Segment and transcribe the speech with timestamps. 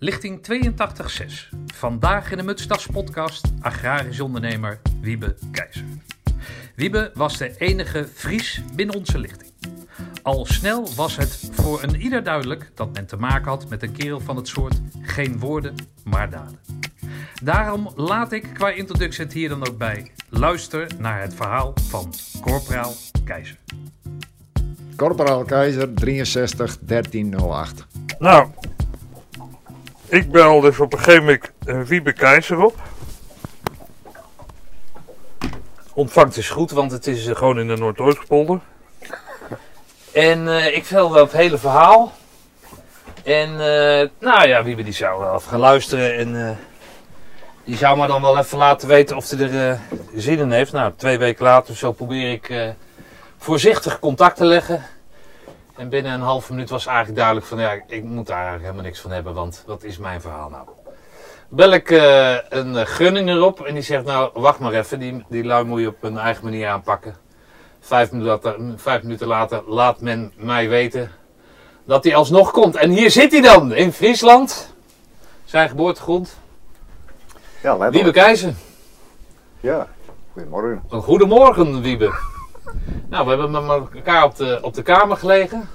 [0.00, 1.48] Lichting 82.6.
[1.74, 5.84] Vandaag in de Mutstas podcast agrarisch ondernemer Wiebe Keizer.
[6.74, 9.50] Wiebe was de enige Fries binnen onze lichting.
[10.22, 13.92] Al snel was het voor een ieder duidelijk dat men te maken had met een
[13.92, 15.74] kerel van het soort geen woorden,
[16.04, 16.58] maar daden.
[17.42, 20.10] Daarom laat ik qua introductie het hier dan ook bij.
[20.28, 22.94] Luister naar het verhaal van Corporaal
[23.24, 23.56] Keizer.
[24.96, 27.86] Corporaal Keizer 63 1308.
[28.18, 28.48] Nou,
[30.08, 32.76] ik bel dus op een gegeven moment een Wiebe Keizer op.
[35.92, 38.60] Ontvangst is goed, want het is eh, gewoon in de Noordoostpolder.
[40.12, 42.12] En eh, ik vertel wel het hele verhaal.
[43.24, 43.56] En
[44.18, 46.16] nou ja, Wiebe die zou wel even gaan luisteren.
[46.16, 46.58] En
[47.64, 49.80] die zou me dan wel even laten weten of hij er
[50.14, 50.72] zin in heeft.
[50.72, 52.74] Nou, twee weken later zo probeer ik
[53.38, 54.84] voorzichtig contact te leggen.
[55.78, 58.84] En binnen een half minuut was eigenlijk duidelijk van ja, ik moet daar eigenlijk helemaal
[58.84, 60.68] niks van hebben, want wat is mijn verhaal nou?
[61.48, 65.24] Bel ik eh, een uh, gunning erop en die zegt nou wacht maar even, die,
[65.28, 67.16] die lui moet je op een eigen manier aanpakken.
[67.80, 71.10] Vijf minuten, later, vijf minuten later laat men mij weten
[71.84, 72.76] dat hij alsnog komt.
[72.76, 74.74] En hier zit hij dan, in Friesland,
[75.44, 76.36] zijn geboortegrond,
[77.62, 78.10] Ja, Wiebe.
[78.10, 78.54] Keizer.
[79.60, 79.86] Ja,
[80.32, 80.82] goedemorgen.
[80.88, 82.36] Een goedemorgen, Wiebe.
[83.08, 85.68] Nou, we hebben met elkaar op de, op de kamer gelegen.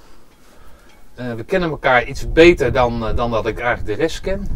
[1.15, 4.47] Eh, we kennen elkaar iets beter dan, eh, dan dat ik eigenlijk de rest ken.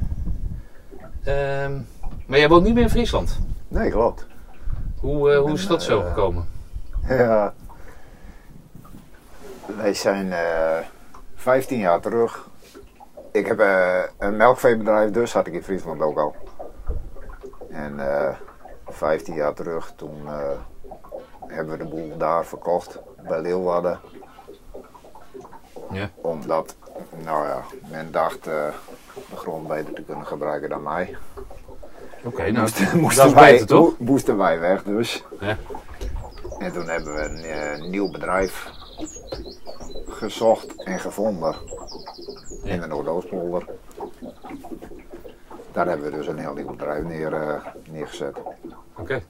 [1.23, 1.71] Ehm,
[2.25, 3.39] maar jij woont niet meer in Friesland.
[3.67, 4.25] Nee, klopt.
[4.99, 6.47] Hoe, eh, hoe is dat zo gekomen?
[7.07, 7.53] Ja.
[9.77, 10.77] Wij zijn eh
[11.35, 12.47] 15 jaar terug.
[13.31, 13.59] Ik heb
[14.17, 16.35] een melkveebedrijf, dus had ik in Friesland ook al.
[17.69, 18.35] En eh
[18.87, 20.27] 15 jaar terug, toen
[21.47, 23.99] hebben we de boel daar verkocht bij Leeuwarden.
[25.91, 26.09] Ja.
[26.15, 26.75] Omdat,
[27.23, 28.67] nou ja, men dacht eh,
[29.29, 31.17] de grond beter te kunnen gebruiken dan mij.
[32.23, 33.79] Oké, nou, moesten, is wij, beter toch?
[33.99, 35.23] mo- moesten wij weg dus.
[35.39, 35.57] Ja.
[36.59, 38.69] En toen hebben we een eh, nieuw bedrijf
[40.07, 41.55] gezocht en gevonden
[42.63, 42.73] Ja.
[42.73, 43.65] in de Noordoostpolder.
[45.71, 48.37] Daar hebben we dus een heel nieuw bedrijf neer, eh, neergezet.
[48.97, 49.21] Oké.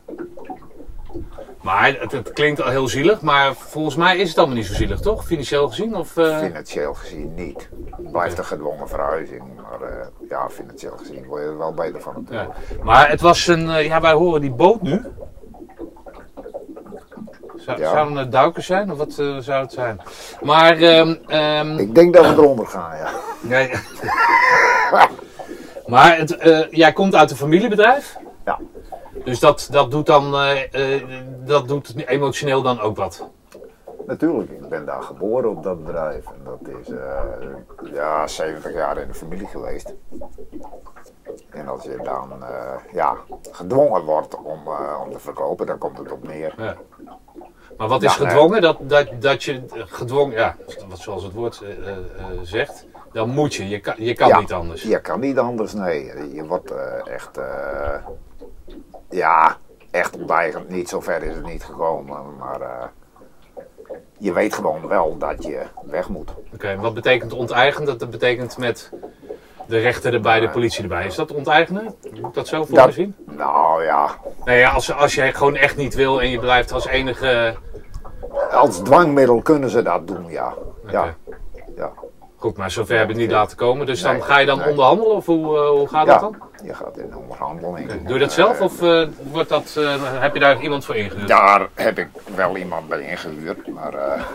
[1.61, 4.73] Maar het, het klinkt al heel zielig, maar volgens mij is het allemaal niet zo
[4.73, 5.25] zielig, toch?
[5.25, 5.95] Financieel gezien?
[5.95, 7.69] Of, eh, Financieel gezien niet.
[7.95, 12.01] Het blijft een gedwongen verhuizing, maar eh, ja, financieel gezien word je er wel beter
[12.01, 12.19] van ja.
[12.19, 12.83] natuurlijk.
[12.83, 15.01] Maar het was een, eh, ja, wij horen die boot nu.
[17.55, 17.89] Zou, Ja.
[17.89, 20.01] Zouden het duikers zijn of wat zou het zijn?
[20.41, 23.09] Maar, ehm, ehm, Ik denk dat we eronder gaan, ja.
[23.41, 23.71] nee.
[25.93, 28.17] maar het, jij komt uit een familiebedrijf?
[29.27, 31.03] Dus dat, dat doet dan, eh, eh,
[31.45, 33.29] dat doet emotioneel dan ook wat?
[34.05, 36.25] Natuurlijk, ik ben daar geboren op dat bedrijf.
[36.25, 39.93] En dat is eh, ja, 70 jaar in de familie geweest.
[41.49, 42.43] En als je dan
[42.91, 43.15] ja,
[43.51, 44.67] gedwongen wordt om,
[45.03, 46.53] om te verkopen, dan komt het op neer.
[46.57, 46.75] Ja.
[47.77, 48.61] Maar wat is Ja, gedwongen?
[48.61, 50.55] Dat, dat, dat je gedwongen, ja,
[50.89, 51.63] wat zoals het woord
[52.41, 53.67] zegt, dan moet je.
[53.67, 54.83] Je kan, je kan Ja, niet anders.
[54.83, 56.33] Je kan niet anders, nee.
[56.33, 56.73] Je wordt
[57.05, 57.39] echt,
[59.09, 59.57] ja,
[59.91, 60.69] echt onteigend.
[60.69, 62.83] Niet zo ver is het niet gekomen, maar eh,
[64.17, 66.33] je weet gewoon wel dat je weg moet.
[66.53, 67.99] Oké, wat betekent onteigend?
[67.99, 68.91] Dat betekent met
[69.67, 71.05] de rechter erbij, de politie erbij.
[71.05, 71.95] Is dat onteigenen?
[72.11, 73.15] Moet ik dat zo voor Dat- me zien?
[73.25, 74.09] Nou ja,
[74.45, 77.55] Nee, als, als jij gewoon echt niet wil en je blijft als enige...
[78.51, 80.53] als dwangmiddel kunnen ze dat doen, ja.
[80.87, 81.15] Ja,
[81.75, 81.91] ja.
[82.39, 83.85] Goed, maar zover heb ik niet laten komen.
[83.85, 86.35] Dus dan ga je dan onderhandelen of hoe, eh, hoe gaat dat Ja, dan?
[86.63, 88.03] je gaat in onderhandeling.
[88.03, 91.27] Doe je dat zelf of eh, wordt dat, eh, heb je daar iemand voor ingehuurd?
[91.27, 94.25] Daar heb ik wel iemand bij ingehuurd, maar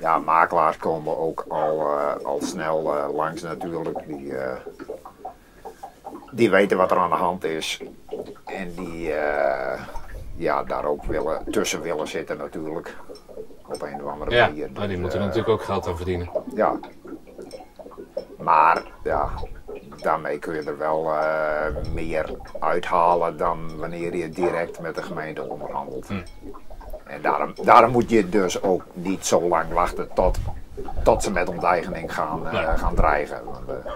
[0.00, 1.86] ja, makelaars komen ook al,
[2.22, 3.98] al snel langs natuurlijk.
[4.06, 4.32] Die,
[6.32, 7.80] die weten wat er aan de hand is
[8.44, 9.12] en die
[10.36, 12.96] ja, daar ook willen, tussen willen zitten natuurlijk.
[13.66, 14.68] Op een of andere Ja, manier.
[14.74, 16.30] maar die Dus, moeten natuurlijk ook geld aan verdienen.
[16.54, 16.78] Ja.
[18.38, 19.28] Maar ja,
[20.02, 22.30] daarmee kun je er wel eh, meer
[22.60, 26.08] uithalen dan wanneer je direct met de gemeente onderhandelt.
[26.08, 26.22] Hm.
[27.06, 30.38] En daarom, daarom moet je dus ook niet zo lang wachten tot,
[31.02, 33.44] tot ze met onteigening gaan, eh, gaan dreigen.
[33.44, 33.92] Want, eh,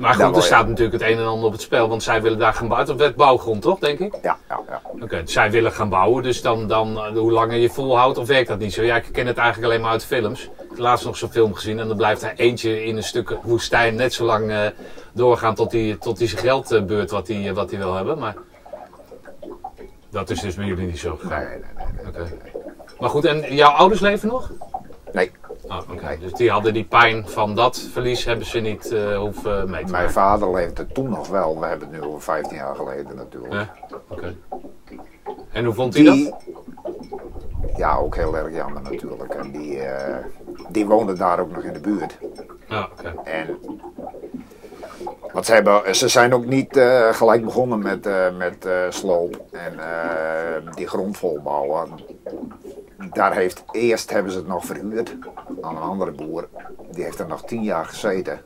[0.00, 2.22] Maar Daar goed, er staat natuurlijk het een en ander op het spel, want zij
[2.22, 2.88] willen daar gaan bouwen.
[2.90, 4.18] Het werd bouwgrond, toch, denk ik?
[4.22, 4.80] ja, ja, ja.
[5.00, 8.26] Oké, dus zij willen gaan bouwen, dus dan, dan eh, hoe langer je volhoudt, of
[8.26, 8.82] werkt dat niet zo?
[8.82, 10.44] Ja, ik ken het eigenlijk alleen maar uit films.
[10.44, 13.36] Ik heb laatst nog zo'n film gezien en dan blijft er eentje in een stuk
[13.42, 14.66] woestijn net zo lang eh,
[15.12, 18.18] doorgaan tot hij tot die zijn geld eh, beurt wat hij wat hij wil hebben.
[18.18, 18.34] Maar
[20.10, 21.42] dat is dus bij jullie niet zo gegaan.
[21.42, 22.12] Nee, nee, nee.
[22.12, 22.32] nee, Oké.
[23.00, 24.50] Maar goed, en jouw ouders leven nog?
[25.12, 25.30] nee.
[25.70, 26.16] Ah, oké.
[26.20, 29.90] Dus die hadden die pijn van dat verlies hebben ze niet eh, hoeven mee te
[29.90, 30.10] Mijn maken.
[30.10, 31.60] vader leefde toen nog wel.
[31.60, 33.52] We hebben het nu over 15 jaar geleden natuurlijk.
[33.52, 33.70] Ja,
[34.08, 34.34] oké.
[35.52, 36.34] En hoe vond hij dat?
[37.76, 39.34] Ja, ook heel erg jammer natuurlijk.
[39.34, 40.16] En die, eh,
[40.68, 42.18] die woonde daar ook nog in de buurt.
[42.68, 43.14] Ja, oké.
[43.24, 43.58] En
[45.32, 48.08] want ze, hebben, ze zijn ook niet eh, gelijk begonnen met,
[48.38, 49.74] met eh, sloop en
[50.74, 51.88] die grond volbouwen.
[53.12, 55.16] Daar heeft, eerst hebben ze het nog verhuurd
[55.62, 56.48] aan een andere boer.
[56.90, 58.40] Die heeft er nog tien jaar gezeten.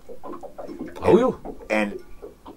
[1.02, 1.34] Oh joh.
[1.66, 2.00] En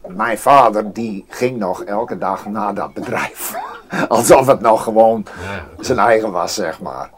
[0.08, 3.54] mijn vader die ging nog elke dag naar dat bedrijf.
[4.08, 5.84] Alsof het nog gewoon Ja.
[5.84, 7.10] zijn eigen was, zeg maar.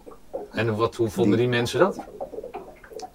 [0.52, 1.98] En wat, hoe vonden die mensen dat?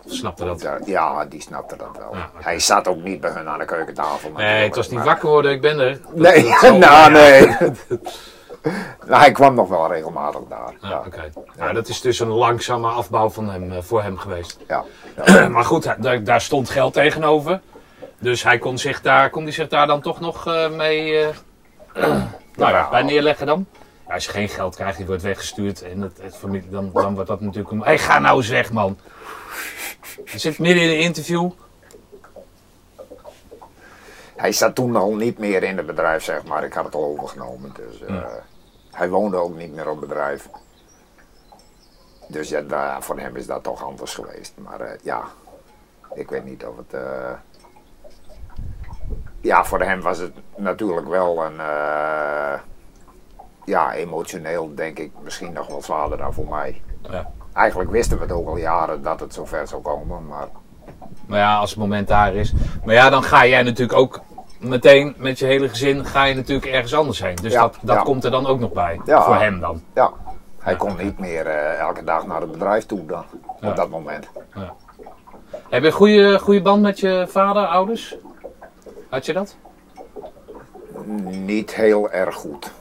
[0.06, 0.60] Of snapten dat?
[0.62, 2.14] Ja, Ja, die snapte dat wel.
[2.16, 2.30] Ja.
[2.34, 4.30] Hij zat ook niet bij hun aan de keukentafel.
[4.30, 6.00] Nee, het was niet maar- wakker worden, ik ben er.
[6.02, 7.56] Dat- Nee, dat nou nee.
[9.06, 10.72] nou, hij kwam nog wel regelmatig daar.
[10.80, 11.32] Ja, Ja, oké.
[11.56, 14.58] Nou, dat is dus een langzame afbouw van hem, eh, voor hem geweest.
[14.68, 14.84] ja,
[15.26, 15.48] ja.
[15.48, 17.60] maar goed, hij- daar, daar stond geld tegenover.
[18.18, 21.28] Dus hij kon zich daar, kon hij zich daar dan toch nog eh, mee eh,
[22.56, 23.66] nou ja, bij neerleggen dan.
[24.08, 25.82] Als je geen geld krijgt, die wordt weggestuurd.
[25.82, 27.82] En het, het familie, dan, dan wordt dat natuurlijk een...
[27.82, 28.98] Hé, ga nou eens weg, man.
[30.24, 31.50] Je zit midden in een interview.
[34.36, 36.64] Hij zat toen al niet meer in het bedrijf, zeg maar.
[36.64, 37.72] Ik had het al overgenomen.
[37.76, 38.08] Dus
[38.94, 40.48] hij woonde ook niet meer op bedrijf.
[42.28, 44.52] Dus ja, daar, voor hem is dat toch anders geweest.
[44.56, 45.22] Maar eh, ja,
[46.14, 46.92] ik weet niet of het.
[47.02, 47.30] eh,
[49.40, 51.60] Ja, voor hem was het natuurlijk wel een.
[51.60, 52.58] eh,
[53.64, 56.82] Ja, emotioneel denk ik misschien nog wel zwaarder dan voor mij.
[57.10, 57.30] Ja.
[57.52, 60.48] Eigenlijk wisten we het ook al jaren dat het zover zou komen, maar
[61.26, 62.54] Maar ja, als het moment daar is.
[62.84, 64.20] Maar ja, dan ga jij natuurlijk ook
[64.68, 67.34] meteen met je hele gezin ga je natuurlijk ergens anders heen.
[67.34, 68.02] Dus Ja, dat, dat ja.
[68.02, 69.00] komt er dan ook nog bij.
[69.04, 69.22] Ja.
[69.22, 69.82] Voor hem dan.
[69.94, 70.12] ja,
[70.58, 73.24] hij kon niet meer eh, elke dag naar het bedrijf toe dan,
[73.62, 74.28] op dat moment.
[75.68, 78.16] Heb je een goede, goede band met je vader, ouders?
[79.08, 79.56] Had je dat?
[81.24, 82.72] Niet heel erg goed.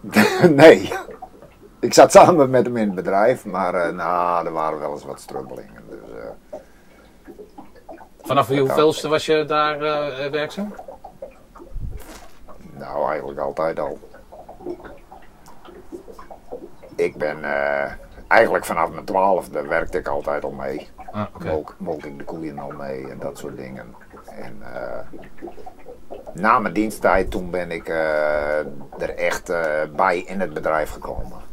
[0.50, 0.92] nee.
[1.80, 5.04] Ik zat samen met hem in het bedrijf, maar eh, nou, er waren wel eens
[5.04, 5.82] wat strubbelingen.
[5.88, 5.98] Dus,
[6.50, 6.58] eh,
[8.22, 9.78] Vanaf hoeveelste was je daar
[10.30, 10.74] werkzaam?
[12.78, 13.98] Nou, eigenlijk altijd al.
[16.96, 17.92] Ik ben eh,
[18.28, 20.88] eigenlijk vanaf mijn twaalfde werkte ik altijd al mee.
[21.12, 21.46] Ah, oké.
[21.46, 23.94] Molk, molk ik de koeien al mee en dat soort dingen.
[24.30, 25.20] En eh,
[26.32, 28.58] na mijn diensttijd toen ben ik eh,
[28.98, 29.52] er echt
[29.96, 31.46] bij in het bedrijf gekomen.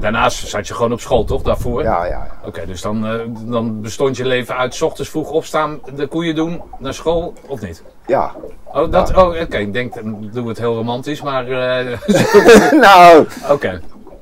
[0.00, 1.42] Daarnaast zat je gewoon op school, toch?
[1.42, 1.82] Daarvoor?
[1.82, 2.38] Ja, ja, ja.
[2.44, 3.02] Oké, dus dan,
[3.46, 7.60] dan bestond je leven uit 's ochtends vroeg opstaan, de koeien doen, naar school, of
[7.60, 7.82] niet?
[8.08, 8.34] Ja.
[8.64, 11.98] Oh, dat, oh oké, ik denk, dan doe het heel romantisch, maar eh,
[12.86, 13.80] nou, oké.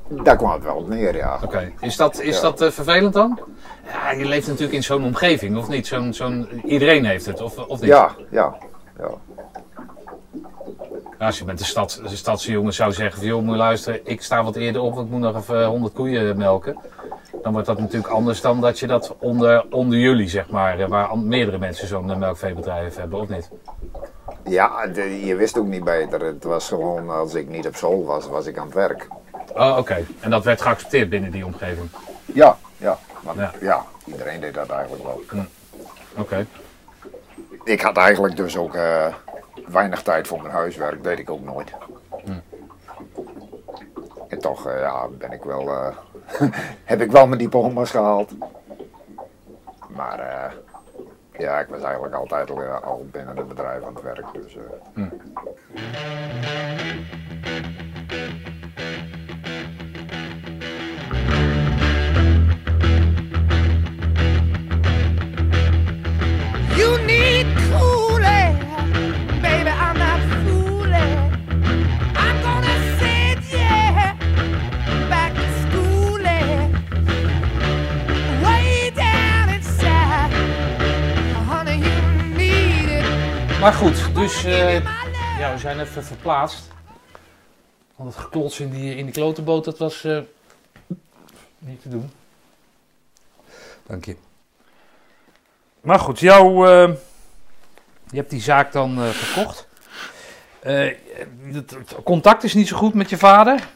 [0.09, 1.39] daar kwam het wel op neer, ja.
[1.43, 2.41] Oké, is dat, is Ja.
[2.41, 3.39] dat eh, vervelend dan?
[3.93, 5.87] Ja, je leeft natuurlijk in zo'n omgeving, of niet?
[5.87, 7.89] Zo'n, zo'n, iedereen heeft het, of, of niet?
[7.89, 8.55] Ja, ja,
[8.99, 9.09] ja.
[11.19, 13.99] Als je met de, stad, de stadse jongen zou zeggen van, joh, moet je luisteren,
[14.03, 16.77] ik sta wat eerder op, want ik moet nog even 100 koeien melken.
[17.41, 20.87] Dan wordt dat natuurlijk anders dan dat je dat onder, onder jullie, zeg maar, eh,
[20.87, 23.49] waar meerdere mensen zo'n eh, melkveebedrijf hebben, of niet?
[24.43, 26.21] Ja, de- je wist ook niet beter.
[26.21, 29.07] Het was gewoon, als ik niet op school was, was ik aan het werk.
[29.55, 30.05] Oh, oké.
[30.19, 31.89] En dat werd geaccepteerd binnen die omgeving?
[32.25, 32.97] Ja, ja.
[33.21, 33.51] Want, Ja.
[33.61, 33.85] ja.
[34.05, 35.21] iedereen deed dat eigenlijk wel.
[36.17, 36.45] Oké.
[37.63, 39.05] Ik had eigenlijk dus ook eh,
[39.67, 41.71] weinig tijd voor mijn huiswerk, deed ik ook nooit.
[44.27, 45.69] En toch ja, ben ik wel,
[46.83, 48.31] heb ik wel mijn diploma's gehaald.
[49.87, 50.51] Maar eh,
[51.39, 54.25] ja, ik was eigenlijk altijd al, eh, al binnen het bedrijf aan het werk.
[54.33, 55.03] Dus, eh,
[55.73, 57.16] You
[83.67, 84.73] Maar goed, dus eh,
[85.39, 86.67] ja, we zijn even verplaatst.
[87.95, 90.19] Want het geklots in die, in die klotenboot, dat was eh,
[91.59, 92.11] niet te doen.
[93.87, 94.15] Dank je.
[95.81, 96.95] Maar goed, jou, eh,
[98.09, 99.67] je hebt die zaak dan eh, verkocht.
[100.59, 100.93] Eh,
[101.53, 103.67] het, het contact is niet zo goed met je vader?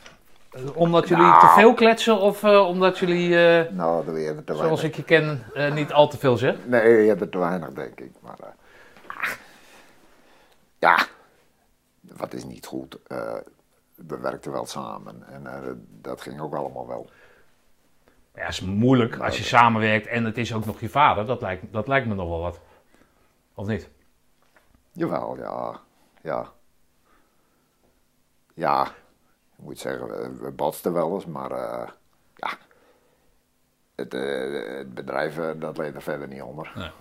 [0.74, 1.40] Omdat jullie Nou.
[1.40, 4.84] te veel kletsen of eh, omdat jullie, eh, nou, te zoals weinig.
[4.84, 6.56] ik je ken, eh, niet al te veel zeg?
[6.66, 8.12] Nee, je hebt er te weinig, denk ik.
[8.22, 8.38] Maar
[10.82, 11.06] ja,
[12.02, 12.98] wat is niet goed.
[13.08, 13.38] eh,
[13.96, 15.72] we werkten wel samen en eh,
[16.02, 17.10] dat ging ook allemaal wel.
[18.36, 21.26] Ja, is moeilijk als je samenwerkt en het is ook nog je vader.
[21.26, 22.60] Dat lijkt, dat lijkt me nog wel wat.
[23.54, 23.90] Of niet?
[24.92, 25.80] Jawel, ja.
[26.22, 26.52] Ja.
[28.54, 28.86] Ja.
[29.58, 31.90] Ik moet zeggen, we, botsten wel eens, maar eh,
[32.36, 32.50] ja.
[33.96, 34.12] Het,
[34.78, 36.94] het bedrijf, eh, dat leed er verder niet onder.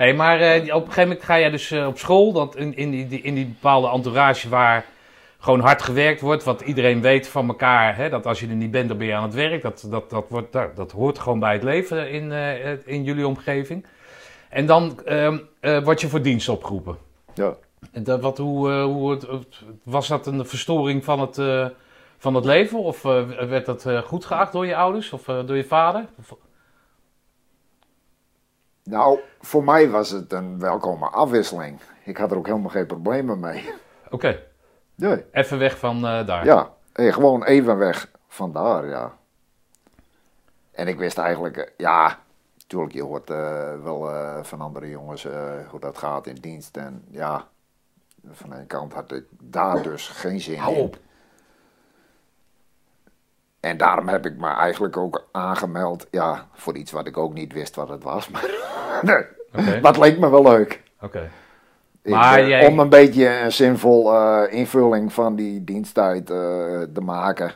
[0.00, 2.76] Hé, maar eh, op een gegeven moment ga jij dus eh, op school, dat in,
[2.76, 4.84] in, die, in die bepaalde entourage waar
[5.38, 8.70] gewoon hard gewerkt wordt, wat iedereen weet van elkaar, hè, dat als je er niet
[8.70, 9.62] bent, dan ben je aan het werk.
[9.62, 13.26] Dat, dat, dat, wordt, dat, dat hoort gewoon bij het leven in, eh, in jullie
[13.26, 13.86] omgeving.
[14.48, 16.96] En dan ehm, eh, word je voor dienst opgeroepen.
[17.34, 17.56] Ja.
[17.92, 19.18] En dat, wat, hoe, hoe
[19.82, 21.40] was dat een verstoring van het,
[22.18, 22.78] van het leven?
[22.78, 23.02] Of
[23.48, 26.06] werd dat goed geacht door je ouders of door je vader?
[26.18, 26.49] Of-
[28.90, 31.80] Nou, voor mij was het een welkome afwisseling.
[32.04, 33.70] Ik had er ook helemaal geen problemen mee.
[34.10, 34.42] Oké,
[34.94, 35.24] Nee.
[35.32, 36.44] even weg van eh, daar.
[36.44, 39.12] Ja, eh, gewoon even weg vandaar, ja.
[40.70, 42.18] En ik wist eigenlijk, eh, ja,
[42.58, 43.28] natuurlijk, je hoort
[43.82, 44.08] wel
[44.42, 45.26] van andere jongens
[45.70, 46.76] hoe dat gaat in dienst.
[46.76, 47.46] En ja,
[48.30, 50.82] van een kant had ik daar dus geen zin Hou in.
[50.82, 50.98] op.
[53.60, 57.52] En daarom heb ik me eigenlijk ook aangemeld, ja, voor iets wat ik ook niet
[57.52, 58.28] wist wat het was.
[58.28, 58.50] Maar
[59.12, 59.80] nee, Oké.
[59.80, 60.82] dat leek me wel leuk.
[61.00, 61.30] Oké.
[62.02, 66.36] Maar eh, jij- Om een beetje een zinvol eh, invulling van die diensttijd eh,
[66.94, 67.54] te maken.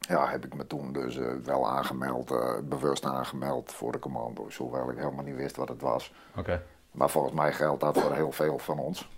[0.00, 4.56] Ja, heb ik me toen dus eh, wel aangemeld, eh, bewust aangemeld voor de commando's.
[4.56, 6.12] Hoewel ik helemaal niet wist wat het was.
[6.36, 6.62] Oké.
[6.90, 9.08] Maar volgens mij geldt dat voor heel veel van ons.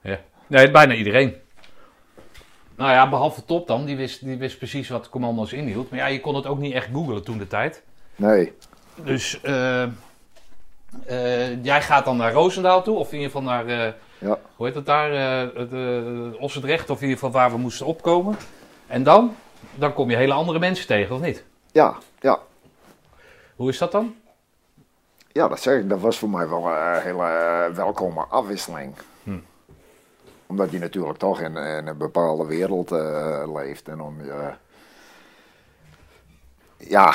[0.00, 0.18] Ja.
[0.46, 1.34] Nee, bijna iedereen.
[2.76, 5.90] Nou ja, behalve Top dan, die wist, die wist precies wat commando's inhield.
[5.90, 7.82] Maar ja, je kon het ook niet echt googlen toen de tijd.
[8.16, 8.52] Nee,
[8.94, 13.92] Dus eh, eh, jij gaat dan naar Roosendaal toe, of in ieder geval naar, eh,
[14.18, 14.38] ja.
[14.56, 15.10] hoe heet het daar,
[16.38, 18.36] Ossenrecht, of in ieder geval waar we moesten opkomen.
[18.86, 19.36] En dan,
[19.74, 21.44] dan kom je hele andere mensen tegen, of niet?
[21.72, 22.38] Ja, ja.
[23.56, 24.14] Hoe is dat dan?
[25.32, 25.88] Ja, dat zeg ik.
[25.88, 28.94] Dat was voor mij wel een hele welkome afwisseling.
[29.22, 29.38] Hm.
[30.46, 32.90] Omdat je natuurlijk toch in, in een bepaalde wereld
[33.54, 33.88] leeft.
[33.88, 34.50] En om je...
[36.76, 37.14] Ja,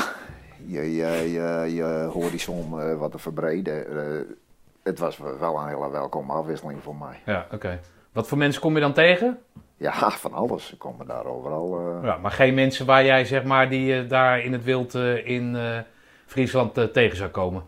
[0.65, 3.87] je, je, je, je horizon eh, wat te verbreden.
[3.97, 4.35] Eh,
[4.83, 7.19] het was wel een hele welkome afwisseling voor mij.
[7.25, 7.79] Ja, oké.
[8.11, 9.39] Wat voor mensen kom je dan tegen?
[9.77, 10.67] Ja, van alles.
[10.67, 11.79] Ze komen daar overal.
[11.79, 12.03] eh.
[12.03, 15.57] Ja, maar geen mensen waar jij, zeg maar, die je daar in het wild in
[16.25, 17.63] Friesland tegen zou komen?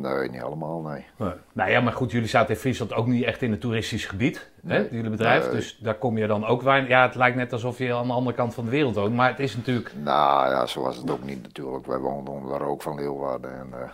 [0.00, 1.04] Nee, niet helemaal, nee.
[1.52, 4.50] Nou ja, maar goed, jullie zaten in Friesland ook niet echt in een toeristisch gebied,
[4.66, 4.88] hè, Nee.
[4.90, 5.44] jullie bedrijf.
[5.44, 5.54] Nee.
[5.54, 6.88] Dus daar kom je dan ook weinig.
[6.88, 9.14] Ja, het lijkt net alsof je aan de andere kant van de wereld woont.
[9.14, 9.90] Maar het is natuurlijk.
[10.02, 11.86] Nou ja, zo was het ook niet natuurlijk.
[11.86, 13.52] Wij woonden onder de rook van Leeuwarden.
[13.58, 13.88] En, eh,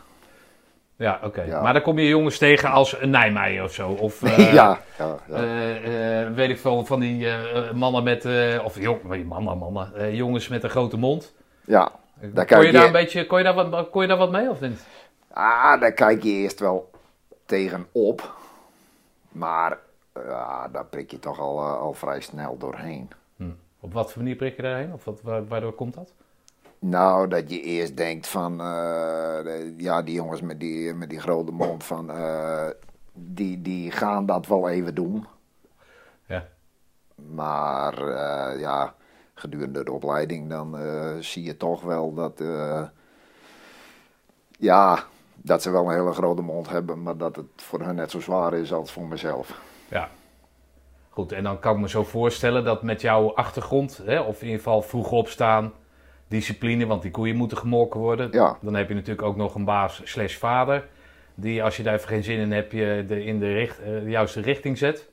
[0.96, 1.42] Ja, oké.
[1.42, 1.62] Ja.
[1.62, 3.88] Maar dan kom je jongens tegen als een Nijmeijer of zo.
[3.88, 5.34] Of eh, ja, ja, ja.
[5.34, 7.26] eh, weet ik veel, van die
[7.74, 8.26] mannen met.
[8.64, 10.14] of jong, mannen, mannen.
[10.14, 11.34] jongens met een grote mond.
[11.64, 11.90] ja.
[12.22, 13.26] Daar kon kijk je daar een beetje.
[13.26, 14.86] Kon je daar wat, kon je daar wat mee of niet?
[15.32, 16.90] Ah, daar kijk je eerst wel
[17.46, 18.34] tegenop.
[19.28, 19.78] Maar
[20.14, 23.10] ja, daar prik je toch al, eh, al vrij snel doorheen.
[23.82, 24.92] Op wat voor manier prik je daarheen?
[24.92, 26.12] Of wat, wa- waardoor komt dat?
[26.78, 31.20] Nou, dat je eerst denkt van, eh, de- ja, die jongens met die, met die
[31.20, 32.66] grote mond van, eh,
[33.12, 35.26] die, die gaan dat wel even doen.
[36.26, 36.46] Ja.
[37.32, 38.08] Maar
[38.58, 38.94] ja,
[39.34, 40.76] gedurende de opleiding dan
[41.20, 42.42] zie je toch wel dat,
[44.58, 45.04] ja,
[45.42, 48.20] dat ze wel een hele grote mond hebben, maar dat het voor hun net zo
[48.20, 49.60] zwaar is als voor mezelf.
[49.88, 50.08] Ja.
[51.08, 54.46] Goed, en dan kan ik me zo voorstellen dat met jouw achtergrond, hè, of in
[54.46, 55.72] ieder geval vroeg opstaan,
[56.28, 58.28] discipline, want die koeien moeten gemolken worden.
[58.32, 58.58] Ja.
[58.60, 60.88] Dan heb je natuurlijk ook nog een baas slash vader,
[61.34, 63.86] die als je daar even geen zin in hebt, je de, in de, richt, eh,
[63.86, 65.08] de juiste richting zet.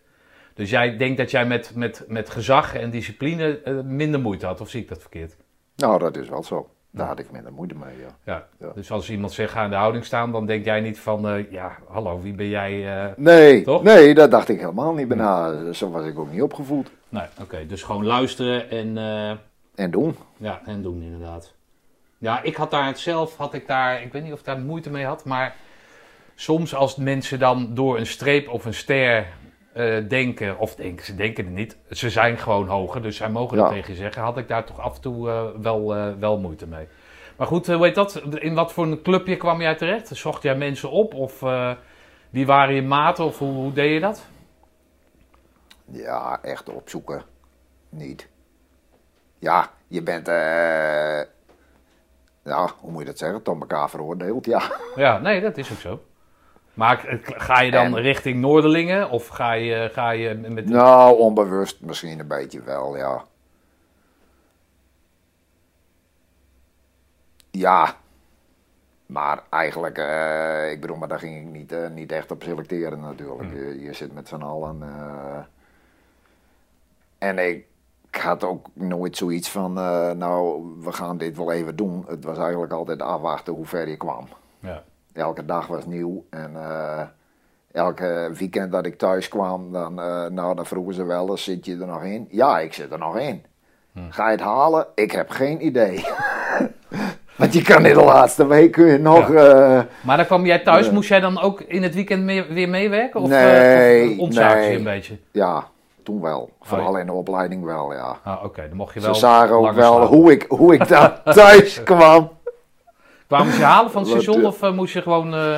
[0.53, 4.61] Dus jij denkt dat jij met, met, met gezag en discipline eh, minder moeite had,
[4.61, 5.37] of zie ik dat verkeerd?
[5.75, 6.69] Nou, dat is wel zo.
[6.97, 8.07] Daar had ik minder moeite mee, ja.
[8.33, 8.47] Ja.
[8.59, 8.71] Ja.
[8.75, 11.51] Dus als iemand zegt ga in de houding staan, dan denk jij niet van, eh,
[11.51, 12.97] ja, hallo, wie ben jij?
[13.03, 13.11] eh?
[13.17, 13.83] Nee, Toch?
[13.83, 15.71] nee, dat dacht ik helemaal niet bijna.
[15.73, 16.89] Zo was ik ook niet opgevoed.
[17.09, 18.97] Nee, oké, dus gewoon luisteren en...
[18.97, 19.29] eh,
[19.85, 20.15] En doen.
[20.37, 21.53] Ja, en doen inderdaad.
[22.17, 24.89] Ja, ik had daar zelf, had ik daar, ik weet niet of ik daar moeite
[24.89, 25.55] mee had, maar
[26.35, 29.27] soms als mensen dan door een streep of een ster
[29.77, 33.57] eh, denken, of denken, ze denken het niet, ze zijn gewoon hoger, dus zij mogen
[33.57, 33.73] dat Ja.
[33.73, 36.67] tegen je zeggen, had ik daar toch af en toe eh, wel, eh, wel moeite
[36.67, 36.87] mee.
[37.37, 38.15] Maar goed, hoe heet dat?
[38.35, 40.07] In wat voor een clubje kwam jij terecht?
[40.07, 41.39] Zocht jij mensen op of
[42.29, 44.25] wie waren je maten of hoe, hoe deed je dat?
[45.85, 47.21] Ja, echt opzoeken.
[47.89, 48.29] Niet.
[49.39, 51.21] Ja, je bent, eh
[52.43, 53.43] ja, hoe moet je dat zeggen?
[53.43, 54.61] Tot elkaar veroordeeld, ja.
[54.95, 56.01] Ja, nee, dat is ook zo.
[56.77, 60.69] Maar ga je dan En- richting Noorderlingen of ga je, ga je met...
[60.69, 63.23] Nou, onbewust misschien een beetje wel, ja.
[67.51, 67.95] Ja,
[69.05, 72.99] maar eigenlijk, eh, ik bedoel, maar daar ging ik niet, eh, niet echt op selecteren
[72.99, 73.51] natuurlijk.
[73.53, 74.81] Je, je zit met z'n allen.
[74.83, 75.39] eh.
[77.17, 77.65] en ik,
[78.11, 79.73] had ook nooit zoiets van,
[80.17, 82.05] nou, we gaan dit wel even doen.
[82.07, 84.27] Het was eigenlijk altijd afwachten hoe ver je kwam.
[84.59, 84.83] Ja.
[85.17, 87.01] Elke dag was nieuw en eh,
[87.71, 91.65] elke weekend dat ik thuis kwam, dan, eh, nou, dan vroegen ze wel eens, zit
[91.65, 92.27] je er nog in?
[92.31, 93.43] Ja, ik zit er nog in.
[94.09, 94.87] Ga je het halen?
[94.95, 96.05] Ik heb geen idee.
[97.37, 99.29] Want je kan in de laatste week kun nog...
[99.33, 102.69] eh, Maar dan kwam jij thuis, moest jij dan ook in het weekend mee- weer
[102.69, 103.21] meewerken?
[103.21, 105.17] Of, Nee, uh, of je een beetje?
[105.31, 105.67] ja,
[106.03, 106.49] toen wel.
[106.61, 108.17] Vooral in de opleiding wel, ja.
[108.23, 110.17] Ah, oké, dan mocht je Ze wel zagen ook wel slapen.
[110.17, 112.29] hoe ik, hoe ik daar thuis kwam.
[113.27, 115.57] Kwamen ze je halen van het station eh, of eh, moest je gewoon eh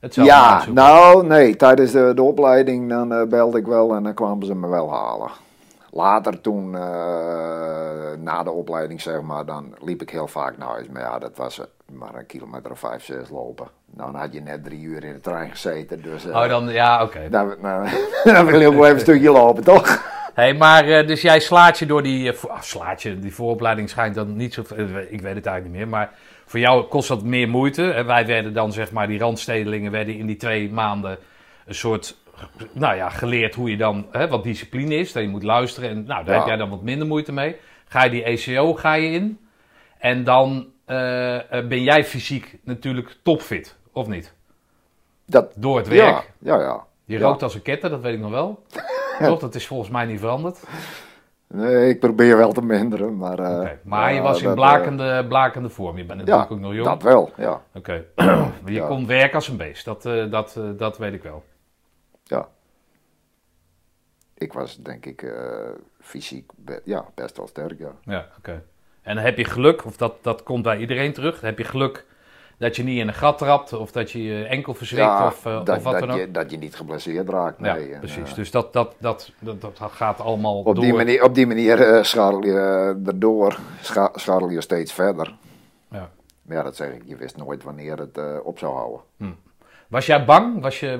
[0.00, 0.82] het zelf Ja, uitzoeken?
[0.84, 4.68] nou nee, tijdens de, de opleiding dan belde ik wel en dan kwamen ze me
[4.68, 5.30] wel halen.
[5.90, 6.70] Later toen,
[8.22, 10.86] na de opleiding zeg maar, dan liep ik heel vaak naar huis.
[10.88, 11.60] Maar ja, dat was
[11.92, 13.66] maar een kilometer of vijf, zes lopen.
[13.90, 17.02] Nou, dan had je net drie uur in de trein gezeten, dus Oh, dan, ja,
[17.02, 17.28] oké.
[17.30, 17.86] dan, dan,
[18.24, 20.12] dan wil je ook wel even een stukje lopen, toch?
[20.34, 24.54] Hey, maar dus jij slaat je door die, slaat je, die vooropleiding schijnt dan niet
[24.54, 24.60] zo,
[25.08, 26.10] ik weet het eigenlijk niet meer, maar
[26.54, 27.90] voor jou kost dat meer moeite.
[27.90, 31.18] En wij werden dan, zeg maar, die randstedelingen werden in die twee maanden
[31.66, 32.16] een soort,
[32.72, 35.90] nou ja, geleerd hoe je dan, hè, wat discipline is, dat je moet luisteren.
[35.90, 36.38] En nou, daar Ja.
[36.40, 37.56] heb jij dan wat minder moeite mee.
[37.88, 39.38] Ga je die ECO, ga je in.
[39.98, 44.34] En dan eh, eh, ben jij fysiek natuurlijk topfit, of niet?
[45.26, 46.32] Dat, Door het werk.
[46.40, 46.84] ja, ja, ja.
[47.04, 48.62] Je rookt als een ketter, dat weet ik nog wel.
[49.28, 49.40] Toch?
[49.40, 50.64] Dat is volgens mij niet veranderd.
[51.54, 53.38] Nee, ik probeer wel te minderen, maar...
[53.38, 55.96] eh, Maar je was in dat, blakende, blakende vorm.
[55.96, 56.86] Je bent eh, natuurlijk ja, ook nog jong.
[56.88, 57.62] dat wel, ja.
[57.74, 58.04] Oké.
[58.64, 58.86] je Ja.
[58.86, 59.84] kon werken als een beest.
[59.84, 61.44] Dat, eh, dat, eh, dat weet ik wel.
[62.22, 62.48] ja.
[64.34, 65.68] Ik was denk ik eh,
[66.00, 67.90] fysiek be- ja, best wel sterk, ja.
[68.02, 68.62] Ja, oké.
[69.02, 71.40] En heb je geluk, of dat, dat komt bij iedereen terug.
[71.40, 72.04] Heb je geluk
[72.64, 75.46] dat je niet in een gat trapt, of dat je je enkel verzwikt, Ja, of,
[75.46, 76.34] eh, dat, of wat dat dan ook.
[76.34, 77.56] dat je niet geblesseerd raakt.
[77.60, 77.92] ja, Nee.
[77.92, 78.30] En, precies.
[78.30, 80.84] eh, dus dat, dat, dat, dat, dat gaat allemaal op, door.
[80.84, 85.34] die manier, op die manier eh, schadel je eh, erdoor, scha schadel je steeds verder.
[85.90, 86.10] Ja.
[86.42, 89.00] Maar ja, dat zeg ik, je wist nooit wanneer het eh, op zou houden.
[89.88, 90.60] Was jij bang?
[90.62, 90.98] Was je,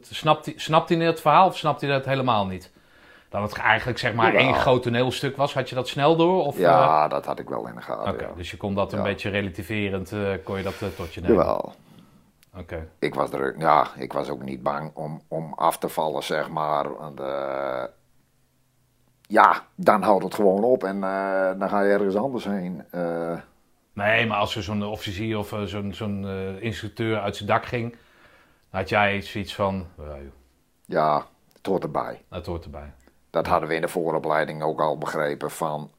[0.00, 2.70] snapt, snapt hij het verhaal of snapt hij dat helemaal niet?
[3.30, 5.54] Dat het eigenlijk zeg maar één groot toneelstuk was.
[5.54, 6.44] Had je dat snel door?
[6.46, 8.20] Of, eh, Ja, dat had ik wel in de gaten.
[8.20, 8.32] Ja.
[8.36, 9.04] dus je kon dat een Ja.
[9.04, 11.36] beetje relativerend, eh, kon je dat eh, tot je nemen?
[11.36, 11.72] Jawel.
[12.58, 12.88] Oké.
[12.98, 16.48] Ik was, er, ja, ik was ook niet bang om, om af te vallen, zeg
[16.48, 16.96] maar.
[16.98, 17.82] Want, eh,
[19.28, 22.84] ja, dan houdt het gewoon op en eh, dan ga je ergens anders heen.
[22.90, 23.32] Eh,
[23.92, 27.64] Nee, maar als er zo'n officier of eh, zo'n zo'n eh, instructeur uit zijn dak
[27.64, 27.96] ging,
[28.70, 29.86] had jij zoiets van,
[30.84, 32.22] ja, het hoort erbij.
[32.28, 32.92] dat hoort erbij.
[33.30, 35.90] Dat hadden we in de vooropleiding ook al begrepen van...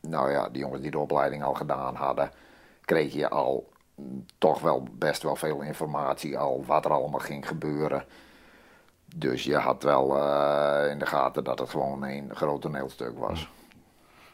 [0.00, 2.30] Nou ja, die jongens die de opleiding al gedaan hadden...
[2.84, 3.68] kreeg je al
[4.38, 8.04] toch wel best wel veel informatie al wat er allemaal ging gebeuren.
[9.16, 13.48] Dus je had wel eh, in de gaten dat het gewoon een groot toneelstuk was.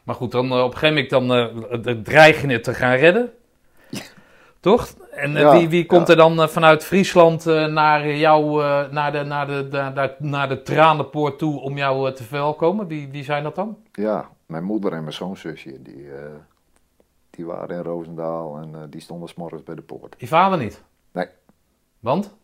[0.03, 3.33] Maar goed, dan eh, op een gegeven moment dan, het te gaan redden.
[4.67, 4.95] Toch?
[5.11, 6.13] En eh, Ja, wie, wie komt ja.
[6.13, 10.49] er dan eh, vanuit Friesland eh, naar jou, naar, de, naar, de, naar, de, naar
[10.49, 12.87] de tranenpoort toe om jou te verwelkomen?
[12.87, 13.79] Wie, wie zijn dat dan?
[13.93, 16.09] Ja, mijn moeder en mijn schoonzusje, die,
[17.31, 20.15] die waren in Roosendaal en die stonden s'morgens bij de poort.
[20.19, 20.83] Je vader niet?
[21.13, 21.27] Nee.
[22.01, 22.35] Want?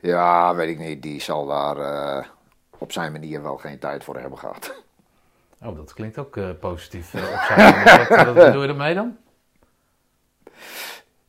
[0.00, 2.30] Ja, weet ik niet, die zal daar
[2.78, 4.82] op zijn manier wel geen tijd voor hebben gehad.
[5.64, 7.14] Oh, dat klinkt ook positief.
[7.14, 8.08] op zijn manier.
[8.08, 9.16] wat, wat bedoel je ermee dan?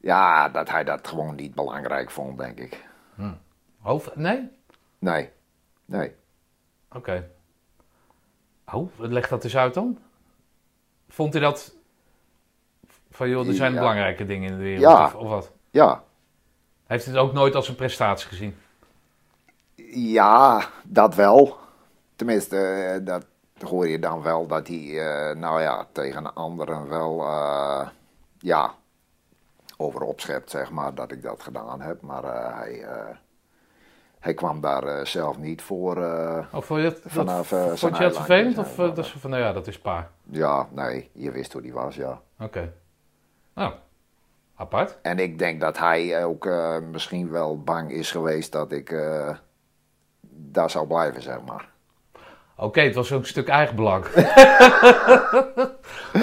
[0.03, 2.85] Ja, dat hij dat gewoon niet belangrijk vond, denk ik.
[3.79, 4.15] Hoofd?
[4.15, 4.49] Nee?
[4.99, 5.29] Nee,
[5.85, 6.15] nee.
[6.91, 7.29] Oké.
[8.73, 9.97] Oh, leg dat eens uit dan.
[11.09, 11.75] Vond hij dat...
[13.09, 13.79] Van joh, er zijn Ja.
[13.79, 15.05] belangrijke dingen in de wereld, Ja.
[15.05, 15.51] of, of wat?
[15.69, 16.03] Ja,
[16.85, 18.57] Heeft hij het ook nooit als een prestatie gezien?
[19.95, 21.57] ja, dat wel.
[22.15, 23.25] Tenminste, eh, dat
[23.59, 27.87] hoor je dan wel dat hij, eh, nou ja, tegen anderen wel, eh,
[28.39, 28.73] ja,
[29.83, 32.01] over opschept, zeg maar, dat ik dat gedaan heb.
[32.01, 33.15] Maar eh, hij, eh,
[34.19, 35.97] hij kwam daar eh, zelf niet voor.
[36.51, 38.57] Of vond je Vanaf, dat, vond je dat eilandje, vervelend?
[38.57, 40.09] Of dat is van, nou ja, dat is pa.
[40.23, 42.21] ja, nee, je wist hoe die was, ja.
[42.39, 42.73] Oké.
[43.53, 43.73] Nou,
[44.55, 44.97] apart.
[45.01, 46.49] En ik denk dat hij ook
[46.91, 48.89] misschien wel bang is geweest dat ik
[50.29, 51.72] daar zou blijven, zeg maar.
[52.57, 54.05] Oké, het was ook een stuk eigenbelang.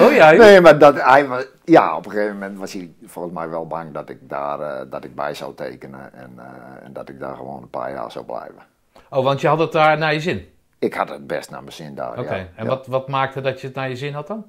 [0.03, 3.49] oh ja, Nee, maar dat hij, ja, op een gegeven moment was hij volgens mij
[3.49, 7.09] wel bang dat ik daar eh, dat ik bij zou tekenen en, eh, en dat
[7.09, 8.63] ik daar gewoon een paar jaar zou blijven.
[9.11, 10.49] Oh, want je had het daar naar je zin.
[10.79, 12.19] Ik had het best naar mijn zin daar.
[12.19, 12.47] Oké, ja.
[12.55, 12.67] en Ja.
[12.67, 14.47] Wat, wat maakte dat je het naar je zin had dan?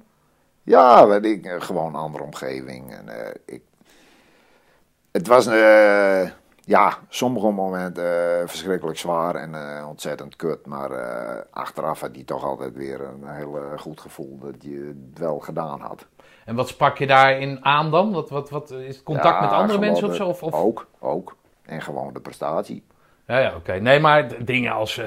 [0.62, 2.94] Ja, weet ik, eh, gewoon een andere omgeving.
[2.94, 3.08] En,
[3.46, 3.62] ik,
[5.12, 6.22] het was, eh,
[6.64, 10.66] ja, sommige momenten eh, verschrikkelijk zwaar en eh, ontzettend kut.
[10.66, 15.18] Maar eh, achteraf had hij toch altijd weer een heel goed gevoel dat je het
[15.18, 16.06] wel gedaan had.
[16.44, 18.12] En wat sprak je daarin aan dan?
[18.12, 20.28] Wat, wat, wat, is het contact Ja, met andere mensen of zo?
[20.28, 20.54] Of, of...
[20.54, 21.36] Ook, ook.
[21.62, 22.84] En gewoon de prestatie.
[23.26, 23.72] Ja, ja oké.
[23.72, 25.00] Nee, maar dingen als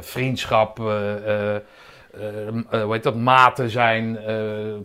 [0.00, 1.62] vriendschap, hoe
[2.70, 4.18] heet dat, maten zijn,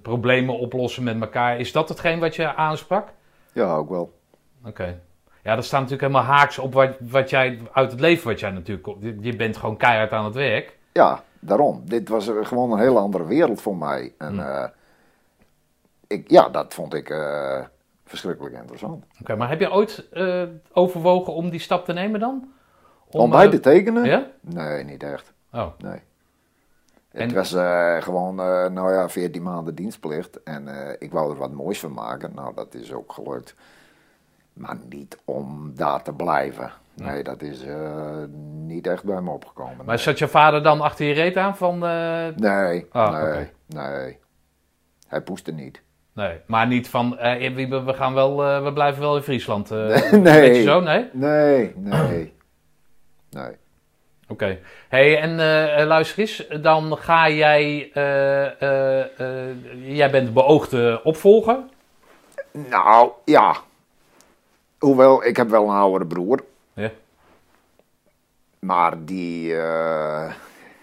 [0.02, 1.60] problemen oplossen met elkaar.
[1.60, 3.08] Is dat hetgeen wat je aansprak?
[3.54, 4.20] Ja, ook wel.
[4.66, 5.00] Oké.
[5.48, 8.50] Ja, dat staat natuurlijk helemaal haaks op wat, wat jij uit het leven wat jij
[8.52, 8.84] natuurlijk...
[8.84, 9.04] komt.
[9.22, 10.78] Je- bent gewoon keihard aan het werk.
[10.94, 11.82] Ja, daarom.
[11.86, 14.14] Dit was gewoon een hele andere wereld voor mij.
[14.18, 14.40] En Hm.
[14.40, 14.64] eh,
[16.08, 17.60] ik, ja, dat vond ik eh,
[18.06, 19.06] verschrikkelijk interessant.
[19.22, 22.52] Oké, maar heb je ooit eh, overwogen om die stap te nemen dan?
[23.10, 24.06] Om, bij eh, te tekenen?
[24.06, 24.28] Ja?
[24.42, 25.34] Nee, niet echt.
[25.54, 26.02] Oh, Nee.
[27.12, 27.50] En- Het was
[28.04, 28.36] gewoon,
[28.74, 30.44] nou ja, 14 maanden dienstplicht.
[30.44, 30.68] En
[31.00, 32.32] ik wou er wat moois van maken.
[32.36, 33.56] Nou, dat is ook gelukt.
[34.58, 36.72] Maar niet om daar te blijven.
[36.94, 39.86] Nee, dat is eh, niet echt bij me opgekomen.
[39.86, 41.86] maar zat je vader dan achter je reet aan van...
[41.86, 44.18] eh, Nee, Ah, nee, nee.
[45.08, 45.82] Hij poeste niet.
[46.14, 49.70] Nee, maar niet van, eh, we gaan wel, we blijven wel in Friesland.
[50.12, 50.54] Nee.
[50.54, 51.10] Je zo, nee?
[51.14, 52.34] Nee, nee.
[53.30, 53.52] Nee.
[54.28, 54.60] Oké.
[54.90, 55.36] hey, en
[55.86, 57.92] luister eens, dan ga jij,
[59.82, 61.58] jij bent de beoogde opvolger.
[62.52, 63.56] Nou, ja.
[64.80, 66.44] Hoewel, ik heb wel een oudere broer.
[66.74, 66.92] Ja.
[68.60, 70.34] Maar die eh,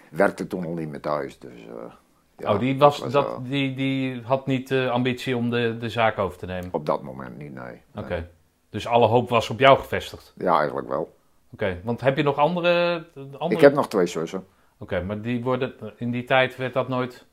[0.09, 1.39] werkte toen al niet meer thuis.
[1.39, 1.91] Dus, eh,
[2.37, 5.89] ja, oh, die, was, was dat, die, die had niet de ambitie om de, de
[5.89, 6.69] zaak over te nemen.
[6.71, 7.81] Op dat moment niet, nee.
[7.95, 8.29] Oké.
[8.69, 10.33] Dus alle hoop was op jou gevestigd.
[10.37, 11.15] Ja, eigenlijk wel.
[11.53, 13.05] Oké, want heb je nog andere...
[13.15, 13.53] andere...
[13.53, 14.45] Ik heb nog twee zussen.
[14.77, 17.25] Oké, maar die worden, in die tijd werd dat nooit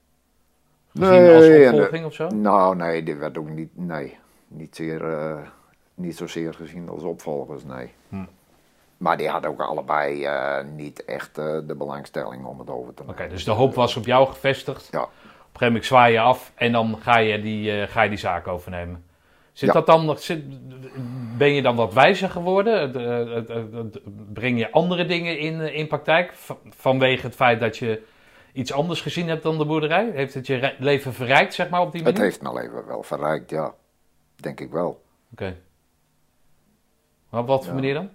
[0.93, 2.29] gezien Nee, als en de- opvolging of zo?
[2.29, 5.39] Nou, nee, dit werd ook niet, nee, niet, zeer, eh,
[6.03, 7.93] niet zozeer gezien als opvolgers, nee.
[8.09, 8.25] Hm.
[8.97, 13.03] Maar die hadden ook allebei eh, niet echt eh, de belangstelling om het over te
[13.03, 13.29] Oké, nemen.
[13.31, 14.89] dus de hoop was op jou gevestigd.
[14.91, 15.03] Ja.
[15.03, 15.13] Op een
[15.45, 18.49] gegeven moment zwaai je af en dan ga je die, eh, ga je die zaak
[18.49, 19.05] overnemen.
[19.53, 19.73] Zit Ja.
[19.75, 20.43] dat dan zit,
[21.39, 22.93] ben je dan wat wijzer geworden?
[24.33, 26.33] Breng je andere dingen in, in praktijk
[26.71, 28.03] vanwege het feit dat je
[28.53, 30.11] iets anders gezien hebt dan de boerderij?
[30.15, 32.25] Heeft het je leven verrijkt, zeg maar, op die Het manier?
[32.31, 33.75] heeft mijn leven wel verrijkt, ja.
[34.37, 35.03] Denk ik wel.
[35.33, 35.57] Oké.
[37.33, 37.75] Maar op wat voor Ja.
[37.81, 38.09] manier dan?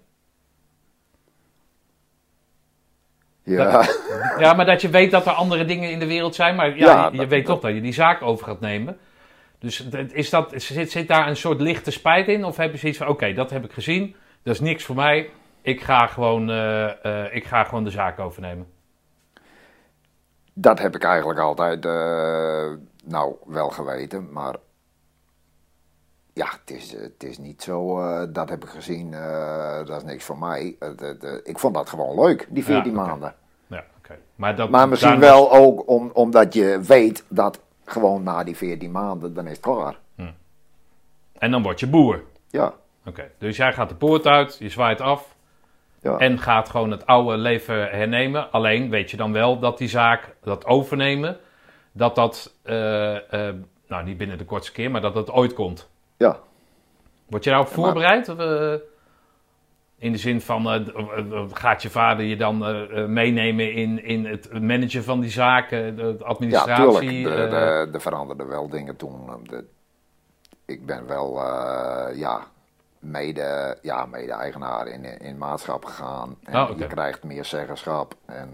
[3.43, 3.86] Ja,
[4.39, 6.56] Ja, maar dat je weet dat er andere dingen in de wereld zijn.
[6.56, 8.97] Maar ja, Ja, je, dat- weet toch dat je die zaak over gaat nemen.
[9.60, 12.43] Dus is dat, zit, zit daar een soort lichte spijt in?
[12.45, 14.15] Of heb je zoiets van, oké, dat heb ik gezien.
[14.43, 15.30] Dat is niks voor mij.
[15.62, 18.67] Ik ga gewoon, eh, eh, ik ga gewoon de zaak overnemen.
[20.60, 22.71] dat heb ik eigenlijk altijd, eh,
[23.06, 24.32] nou, wel geweten.
[24.32, 24.56] Maar
[26.38, 30.04] ja, het is, het is niet zo, eh, dat heb ik gezien, eh, dat is
[30.04, 30.76] niks voor mij.
[30.80, 30.89] Eh,
[31.43, 33.08] ik vond dat gewoon leuk, die 14 Ja, oké.
[33.10, 33.36] maanden.
[33.67, 33.84] Ja.
[34.36, 38.91] Maar, dat, Maar misschien wel ook om, omdat je weet dat gewoon na die 14
[38.91, 40.00] maanden, dan is het klaar.
[41.38, 42.23] En dan word je boer.
[42.50, 42.73] Ja,
[43.06, 45.36] Oké, dus jij gaat de poort uit, je zwaait af.
[46.02, 46.17] ja.
[46.17, 48.52] En gaat gewoon het oude leven hernemen.
[48.52, 51.38] Alleen weet je dan wel dat die zaak, dat overnemen,
[51.91, 53.56] dat dat, eh, eh,
[53.88, 55.89] nou niet binnen de kortste keer, maar dat dat ooit komt.
[56.17, 56.39] Ja.
[57.30, 58.30] Word je daarop voorbereid?
[58.30, 58.73] Of, eh,
[59.97, 62.58] in de zin van, eh, eh, gaat je vader je dan
[63.13, 67.10] meenemen in, in het managen van die zaken, de, de Ja, administratie?
[67.10, 67.53] tuurlijk.
[67.53, 69.30] Er de, de veranderden wel dingen toen.
[69.43, 69.65] De-
[70.65, 71.36] ik ben wel,
[72.13, 72.41] ja,
[72.99, 76.36] mede, ja, mede-eigenaar in, in maatschap gegaan.
[76.43, 76.73] En oké.
[76.77, 78.15] je krijgt meer zeggenschap.
[78.25, 78.49] En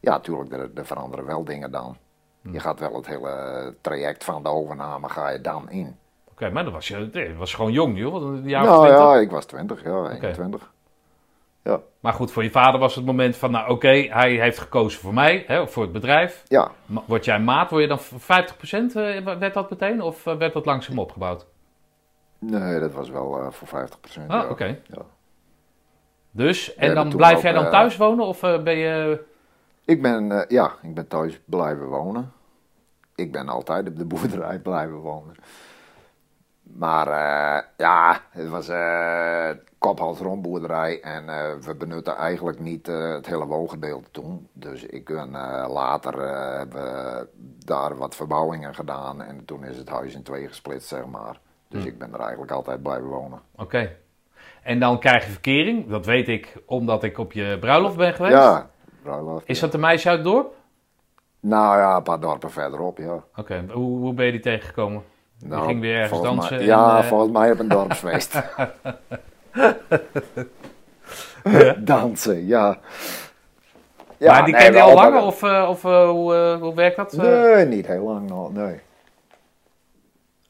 [0.00, 1.96] ja, tuurlijk, er, er veranderen wel dingen dan.
[2.42, 2.52] Hm.
[2.52, 5.96] Je gaat wel het hele traject van de overname ga je dan in.
[6.36, 8.14] Oké, maar dat was, je, was gewoon jong, joh.
[8.14, 9.04] Een jaar of nou 20.
[9.04, 10.72] ja, ik was 20, ja, 21.
[11.62, 15.00] Ja, Maar goed, voor je vader was het moment van, nou oké, hij heeft gekozen
[15.00, 16.42] voor mij, hè, of voor het bedrijf.
[16.48, 16.70] ja.
[17.06, 20.02] Word jij maat, word je dan 50% eh, werd dat meteen?
[20.02, 21.46] Of eh, werd dat langzaam opgebouwd?
[22.38, 24.26] Nee, dat was wel eh, voor 50%.
[24.26, 24.48] Ah, ja.
[24.48, 24.78] oké.
[24.86, 25.02] Ja.
[26.30, 28.24] Dus, en dan blijf ook, jij dan thuis wonen?
[28.26, 29.24] Of ben je...
[29.84, 32.32] Ik ben, ja, ik ben thuis blijven wonen.
[33.14, 35.34] Ik ben altijd op de boerderij blijven wonen.
[36.72, 43.26] Maar eh, ja, het was eh kop-hals-rond boerderij en eh, we benutten eigenlijk niet het
[43.26, 44.48] hele woongedeelte toen.
[44.52, 46.18] Dus ik ben eh, later
[46.58, 47.28] hebben we
[47.64, 51.38] daar wat verbouwingen gedaan en toen is het huis in twee gesplitst, zeg maar.
[51.68, 51.88] Dus Hm.
[51.88, 53.40] ik ben er eigenlijk altijd blijven wonen.
[53.56, 53.96] Oké.
[54.62, 55.88] En dan krijg je verkering.
[55.88, 58.34] Dat weet ik omdat ik op je bruiloft ben geweest.
[58.34, 58.70] Ja,
[59.02, 59.48] bruiloft.
[59.48, 59.64] Is ja.
[59.64, 60.54] dat een meisje uit het dorp?
[61.40, 63.24] Nou ja, een paar dorpen verderop, ja.
[63.36, 65.02] Oké, hoe, hoe ben je die tegengekomen?
[65.38, 66.50] Die Nou, ging weer ergens dansen.
[66.50, 68.42] Mij, en, ja, eh, volgens mij op een dorpsfeest.
[71.78, 72.78] Dansen, ja.
[74.16, 76.96] ja maar die nee, ken je al langer of, eh, of eh, hoe, hoe werkt
[76.96, 77.12] dat?
[77.12, 78.80] Nee, niet heel lang nog, nee.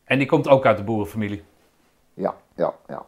[0.05, 1.45] En die komt ook uit de boerenfamilie.
[2.15, 3.05] Ja, ja, ja.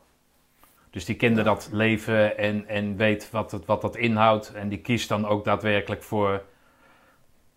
[0.91, 4.53] Dus die kende dat leven en, en weet wat, het, wat dat inhoudt.
[4.53, 6.43] En die kiest dan ook daadwerkelijk voor,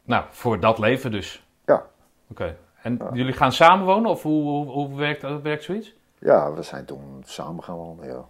[0.04, 1.46] nou, voor dat leven dus.
[1.66, 1.86] Ja.
[2.30, 2.58] Oké.
[2.82, 5.96] En jullie gaan samenwonen of hoe, hoe, hoe werkt, hoe werkt zoiets?
[6.20, 8.26] Ja, we zijn toen samen gaan wonen, ja.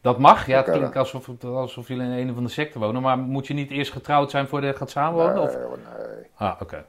[0.00, 0.56] Dat mag, ja.
[0.56, 0.96] Het Oké, klinkt
[1.42, 3.02] alsof, jullie in een of andere secte wonen.
[3.02, 5.42] Maar moet je niet eerst getrouwd zijn voordat je gaat samenwonen?
[5.42, 5.54] Of?
[5.54, 6.24] Nee, hoor, nee.
[6.34, 6.84] Ah, oké.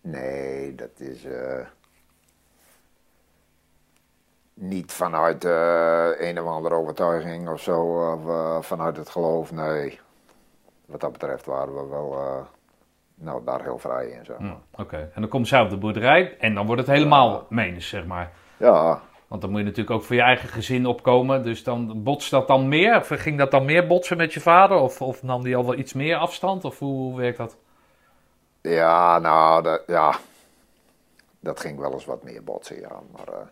[0.00, 1.66] Nee, dat is eh,
[4.54, 10.00] niet vanuit eh, een of andere overtuiging of zo, of eh, vanuit het geloof, nee.
[10.86, 12.46] Wat dat betreft waren we wel eh,
[13.20, 14.24] nou, daar heel vrij in.
[14.24, 14.34] Zo.
[14.38, 14.50] Hm,
[14.80, 15.10] Oké.
[15.14, 18.32] En dan komt zij op de boerderij en dan wordt het helemaal menens, zeg maar.
[18.56, 21.42] Ja, Want dan moet je natuurlijk ook voor je eigen gezin opkomen.
[21.42, 22.96] Dus dan botst dat dan meer?
[22.96, 24.76] Of ging dat dan meer botsen met je vader?
[24.78, 26.64] Of, of nam die al wel iets meer afstand?
[26.64, 27.56] Of hoe, hoe werkt dat?
[28.60, 30.14] ja, nou, dat, ja.
[31.40, 33.00] dat ging wel eens wat meer botsen, ja.
[33.16, 33.46] Maar eh,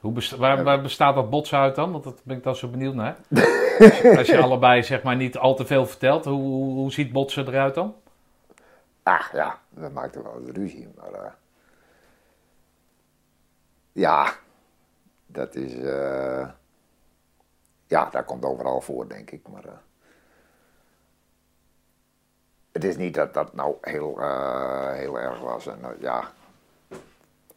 [0.00, 1.92] Hoe besta- waar, waar bestaat dat botsen uit dan?
[1.92, 3.16] Want dat ben ik dan zo benieuwd naar.
[3.78, 6.92] Als je, als je allebei zeg maar niet al te veel vertelt, hoe, hoe, hoe
[6.92, 7.94] ziet botsen eruit dan?
[9.02, 11.32] Ah, ja, we maakten wel eens ruzie, maar eh,
[13.92, 14.32] ja,
[15.26, 16.48] dat is, eh,
[17.86, 19.48] ja, dat komt overal voor, denk ik.
[19.48, 19.72] Maar eh,
[22.72, 24.18] het is niet dat dat nou heel,
[24.92, 25.66] heel erg was.
[25.66, 26.32] En ja,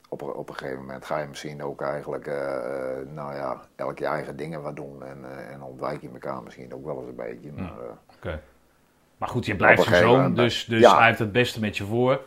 [0.09, 2.25] op, een- op een gegeven moment ga je misschien ook eigenlijk,
[3.07, 5.03] nou ja, elk je eigen dingen wat doen.
[5.03, 7.51] En, en ontwijk je elkaar misschien ook wel eens een beetje.
[7.51, 8.41] Maar, eh, Oké.
[9.17, 10.97] Maar goed, je blijft zijn zoon, dus, dus ja.
[10.97, 12.21] hij heeft het beste met je voor.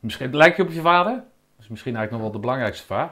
[0.00, 1.12] Misschien, lijkt je op je vader?
[1.12, 3.10] Dat is misschien eigenlijk nog wel de belangrijkste vraag.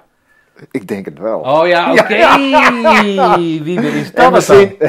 [0.71, 1.41] ik denk het wel.
[1.41, 2.15] Oh ja, oké.
[3.65, 4.33] Wie is en dat het dan?
[4.33, 4.81] misschien,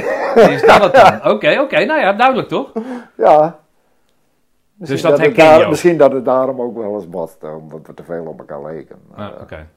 [0.53, 1.31] Is dat dan?
[1.33, 1.85] Oké, oké.
[1.85, 2.71] Nou ja, duidelijk toch?
[3.17, 3.59] Ja.
[4.75, 5.69] Misschien dat het herken je ook?
[5.69, 8.63] Misschien dat het daarom ook wel eens botst, eh, omdat we te veel op elkaar
[8.63, 8.95] leken.
[9.09, 9.67] Maar, Ah, eh, oké.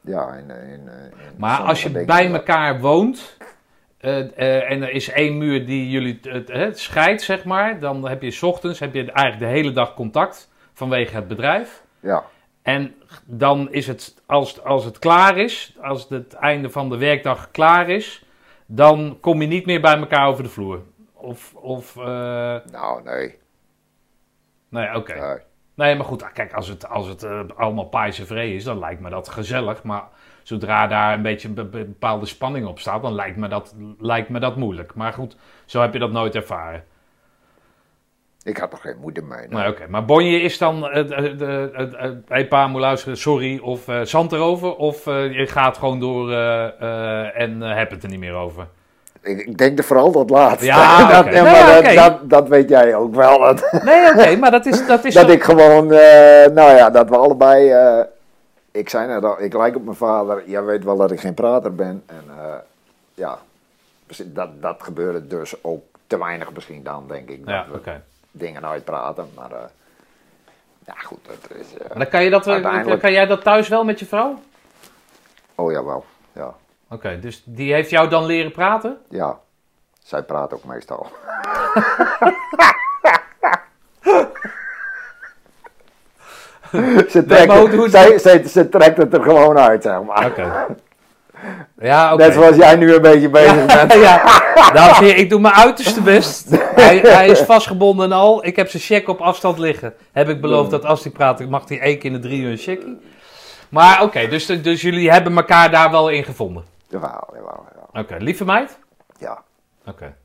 [0.00, 0.90] ja, in, in, in
[1.36, 3.36] Maar als je bij elkaar woont
[4.00, 8.22] eh, eh, en er is één muur die jullie het, scheidt, zeg maar, dan heb
[8.22, 11.82] je 's ochtends heb je eigenlijk de hele dag contact vanwege het bedrijf.
[12.00, 12.24] Ja,
[12.62, 17.50] En dan is het, als, als het klaar is, als het einde van de werkdag
[17.50, 18.24] klaar is,
[18.66, 20.82] dan kom je niet meer bij elkaar over de vloer.
[21.14, 22.04] Of, of eh,
[22.72, 23.38] nou nee.
[24.68, 25.20] nee, oké.
[25.20, 25.38] nee.
[25.80, 28.78] Nee, maar goed, kijk, als het, als het eh, allemaal paais en vree is, dan
[28.78, 29.82] lijkt me dat gezellig.
[29.82, 30.02] Maar
[30.42, 33.74] zodra daar een beetje een be- be- bepaalde spanning op staat, dan lijkt me, dat,
[33.98, 34.94] lijkt me dat moeilijk.
[34.94, 36.84] Maar goed, zo heb je dat nooit ervaren.
[38.42, 39.48] Ik had er geen moeite mee.
[39.48, 39.86] Nee, oké.
[39.88, 44.00] Maar Bonje is dan, eh, de, de, de- hey pa, moet luisteren, sorry, of eh
[44.02, 44.76] zand erover.
[44.76, 48.34] Of eh, je gaat gewoon door eh, eh, en eh, heb het er niet meer
[48.34, 48.68] over.
[49.22, 50.64] Ik, denk er vooral dat laatste.
[50.64, 53.38] Ja, dat, Nee, maar dat, dat, dat weet jij ook wel.
[53.38, 56.90] Dat, Nee, oké, maar dat is, dat is dat zo- ik gewoon, eh, nou ja,
[56.90, 57.70] dat we allebei...
[57.70, 58.00] eh,
[58.70, 60.42] ik zei net al, ik lijk op mijn vader.
[60.46, 62.02] Jij weet wel dat ik geen prater ben.
[62.06, 62.54] En eh,
[63.14, 63.38] ja,
[64.24, 67.46] dat, dat gebeurde dus ook te weinig misschien dan, denk ik.
[67.46, 67.90] Dat Ja, we
[68.30, 69.30] dingen uitpraten.
[69.34, 69.58] Maar eh,
[70.86, 71.66] ja, goed, dat is...
[71.88, 74.38] Maar dan kan, je dat, Uiteindelijk- kan jij dat thuis wel met je vrouw?
[75.54, 76.04] oh ja, wel.
[76.32, 76.54] Ja,
[76.90, 78.96] Oké, dus die heeft jou dan leren praten?
[79.08, 79.38] ja.
[80.02, 81.06] Zij praat ook meestal.
[87.08, 90.26] ze, trekt, hoe- zij, ze trekt het er gewoon uit, zeg maar.
[90.26, 90.66] Oké.
[91.80, 92.14] Ja.
[92.14, 93.92] Net zoals jij nu een beetje bezig bent.
[94.08, 96.50] ja, dames en heren, ik doe mijn uiterste best.
[96.74, 98.46] Hij, hij is vastgebonden en al.
[98.46, 99.94] Ik heb zijn check op afstand liggen.
[100.12, 102.50] Heb ik beloofd dat als hij praat, mag hij één keer in de drie uur
[102.50, 103.00] een checkie.
[103.68, 106.64] Maar oké, dus, dus jullie hebben elkaar daar wel in gevonden.
[106.90, 108.00] Jawel, jawel, ja.
[108.00, 108.78] Oké, lieve meid?
[109.18, 109.42] Ja,
[109.86, 110.16] Oké.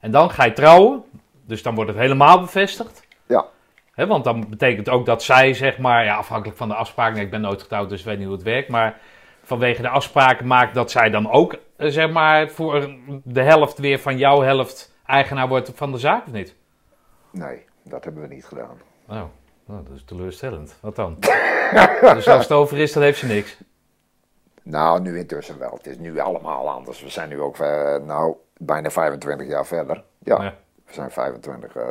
[0.00, 1.04] En dan ga je trouwen.
[1.46, 3.06] Dus dan wordt het helemaal bevestigd.
[3.26, 3.46] ja.
[3.94, 7.30] Want dan betekent ook dat zij, zeg maar, ja, afhankelijk van de afspraken, nee, ik
[7.30, 9.00] ben nooit getrouwd, dus ik weet niet hoe het werkt, maar
[9.42, 12.94] vanwege de afspraken maakt dat zij dan ook, eh, zeg maar, voor
[13.24, 16.54] de helft weer van jouw helft eigenaar wordt van de zaak, of niet?
[17.30, 18.80] Nee, dat hebben we niet gedaan.
[19.08, 19.22] Oh,
[19.66, 20.78] nou, dat is teleurstellend.
[20.80, 21.16] Wat dan?
[22.14, 23.56] dus als het over is, dan heeft ze niks.
[24.62, 25.70] Nou, nu intussen wel.
[25.70, 27.02] Het is nu allemaal anders.
[27.02, 30.02] We zijn nu ook eh, nou, bijna 25 jaar verder.
[30.18, 30.54] Ja, Ja.
[30.86, 31.76] we zijn 25.
[31.76, 31.88] eh,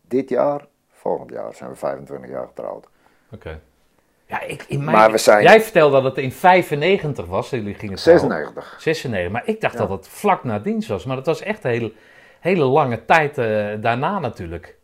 [0.00, 2.86] dit jaar, volgend jaar zijn we 25 jaar getrouwd.
[3.32, 3.60] Oké.
[4.26, 7.74] Ja, ik, in mijn, Maar we zijn- Jij vertelde dat het in 95 was, jullie
[7.74, 8.28] gingen trouwen.
[8.30, 8.76] 96.
[8.80, 11.04] 96, maar ik dacht dat het vlak na dienst was.
[11.04, 11.92] Maar dat was echt een hele,
[12.40, 14.76] hele lange tijd eh, daarna natuurlijk.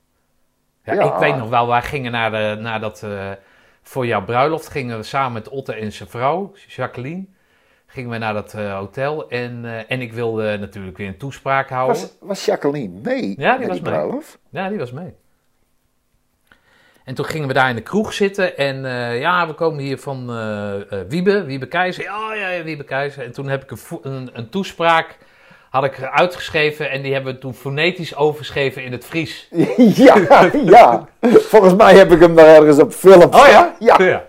[0.82, 1.12] Ja, Ja.
[1.14, 3.30] ik weet nog wel, wij gingen naar, de, naar dat, eh,
[3.88, 7.24] voor jouw bruiloft, gingen we samen met Otte en zijn vrouw, Jacqueline,
[7.86, 9.30] gingen we naar dat eh, hotel.
[9.30, 12.00] En, eh, en ik wilde natuurlijk weer een toespraak houden.
[12.00, 13.34] Was, was Jacqueline mee?
[13.38, 13.92] Ja, die was mee.
[13.92, 14.38] bruiloft?
[14.50, 15.14] Ja, die was mee.
[17.04, 19.98] En toen gingen we daar in de kroeg zitten en eh, ja, we komen hier
[19.98, 20.26] van
[21.08, 22.04] Wiebe, Wiebe Keizer.
[22.04, 23.24] Ja, ja, ja, Wiebe Keizer.
[23.24, 25.18] En toen heb ik een, een, een toespraak,
[25.70, 29.48] had ik uitgeschreven en die hebben we toen fonetisch overgeschreven in het Fries.
[29.76, 31.08] ja, ja.
[31.22, 33.22] Volgens mij heb ik hem daar ergens op film.
[33.22, 33.76] Oh ja?
[33.78, 34.02] Ja.
[34.02, 34.24] Ja.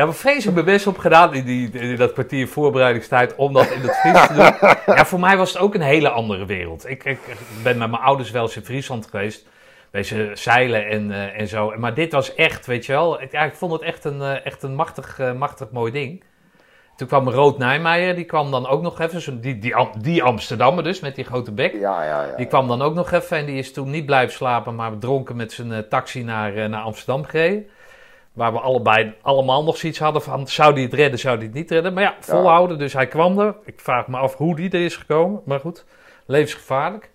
[0.00, 3.70] Ja, maar vreselijk mijn best op gedaan in, die, in dat kwartier voorbereidingstijd om dat
[3.70, 4.70] in het Fries te doen.
[4.96, 6.88] Ja, voor mij was het ook een hele andere wereld.
[6.88, 7.18] Ik, ik,
[7.62, 9.46] ben met mijn ouders wel eens in Friesland geweest.
[9.90, 11.72] Wezen zeilen en, eh, en zo.
[11.76, 13.22] Maar dit was echt, weet je wel.
[13.22, 16.24] Ik, ja, ik vond het echt een, eh, echt een machtig, eh, machtig mooi ding.
[17.00, 19.20] Toen kwam Rood Nijmeijer, die kwam dan ook nog even.
[19.20, 21.72] Zo, die, die, die Amsterdammer dus, met die grote bek.
[21.72, 22.36] Ja, ja, ja.
[22.36, 25.36] Die kwam dan ook nog even en die is toen niet blijven slapen, maar dronken
[25.36, 27.66] met zijn eh, taxi naar, eh, naar Amsterdam gereden.
[28.32, 31.56] Waar we allebei allemaal nog zoiets hadden van, zou die het redden, zou die het
[31.56, 31.92] niet redden?
[31.92, 33.54] Maar ja, volhouden, dus hij kwam er.
[33.64, 35.84] Ik vraag me af hoe die er is gekomen, maar goed,
[36.26, 37.10] levensgevaarlijk.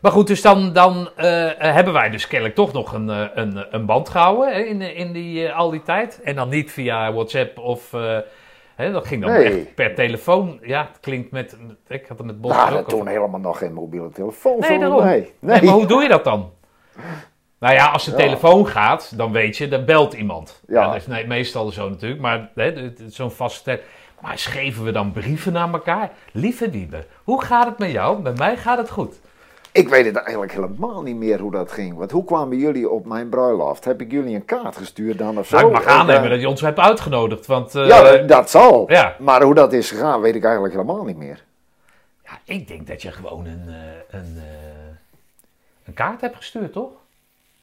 [0.00, 3.08] Maar goed, dus dan, dan eh, hebben wij dus kennelijk toch nog een,
[3.40, 6.20] een, een band gehouden hè, in, in die, al die tijd.
[6.24, 7.94] En dan niet via WhatsApp of...
[8.92, 9.44] dat ging dan Nee.
[9.44, 10.58] echt per telefoon.
[10.62, 11.56] Ja, het klinkt met...
[11.88, 12.98] Ik had het met Bos Nou, ook dat over.
[12.98, 14.58] toen helemaal nog geen mobiele telefoon.
[14.58, 15.04] Nee, daarom.
[15.04, 15.62] Nee, Nee.
[15.62, 16.50] maar hoe doe je dat dan?
[17.58, 18.16] Nou ja, als de Ja.
[18.16, 20.62] telefoon gaat, dan weet je, dan belt iemand.
[20.66, 20.80] Ja.
[20.80, 20.86] Ja.
[20.86, 22.50] dat is nee, meestal zo natuurlijk, maar
[23.08, 23.82] zo'n vaste tijd.
[24.20, 26.10] Maar schreven we dan brieven naar elkaar?
[26.32, 28.22] Lieve Wiebe, hoe gaat het met jou?
[28.22, 29.20] Bij mij gaat het goed.
[29.72, 31.96] Ik weet het eigenlijk helemaal niet meer hoe dat ging.
[31.96, 33.84] Want hoe kwamen jullie op mijn bruiloft?
[33.84, 35.56] Heb ik jullie een kaart gestuurd dan of zo?
[35.56, 37.74] Nou, ik mag En, aannemen eh, dat je ons hebt uitgenodigd, want...
[37.74, 38.90] eh, Ja, dat- zal.
[38.90, 39.16] ja.
[39.18, 41.44] Maar hoe dat is gegaan, weet ik eigenlijk helemaal niet meer.
[42.24, 43.74] ja, ik denk dat je gewoon een, eh,
[44.20, 44.38] een,
[45.84, 46.90] een kaart hebt gestuurd, toch?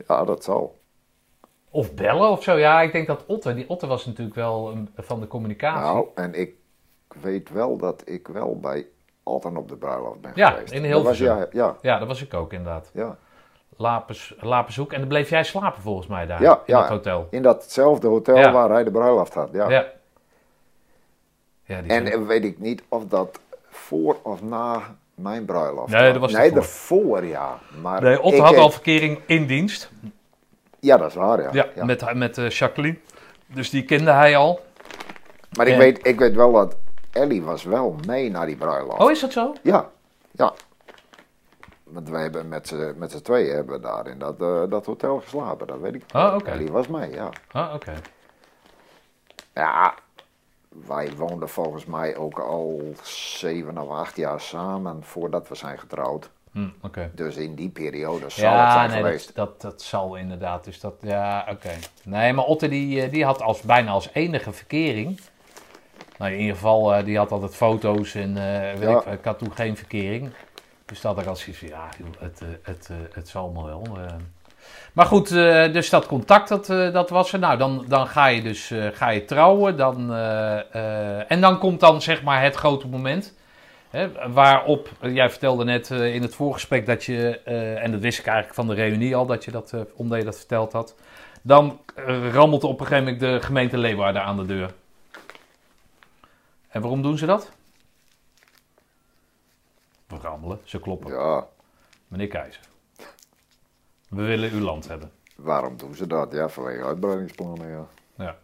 [0.07, 0.79] Ja, dat zal.
[1.69, 2.57] Of bellen of zo.
[2.57, 5.93] Ja, ik denk dat Otte, die Otte was natuurlijk wel een- van de communicatie.
[5.93, 6.53] Nou, en ik
[7.21, 8.85] weet wel dat ik wel bij
[9.27, 10.71] Alten op de bruiloft ben Ja, geweest.
[10.73, 11.25] in Dat was, Hilversum.
[11.27, 12.89] ja, ja, Ja, dat was ik ook inderdaad.
[12.93, 13.17] ja.
[13.79, 14.93] Lapens, Lapenshoek.
[14.93, 16.79] En dan bleef jij slapen volgens mij daar, Ja, in ja.
[16.79, 17.27] het hotel.
[17.29, 18.51] In datzelfde hotel Ja.
[18.51, 19.49] waar hij de bruiloft had.
[19.51, 19.69] Ja.
[19.69, 19.85] Ja.
[21.63, 24.81] Ja, die En weet ik niet of dat voor of na
[25.15, 27.59] mijn bruiloft Nee, dat was Nee, ervoor, ja.
[27.81, 29.91] Maar Nee, Otte ik had heb- al verkering in dienst.
[30.79, 31.65] Ja, dat is waar, ja.
[31.75, 32.97] Ja, met, met eh, Jacqueline.
[33.47, 34.59] Dus die kende hij al.
[35.57, 36.75] Maar ik, weet, ik weet wel dat
[37.17, 39.01] Ellie was wel mee naar die bruiloft.
[39.01, 39.53] Oh, is dat zo?
[39.63, 39.89] Ja,
[40.31, 40.53] ja.
[41.83, 44.85] Want wij hebben met z'n met z'n tweeën hebben we daar in dat, eh, dat
[44.85, 46.03] hotel geslapen, dat weet ik.
[46.13, 46.49] Oh, oké.
[46.49, 47.29] Ellie was mee, ja.
[47.51, 47.93] Ah, oké.
[49.53, 49.93] Ja,
[50.87, 56.29] wij woonden volgens mij ook al zeven of acht jaar samen voordat we zijn getrouwd.
[56.51, 57.11] Hm, oké.
[57.15, 59.35] Dus in die periode zal het Ja, zijn nee, geweest.
[59.35, 60.63] dat, dat, dat zal inderdaad.
[60.63, 61.69] Dus dat, ja, oké.
[62.03, 65.19] Nee, maar Otte die, eh, die had als, bijna als enige verkering.
[66.17, 68.99] Nou, in ieder geval, eh, die had altijd foto's en eh, weet Ja.
[68.99, 70.29] ik, ik had toen geen verkering.
[70.85, 73.97] Dus dat ik als ja, het, eh, het, het zal allemaal wel.
[74.93, 75.29] Maar goed,
[75.73, 77.39] dus dat contact, dat, dat was er.
[77.39, 79.77] Nou, dan, dan ga je dus ga je trouwen.
[79.77, 80.13] Dan,
[81.27, 83.33] en dan komt dan zeg maar het grote moment.
[83.89, 87.39] Hè, waarop, jij vertelde net in het voorgesprek dat je,
[87.81, 90.37] en dat wist ik eigenlijk van de reunie al, dat je dat, omdat je dat
[90.37, 90.95] verteld had.
[91.41, 91.79] Dan
[92.31, 94.71] rammelt op een gegeven moment de gemeente Leeuwarden aan de deur.
[96.67, 97.51] En waarom doen ze dat?
[100.07, 101.11] We rammelen, ze kloppen.
[101.13, 101.47] Ja,
[102.07, 102.61] Meneer Keizer,
[104.09, 105.11] we willen uw land hebben.
[105.35, 106.31] waarom doen ze dat?
[106.31, 107.85] Ja, vanwege uitbreidingsplannen, ja.
[108.15, 108.37] Ja.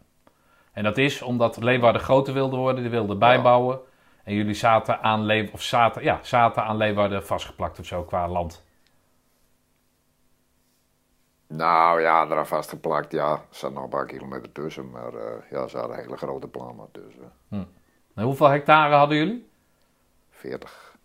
[0.72, 3.80] En dat is omdat Leeuwarden groter wilde worden, die wilde bijbouwen.
[4.24, 8.28] En jullie zaten aan, Le of zaten, ja, zaten aan Leeuwarden vastgeplakt of zo qua
[8.28, 8.64] land.
[11.48, 13.32] Nou ja, eraan vastgeplakt, ja.
[13.32, 16.88] Er zat nog een paar kilometer tussen, maar eh, ja, ze hadden hele grote plannen,
[16.92, 17.14] dus
[17.50, 17.60] eh
[18.14, 19.50] En hoeveel hectare hadden jullie?
[20.30, 20.96] 40.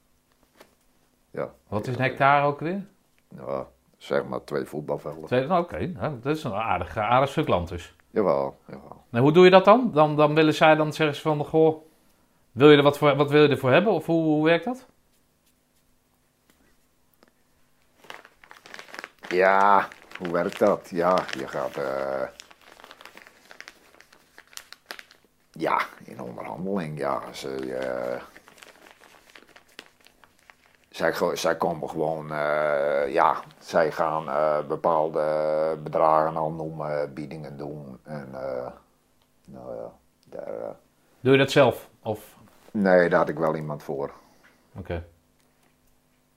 [1.30, 2.86] Ja, Wat is een hectare ook weer?
[3.28, 3.66] ja,
[3.96, 5.24] zeg maar twee voetbalvelden.
[5.26, 7.94] Twee- nou, Oké, nou, dat is een aardig, aardig stuk land dus.
[8.10, 9.04] Jawel, jawel.
[9.10, 9.90] En hoe doe je dat dan?
[9.92, 11.82] Dan, dan willen zij dan zeggen ze van, goh,
[12.52, 13.92] wil je er wat, voor, wat wil je ervoor hebben?
[13.92, 14.86] Of hoe, hoe werkt dat?
[19.28, 19.88] Ja,
[20.18, 20.90] hoe werkt dat?
[20.90, 21.76] Ja, je gaat.
[21.76, 22.22] eh,
[25.52, 27.32] ja, in onderhandeling, ja.
[27.32, 28.22] Ze, eh,
[30.88, 37.98] zij, zij komen gewoon, eh, ja, zij gaan eh, bepaalde bedragen al noemen, biedingen doen.
[38.02, 38.30] En,
[39.44, 39.92] nou ja,
[40.26, 40.76] daar,
[41.20, 41.88] Doe je dat zelf?
[42.02, 42.36] Of,
[42.70, 44.12] nee, daar had ik wel iemand voor.
[44.76, 45.04] oké.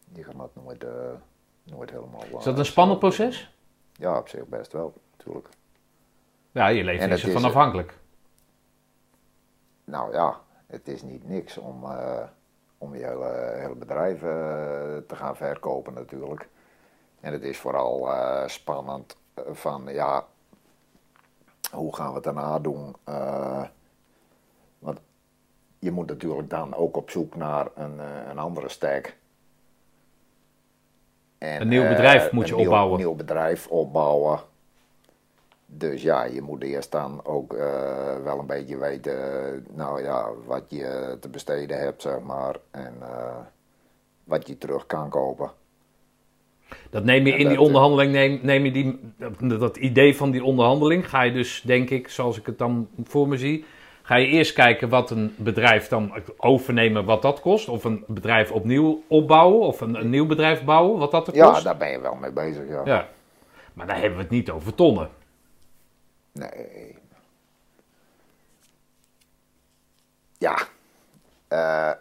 [0.06, 0.86] Die gaat dat nooit,
[1.64, 2.24] nooit helemaal.
[2.38, 3.54] Is dat een spannend proces?
[3.94, 5.48] Ja, op zich best wel, natuurlijk.
[6.52, 8.00] Ja, je leven En is ervan afhankelijk.
[9.84, 12.24] Nou ja, het is niet niks om, eh,
[12.78, 14.30] om je hele, hele bedrijf eh,
[15.08, 16.50] te gaan verkopen natuurlijk.
[17.20, 19.18] En het is vooral eh, spannend
[19.52, 20.26] van, ja,
[21.72, 22.96] hoe gaan we het daarna doen?
[24.80, 25.00] Want
[25.80, 29.16] je moet natuurlijk dan ook op zoek naar een, een andere stack.
[31.38, 32.98] En, Een nieuw bedrijf moet je een opbouwen.
[32.98, 34.40] nieuw bedrijf opbouwen.
[35.74, 39.16] Dus ja, je moet eerst dan ook eh, wel een beetje weten,
[39.76, 42.56] nou ja, wat je te besteden hebt, zeg maar.
[42.72, 43.36] En eh,
[44.24, 45.52] wat je terug kan kopen.
[46.90, 49.00] Dat neem je in die eh, onderhandeling, neem, neem je die,
[49.58, 53.28] dat, idee van die onderhandeling, ga je dus, denk ik, zoals ik het dan voor
[53.28, 53.66] me zie,
[54.02, 57.70] ga je eerst kijken wat een bedrijf dan overnemen, wat dat kost.
[57.70, 61.52] Of een bedrijf opnieuw opbouwen, of een, een nieuw bedrijf bouwen, wat dat er Ja,
[61.52, 61.64] kost.
[61.64, 62.82] daar ben je wel mee bezig, ja.
[62.86, 63.08] Ja.
[63.74, 65.10] Maar daar hebben we het niet over tonnen.
[66.34, 66.96] Nee.
[70.38, 70.58] Ja.
[71.48, 71.92] Eh,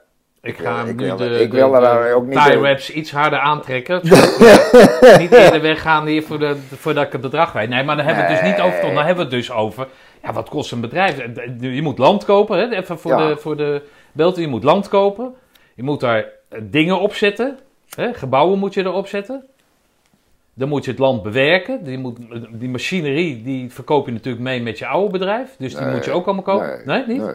[0.43, 3.11] Ik ga hem ik nu wil- de, ik wil de ook niet tie wraps iets
[3.13, 4.01] harder aantrekken.
[5.19, 7.69] niet eerder weggaan hier voor de, voordat ik het bedrag weet.
[7.69, 8.81] Nee, maar dan hebben we het dus niet over.
[8.81, 9.89] Dan hebben we het dus over,
[10.23, 11.17] ja, wat kost een bedrijf?
[11.61, 12.77] Je moet land kopen, hè?
[12.77, 13.29] even voor, Ja.
[13.29, 14.41] de, voor de beelden.
[14.41, 15.35] Je moet land kopen.
[15.75, 17.59] Je moet daar eh, dingen op zetten.
[17.95, 18.15] Hè?
[18.15, 19.47] Gebouwen moet je erop zetten.
[20.61, 21.85] Dan moet je het land bewerken.
[21.85, 22.19] Die, moet,
[22.61, 25.57] die machinerie die verkoop je natuurlijk mee met je oude bedrijf.
[25.59, 26.83] Dus die Nee, moet je ook allemaal kopen.
[26.85, 27.23] Nee, niet?
[27.23, 27.35] Nee,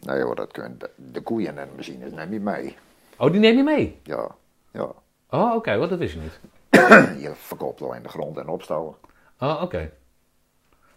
[0.00, 2.76] nee hoor, dat kun, de, de koeien en de machines neem je mee.
[3.18, 4.00] Oh, die neem je mee?
[4.02, 4.28] Ja,
[4.72, 4.92] ja.
[5.30, 6.40] Oh, oké, wat dat wist je niet.
[7.24, 8.94] Je verkoopt alleen de grond en opstouwen.
[9.38, 9.90] Oh, oké.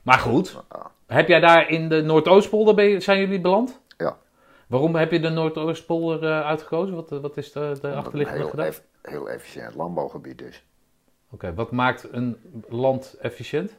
[0.02, 0.92] Maar goed, Ja.
[1.08, 3.80] heb jij daar in de Noordoostpolder, zijn jullie beland?
[3.98, 4.18] Ja.
[4.68, 6.96] Waarom heb je de Noordoostpolder eh, uitgekozen?
[6.96, 8.72] Wat, eh, wat is de, de achterliggende heel, gedachte?
[8.72, 10.64] eff- heel efficiënt landbouwgebied is.
[11.36, 13.72] Oké, wat maakt een land efficiënt?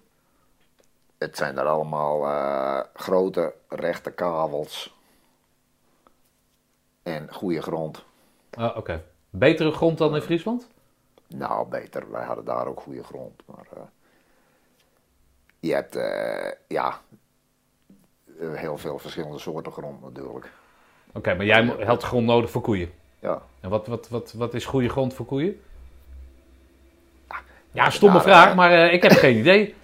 [1.19, 4.95] Het zijn er allemaal eh, grote rechte kavels.
[7.03, 8.05] En goede grond.
[8.51, 9.03] Ah, oké.
[9.31, 10.69] Betere grond dan in Friesland?
[11.27, 12.11] Nou, beter.
[12.11, 13.43] Wij hadden daar ook goede grond.
[13.47, 13.83] Maar eh,
[15.61, 17.01] je hebt, eh, ja,
[18.39, 20.51] heel veel verschillende soorten grond natuurlijk.
[21.13, 22.91] Oké, maar jij had grond nodig voor koeien.
[23.19, 25.61] Ja, En wat, wat, wat, wat is goede grond voor koeien?
[27.77, 29.75] Ja, stomme daar, vraag, eh, maar eh, ik heb geen idee.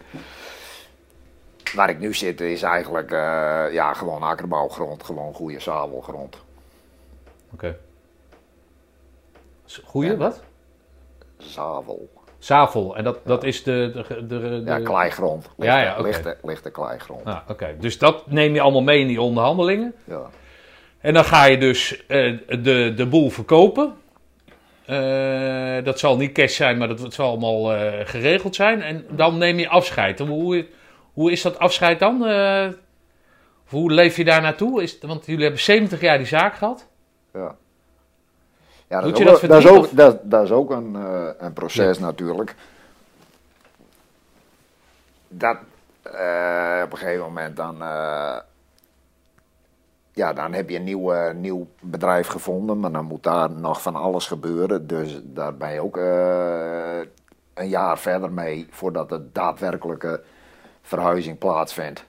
[1.74, 5.02] waar ik nu zit is eigenlijk eh, ja, gewoon akkerbouwgrond.
[5.04, 6.36] Gewoon goede zavelgrond.
[7.52, 7.76] Oké.
[9.84, 10.16] Goeie, Ja.
[10.16, 10.42] wat?
[11.38, 12.10] Zavel.
[12.38, 12.96] Zavel.
[12.96, 14.04] En dat, dat is de...
[14.08, 15.42] de, de, de- Ja, kleigrond.
[15.56, 17.24] Lichte, Ja, ja, lichte, lichte kleigrond.
[17.24, 17.76] Ah, oké.
[17.80, 19.94] Dus dat neem je allemaal mee in die onderhandelingen.
[20.04, 20.20] Ja.
[21.00, 23.96] En dan ga je dus de, de boel verkopen.
[24.84, 28.82] Eh, dat zal niet cash zijn, maar dat zal allemaal eh, geregeld zijn.
[28.82, 30.18] En dan neem je afscheid.
[30.18, 30.66] Hoe,
[31.12, 32.26] hoe is dat afscheid dan?
[32.26, 32.68] Eh,
[33.66, 34.82] hoe leef je daar naartoe?
[34.82, 36.86] Is, want jullie hebben 70 jaar die zaak gehad.
[37.32, 37.54] Ja.
[38.88, 40.94] Ja, Doet dat, je dat ook, dat, is ook, dat, dat is ook een,
[41.38, 42.54] een proces natuurlijk.
[45.28, 45.56] Dat
[46.82, 47.82] op een gegeven moment dan,
[50.12, 53.82] ja, dan heb je een nieuw, eh, nieuw bedrijf gevonden, maar dan moet daar nog
[53.82, 54.86] van alles gebeuren.
[54.86, 56.98] Dus daar ben je ook eh,
[57.54, 60.22] een jaar verder mee voordat de daadwerkelijke
[60.82, 62.04] verhuizing plaatsvindt.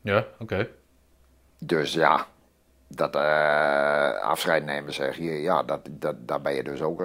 [0.00, 0.68] Ja, oké.
[1.58, 2.26] Dus ja,
[2.86, 7.00] dat eh, afscheid nemen zeg je, ja, dat, dat, daar ben je dus ook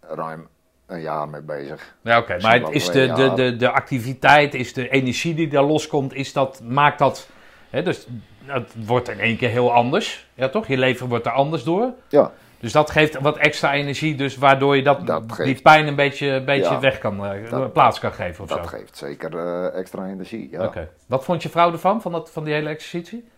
[0.00, 0.48] ruim
[0.86, 1.94] een jaar mee bezig.
[2.00, 2.36] Ja, oké.
[2.40, 6.32] Maar het is de, de, de, de activiteit, is de energie die daar loskomt, is
[6.32, 7.28] dat, maakt dat...
[7.70, 8.06] Hè, dus
[8.44, 10.28] het wordt in één keer heel anders.
[10.34, 10.66] Ja, toch?
[10.66, 11.92] Je leven wordt er anders door.
[12.08, 15.94] Ja, Dus dat geeft wat extra energie, dus waardoor je dat, Dat die pijn een
[15.94, 16.80] beetje, een beetje Ja.
[16.80, 18.76] weg kan, eh, Dat- plaats kan geven of dat zo.
[18.76, 20.48] geeft zeker eh, extra energie.
[20.50, 20.64] Ja.
[20.64, 20.88] Oké.
[21.06, 23.28] Wat vond je vrouw ervan, van, dat, van die hele exercitie?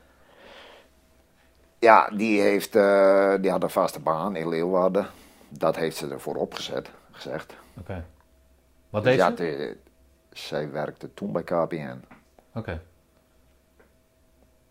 [1.78, 5.06] ja, die, heeft, eh, die had een vaste baan in Leeuwarden.
[5.48, 7.56] Dat heeft ze ervoor opgezet, gezegd.
[7.78, 8.04] Oké.
[8.90, 9.56] Wat Dus deed ja, ze?
[9.56, 9.74] eh,
[10.30, 12.00] zij werkte toen bij KPN.
[12.54, 12.82] Oké.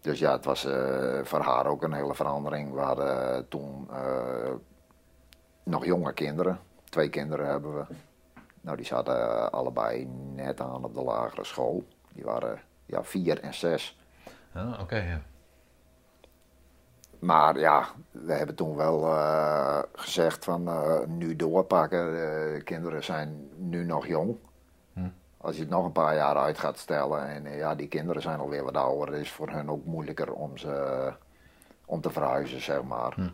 [0.02, 2.74] Dus ja, het was eh, voor haar ook een hele verandering.
[2.74, 4.52] We hadden toen eh,
[5.64, 6.60] nog jonge kinderen.
[6.90, 7.86] Twee kinderen hebben we.
[8.62, 11.84] Nou, die zaten allebei net aan op de lagere school.
[12.14, 14.00] Die waren ja, vier en zes.
[14.54, 15.22] Ah, Oké, ja.
[17.26, 22.12] Maar ja, we hebben toen wel eh, gezegd van eh, nu doorpakken.
[22.12, 24.38] De kinderen zijn nu nog jong.
[24.94, 25.10] Hm.
[25.38, 28.22] Als je het nog een paar jaar uit gaat stellen en eh, ja, die kinderen
[28.22, 31.14] zijn alweer wat ouder, is voor hen ook moeilijker om ze
[31.86, 33.14] om te verhuizen, zeg maar.
[33.14, 33.28] Hm.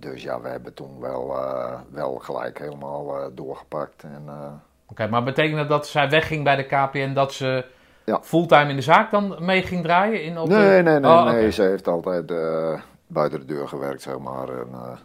[0.00, 4.02] Dus ja, we hebben toen wel, eh, wel gelijk helemaal eh, doorgepakt.
[4.02, 4.52] En, eh,
[4.86, 7.66] Oké, maar betekent dat dat zij wegging bij de KPN dat ze
[8.04, 8.20] Ja.
[8.22, 10.22] fulltime in de zaak dan mee ging draaien?
[10.24, 11.50] In op de- nee, nee, nee, Oh, nee.
[11.50, 14.48] Ze heeft altijd eh, buiten de deur gewerkt, zeg maar.
[14.48, 14.96] En, eh,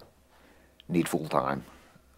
[0.86, 1.58] niet fulltime.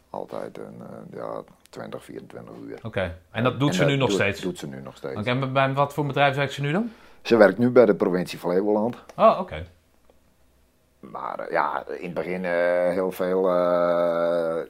[0.09, 2.79] Altijd een, eh, ja, 20, 24 uur.
[2.83, 4.41] Oké, en dat doet En ze nu nog doet- steeds?
[4.41, 5.19] doet ze nu nog steeds.
[5.19, 6.91] Oké, en bij- wat voor bedrijf werkt ze nu dan?
[7.21, 8.95] Ze werkt nu bij de provincie Flevoland.
[9.15, 9.65] Oh, oké.
[10.99, 12.43] Maar ja, in het begin
[12.91, 13.47] heel veel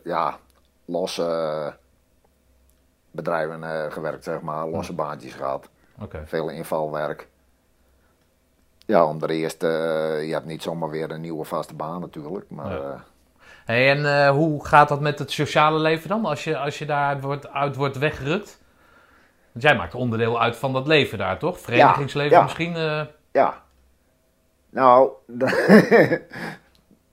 [0.03, 0.37] ja,
[0.85, 1.73] losse
[3.11, 4.67] bedrijven gewerkt, zeg maar.
[4.67, 5.69] Losse baantjes gehad.
[6.25, 7.27] Veel invalwerk.
[8.85, 12.45] Ja, om de eerste, eh, je hebt niet zomaar weer een nieuwe vaste baan natuurlijk.
[12.49, 12.77] Maar Ja.
[12.77, 12.99] eh,
[13.65, 16.85] Hey, en eh, hoe gaat dat met het sociale leven dan, als je, als je
[16.85, 18.59] daar wordt, uit wordt weggerukt?
[19.51, 21.59] Want jij maakt onderdeel uit van dat leven daar, toch?
[21.59, 22.43] Verenigingsleven ja.
[22.43, 22.75] misschien?
[23.31, 23.61] ja.
[24.69, 25.11] Nou,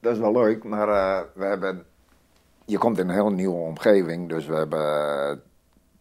[0.00, 0.86] dat is wel leuk, maar
[1.34, 1.84] we hebben...
[2.64, 5.42] Je komt in een heel nieuwe omgeving, dus we hebben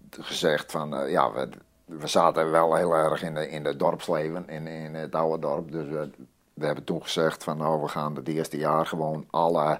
[0.09, 1.09] gezegd van...
[1.09, 1.49] ja, we,
[1.87, 5.71] we zaten wel heel erg in de, in de dorpsleven, in, in het oude dorp.
[5.71, 6.09] Dus we,
[6.53, 9.79] we hebben toen gezegd van nou, we gaan het eerste jaar gewoon alle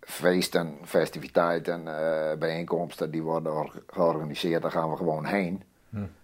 [0.00, 5.62] feesten, festiviteiten, eh, bijeenkomsten die worden or- georganiseerd, daar gaan we gewoon heen.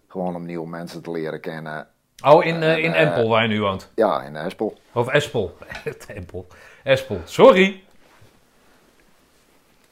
[0.08, 1.88] Gewoon om nieuwe mensen te leren kennen.
[2.24, 3.90] Oh, in, eh, in Eh, Empel, waar je nu woont.
[3.94, 4.78] Ja, in Espel.
[4.92, 5.56] Of Espel.
[6.06, 6.46] Empel.
[6.84, 7.20] Espel.
[7.24, 7.82] Sorry.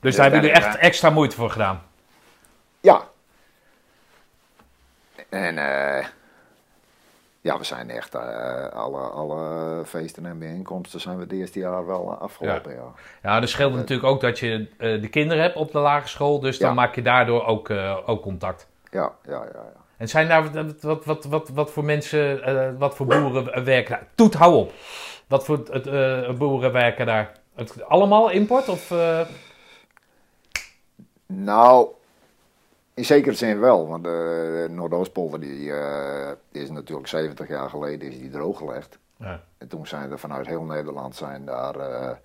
[0.00, 1.82] Dus daar hebben jullie echt extra moeite voor gedaan.
[2.80, 3.08] Ja.
[5.30, 6.06] En eh,
[7.40, 11.86] ja, we zijn echt eh, alle, alle feesten en bijeenkomsten zijn we het eerste jaar
[11.86, 12.74] wel eh, afgelopen.
[12.74, 12.92] Ja.
[13.22, 16.40] Ja, er scheelt natuurlijk ook dat je de kinderen hebt op de lagere school.
[16.40, 16.74] Dus dan Ja.
[16.74, 17.70] maak je daardoor ook,
[18.06, 18.68] ook contact.
[18.90, 19.72] Ja, ja, ja, ja.
[19.96, 24.06] En zijn daar wat, wat, wat, wat, wat voor mensen, wat voor boeren werken daar?
[24.14, 24.72] Toet, hou op.
[25.26, 27.32] Wat voor het, boeren werken daar?
[27.54, 28.68] Het, allemaal import?
[28.68, 28.92] Of,
[31.26, 31.88] Nou,
[32.94, 38.08] in zekere zin wel, want de Noordoostpolder die, eh, die is natuurlijk 70 jaar geleden
[38.08, 38.98] is die drooggelegd.
[39.16, 39.42] ja.
[39.58, 42.16] En toen zijn er vanuit heel Nederland zijn daar eh,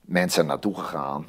[0.00, 1.28] mensen naartoe gegaan.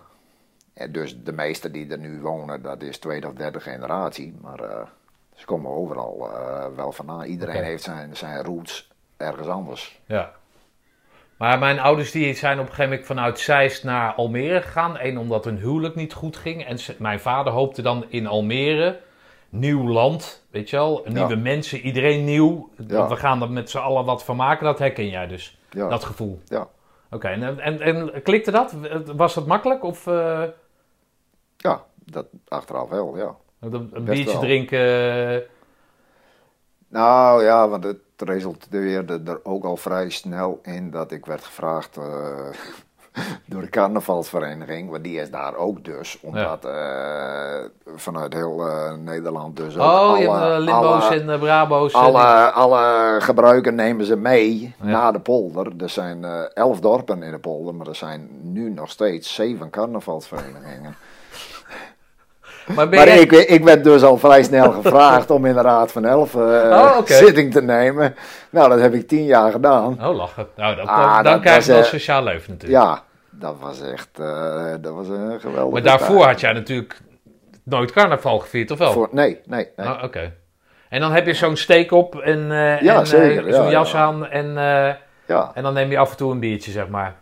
[0.74, 4.36] En dus de meesten die er nu wonen, dat is tweede of derde generatie.
[4.42, 4.88] Maar eh,
[5.34, 7.24] ze komen overal eh, wel vandaan.
[7.24, 10.02] Iedereen heeft zijn, zijn roots ergens anders.
[10.06, 10.34] ja.
[11.38, 14.96] Maar mijn ouders die zijn op een gegeven moment vanuit Zeist naar Almere gegaan.
[15.00, 16.66] Eén omdat hun huwelijk niet goed ging.
[16.66, 19.00] En ze- mijn vader hoopte dan in Almere,
[19.50, 21.04] nieuw land, weet je wel.
[21.08, 22.70] Nieuwe mensen, iedereen nieuw.
[22.88, 23.08] Ja.
[23.08, 24.66] We gaan er met z'n allen wat van maken.
[24.66, 26.40] Dat herken jij dus, Ja, dat gevoel.
[26.46, 26.68] ja.
[27.12, 28.76] Oké, en, en, en klikte dat?
[29.16, 29.84] Was dat makkelijk?
[29.84, 30.44] Of eh,
[31.58, 33.36] ja dat achteraf wel, ja.
[33.60, 34.40] een, biertje wel.
[34.40, 35.44] drinken?
[36.90, 41.98] Nou ja, want het resulteerde er ook al vrij snel in dat ik werd gevraagd
[41.98, 42.04] eh,
[43.46, 47.60] door de carnavalsvereniging, want die is daar ook dus, omdat eh,
[47.96, 51.94] vanuit heel eh, Nederland dus ook Oh, je hebt Limbo's alle, en Brabo's.
[51.94, 54.86] en- alle, alle gebruiken nemen ze mee Ja.
[54.86, 55.72] naar de polder.
[55.78, 60.96] Er zijn elf dorpen in de polder, maar er zijn nu nog steeds zeven carnavalsverenigingen.
[62.76, 63.20] Maar ben Maar jij...
[63.20, 66.42] ik, ik werd dus al vrij snel gevraagd om in de Raad van Elf eh,
[66.42, 68.16] Oh, zitting te nemen.
[68.50, 69.98] Nou, dat heb ik tien jaar gedaan.
[70.08, 70.48] Oh, lachen.
[70.56, 72.82] Nou, dat, Ah, dan, dan krijg je wel eh, sociaal leven natuurlijk.
[72.84, 76.30] Ja, dat was echt eh, dat was een geweldige maar daarvoor tijd.
[76.30, 77.00] had jij natuurlijk
[77.64, 78.92] nooit carnaval gevierd, of wel?
[78.92, 79.88] Voor, nee, nee, nee.
[79.88, 80.34] Ah, Oké.
[80.90, 84.00] En dan heb je zo'n steek op en, Ja, en, ja, zo'n jas ja.
[84.00, 84.58] aan en,
[85.54, 87.16] en dan neem je af en toe een biertje, zeg maar.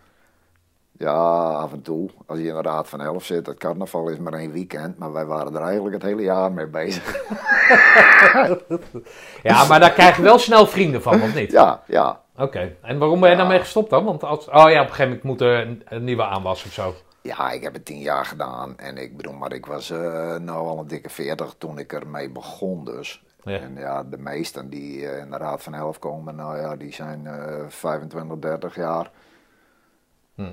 [0.98, 1.14] Ja,
[1.50, 2.10] af en toe.
[2.26, 4.98] Als je in de Raad van Elf zit, het carnaval is maar één weekend.
[4.98, 7.04] Maar wij waren er eigenlijk het hele jaar mee bezig.
[9.44, 11.52] Ja, maar daar krijg je wel snel vrienden van, of niet?
[11.52, 12.22] Ja, ja.
[12.38, 12.76] Oké.
[12.82, 13.42] En waarom ben je Ja.
[13.42, 14.06] daarmee gestopt dan?
[14.06, 14.48] Want als...
[14.48, 16.94] Oh ja, op een gegeven moment moet er een, een nieuwe aanwas of zo.
[17.22, 18.78] Ja, ik heb het tien jaar gedaan.
[18.78, 22.30] En ik bedoel, maar ik was eh nou al een dikke veertig toen ik ermee
[22.30, 23.24] begon dus.
[23.44, 23.60] Ja.
[23.60, 26.94] En ja, de meesten die eh, in de Raad van Elf komen, nou ja, die
[26.94, 29.12] zijn eh 25, 30 jaar.
[30.36, 30.52] Hm.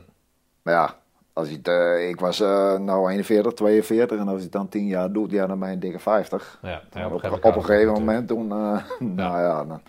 [0.63, 0.95] Maar ja,
[1.33, 4.69] als je het, eh, ik was eh nou 41, 42 en als je het dan
[4.69, 6.59] 10 jaar doet, ja, dan ben je een dikke 50.
[6.63, 8.79] Ja, ja, op, gegeven op, een gegeven moment toen, eh,
[9.21, 9.65] nou ja.
[9.65, 9.81] Dan,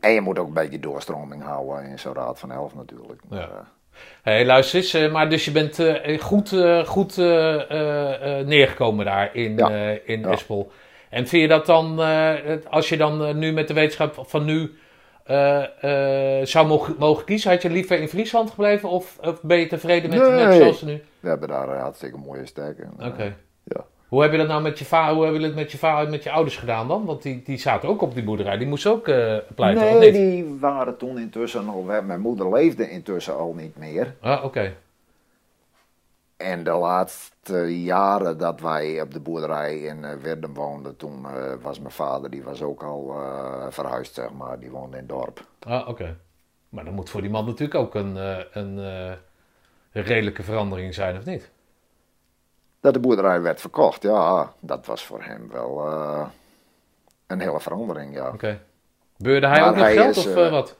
[0.00, 3.20] en je moet ook een beetje doorstroming houden in zo'n Raad van Elf natuurlijk.
[3.28, 3.68] Maar, Ja.
[4.22, 5.78] Hé, luister eens, maar dus je bent
[6.20, 6.48] goed,
[6.86, 7.16] goed
[8.46, 9.68] neergekomen daar in, Ja.
[10.04, 10.30] in Ja.
[10.30, 10.70] Espel.
[11.10, 11.98] En vind je dat dan,
[12.68, 14.74] als je dan nu met de wetenschap van nu
[15.24, 19.58] eh, eh, zou mogen, mogen kiezen, had je liever in Friesland gebleven of, of ben
[19.58, 20.30] je tevreden met Nee.
[20.46, 21.02] net zoals nu?
[21.20, 22.90] we hebben daar eh, hartstikke mooie stekken.
[23.00, 23.36] Oké.
[23.64, 23.84] Ja.
[24.08, 26.04] Hoe heb je dat nou met je vader, hoe hebben jullie het met je vader
[26.04, 27.04] en met je ouders gedaan dan?
[27.04, 30.56] Want die, die zaten ook op die boerderij, die moesten ook eh pleiten, Nee, die
[30.60, 32.02] waren toen intussen al weg.
[32.02, 34.14] Mijn moeder leefde intussen al niet meer.
[34.20, 34.72] Ah, oké.
[36.42, 41.52] En de laatste jaren dat wij op de boerderij in eh, Werden woonden, toen eh,
[41.60, 44.58] was mijn vader, die was ook al eh, verhuisd, zeg maar.
[44.58, 45.46] Die woonde in het dorp.
[45.60, 46.16] Ah, oké.
[46.68, 48.16] Maar dat moet voor die man natuurlijk ook een,
[48.58, 51.50] een, een redelijke verandering zijn, of niet?
[52.80, 55.86] Dat de boerderij werd verkocht, ja, dat was voor hem wel
[57.26, 58.28] een hele verandering, ja.
[58.28, 58.60] Oké.
[59.16, 60.76] Beurde hij Maar ook nog geld is, of wat?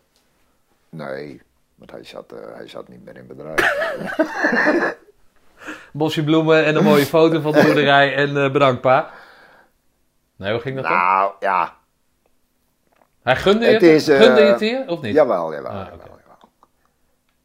[0.88, 1.42] Nee,
[1.74, 3.76] want hij zat, hij zat niet meer in bedrijf.
[5.92, 9.10] Bosje bloemen en een mooie foto van de boerderij en eh, bedankt pa.
[10.36, 10.92] Nee, hoe ging dat dan?
[10.92, 11.76] nou, ja,
[13.22, 15.14] Hij gunde je het is, eh, gunde je het hier, of niet?
[15.14, 16.06] jawel, jawel, Ah, jawel, oké.
[16.22, 16.48] jawel.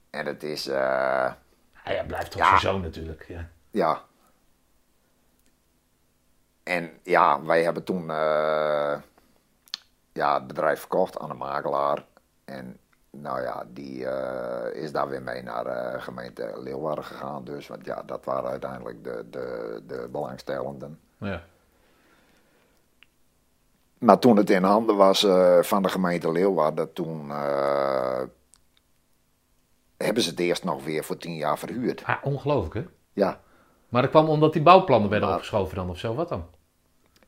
[0.10, 1.32] En het is, eh,
[1.84, 2.48] Ah, blijft toch Ja.
[2.48, 3.26] zijn zoon natuurlijk.
[3.28, 3.50] Ja.
[3.72, 4.02] Ja.
[6.64, 8.06] En ja, wij hebben toen
[10.14, 12.06] ja, het bedrijf verkocht aan een makelaar.
[12.46, 12.80] En
[13.22, 17.44] nou ja, die eh, is daar weer mee naar de gemeente Leeuwarden gegaan.
[17.44, 21.00] Dus, want ja, dat waren uiteindelijk de, de, de belangstellenden.
[21.18, 21.42] Ja.
[23.98, 27.30] Maar toen het in handen was eh, van de gemeente Leeuwarden, toen
[29.98, 32.04] hebben ze het eerst nog weer voor tien jaar verhuurd.
[32.04, 32.86] Ah, ongelooflijk hè?
[33.14, 33.40] Ja.
[33.90, 36.46] Maar dat kwam omdat die bouwplannen werden Maar- opgeschoven dan of zo, wat dan?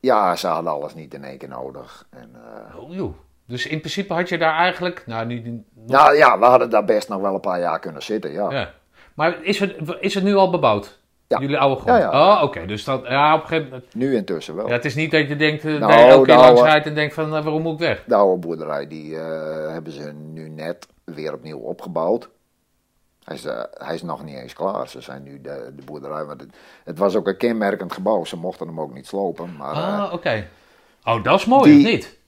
[0.00, 2.06] ja, ze hadden alles niet in één keer nodig.
[2.10, 2.34] En,
[2.76, 3.14] Oh joh.
[3.50, 5.40] Dus in principe had je daar eigenlijk, nou nu...
[5.74, 8.50] nog- Nou ja, we hadden daar best nog wel een paar jaar kunnen zitten, ja.
[8.50, 8.70] ja.
[9.14, 10.98] Maar is het, is het nu al bebouwd?
[11.26, 11.38] Ja.
[11.40, 11.98] Jullie oude grond?
[11.98, 12.36] Ja, ja.
[12.36, 12.66] Oh, oké.
[12.66, 13.94] Dus dat, ja, op een gegeven moment...
[13.94, 14.66] Nu intussen wel.
[14.66, 16.66] Ja, het is niet dat je denkt, eh, Nou, dat elke keer nou, langs eh,
[16.66, 18.04] rijdt en denkt van, eh, waarom moet ik weg?
[18.06, 19.14] De oude boerderij, die
[19.68, 22.28] hebben ze nu net weer opnieuw opgebouwd.
[23.24, 23.44] Hij is,
[23.74, 24.88] hij is nog niet eens klaar.
[24.88, 26.24] Ze zijn nu de, de boerderij.
[26.24, 26.50] Want het,
[26.84, 28.24] het was ook een kenmerkend gebouw.
[28.24, 29.56] Ze mochten hem ook niet slopen.
[29.56, 30.46] Maar, Ah, oké.
[31.04, 32.18] Oh, dat is mooi, die- of niet?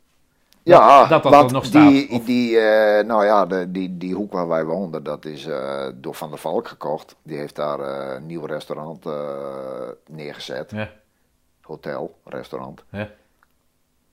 [0.65, 3.97] Ja, dat dat want er nog staat, Die, of- die, eh, nou ja, de, die,
[3.99, 7.15] die hoek waar wij woonden, dat is eh, door Van der Valk gekocht.
[7.23, 9.05] Die heeft daar eh, een nieuw restaurant
[10.09, 10.71] neergezet.
[10.71, 10.91] Ja,
[11.61, 12.85] Hotel, restaurant.
[12.91, 13.09] ja.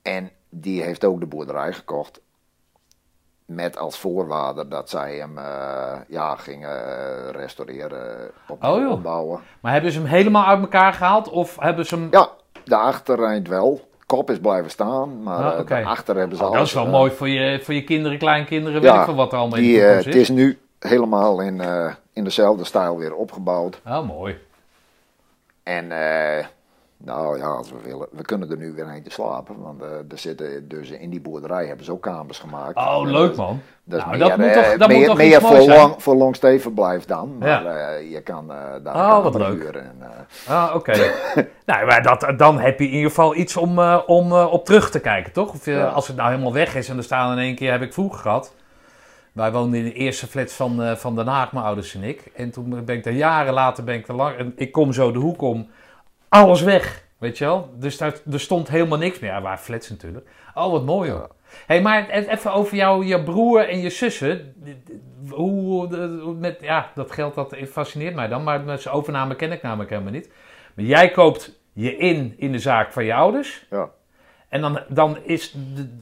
[0.02, 2.20] En die heeft ook de boerderij gekocht.
[3.44, 5.38] Met als voorwaarde dat zij hem
[6.08, 6.76] ja, gingen
[7.32, 9.40] restaureren, op, Oh, opbouwen.
[9.60, 11.28] Maar hebben ze hem helemaal uit elkaar gehaald?
[11.28, 12.08] Of hebben ze hem...
[12.10, 12.28] Ja,
[12.64, 13.88] de achterreind wel.
[14.10, 16.90] Kop is blijven staan, maar Ah, eh, hebben ze Oh, dat alles, is wel eh,
[16.90, 19.76] mooi voor je, voor je kinderen, kleinkinderen, weet ik veel wat er allemaal in die,
[19.76, 20.28] de eh, het is.
[20.28, 23.80] nu helemaal in, eh, in dezelfde stijl weer opgebouwd.
[23.86, 24.38] Oh, mooi.
[25.62, 26.44] En eh,
[27.04, 29.60] nou ja, als we willen, we kunnen er nu weer eentje slapen.
[29.62, 32.76] Want eh, er zitten dus in die boerderij hebben ze ook kamers gemaakt.
[32.76, 33.60] Oh, En leuk man.
[33.84, 35.94] Dat is Nou, meer, dat moet eh, toch, dat meer, moet toch meer voor, lang,
[36.02, 37.38] voor langstevenblijf dan.
[37.38, 37.88] Maar Ja.
[37.96, 39.62] eh, je kan eh, daar Oh, wat leuk.
[39.62, 39.82] huren.
[39.82, 39.98] En,
[40.48, 40.92] Ah, oké.
[41.66, 45.00] nou, maar dat, dan heb je in ieder geval iets om, om op terug te
[45.00, 45.52] kijken, toch?
[45.52, 45.86] Of Ja.
[45.86, 48.18] als het nou helemaal weg is en er staan in één keer, heb ik vroeger
[48.20, 48.54] gehad.
[49.32, 52.30] Wij woonden in de eerste flat van, van Den Haag, mijn ouders en ik.
[52.34, 55.12] En toen ben ik daar jaren later, ben ik er lang, en ik kom zo
[55.12, 55.68] de hoek om,
[56.30, 57.70] alles weg, weet je wel?
[57.76, 59.30] Dus daar, er stond helemaal niks meer.
[59.30, 60.28] Ja, waren flats natuurlijk.
[60.54, 61.30] Oh, wat mooi hoor.
[61.66, 64.54] hey, maar e- even over jou, je broer en je zussen.
[65.30, 69.62] Hoe, met, ja, dat geld dat fascineert mij dan, maar met zijn overname ken ik
[69.62, 70.32] namelijk helemaal niet.
[70.74, 73.66] Maar jij koopt je in in de zaak van je ouders.
[73.70, 73.88] ja.
[74.48, 75.98] En dan, dan is de-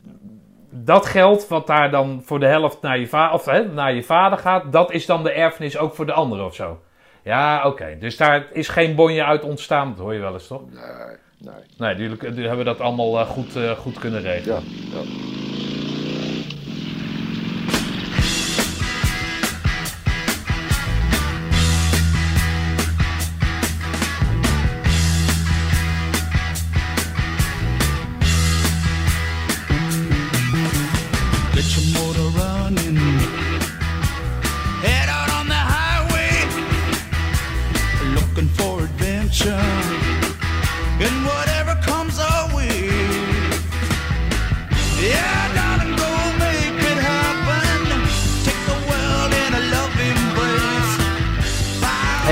[0.71, 4.03] dat geld wat daar dan voor de helft naar je, va of, hè, naar je
[4.03, 6.81] vader gaat, dat is dan de erfenis ook voor de anderen of zo.
[7.29, 7.97] Ja, oké.
[8.01, 10.63] Dus daar is geen bonje uit ontstaan, dat hoor je wel eens toch?
[10.71, 11.63] Nee, nee.
[11.79, 14.63] Nee, jullie, jullie hebben dat allemaal eh, goed, eh, goed kunnen regelen.
[14.91, 15.48] Ja, ja.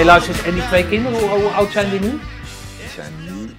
[0.07, 2.11] En die twee kinderen, hoe, hoe oud zijn die nu?
[2.11, 3.51] Die zijn nu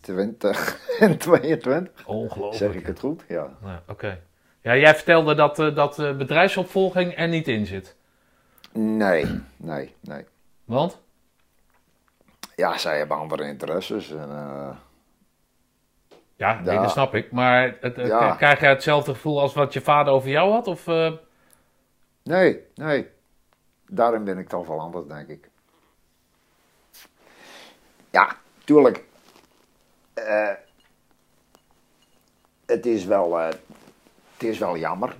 [0.00, 2.06] 20 en 22.
[2.06, 2.54] Ongelooflijk.
[2.54, 3.24] Zeg ik het goed?
[3.28, 3.56] Ja.
[3.64, 4.20] Ja, oké.
[4.62, 7.96] Ja, jij vertelde dat, eh, dat eh, bedrijfsopvolging er niet in zit.
[8.72, 10.24] Nee, nee, nee.
[10.64, 11.00] Want?
[12.56, 14.10] Ja, zij hebben andere interesses.
[14.10, 14.76] En, eh,
[16.36, 16.82] Ja, nee, Ja.
[16.82, 17.32] dat snap ik.
[17.32, 18.34] Maar het, Ja.
[18.34, 20.66] krijg jij hetzelfde gevoel als wat je vader over jou had?
[20.66, 21.12] Of, eh,
[22.22, 23.06] nee, nee.
[23.90, 25.50] Daarin ben ik toch wel anders, denk ik.
[28.10, 29.04] Ja, tuurlijk,
[30.14, 30.52] eh,
[32.66, 33.46] het, is wel, eh,
[34.32, 35.16] het is wel jammer.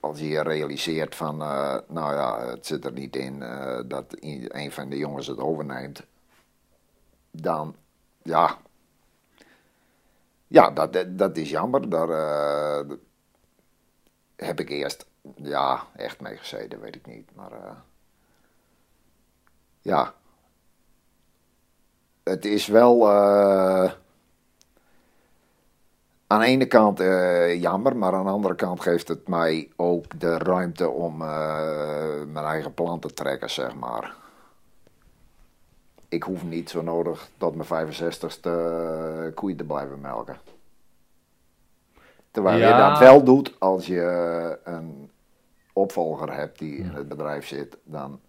[0.00, 3.38] Als je realiseert van, eh, nou ja, het zit er niet in
[3.86, 6.06] dat een van de jongens het overneemt.
[7.30, 7.76] Dan,
[8.22, 8.58] ja.
[10.46, 11.90] Ja, dat, dat- is jammer.
[11.90, 12.08] Daar
[14.36, 17.30] heb ik eerst, ja, echt mee gezeten, weet ik niet.
[17.34, 17.76] Maar, eh,
[19.80, 20.14] ja.
[22.22, 23.92] Het is wel eh,
[26.26, 30.20] aan de ene kant eh, jammer, maar aan de andere kant geeft het mij ook
[30.20, 31.16] de ruimte om
[32.32, 34.18] mijn eigen plan te trekken, zeg maar.
[36.10, 40.38] Ik hoef niet zo nodig tot mijn 65ste eh, koeien te blijven melken.
[42.30, 45.09] Terwijl je dat wel doet als je een
[45.72, 48.20] opvolger hebt die in het bedrijf zit, dan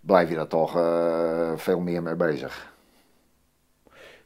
[0.00, 2.72] blijf je daar toch eh, veel meer mee bezig.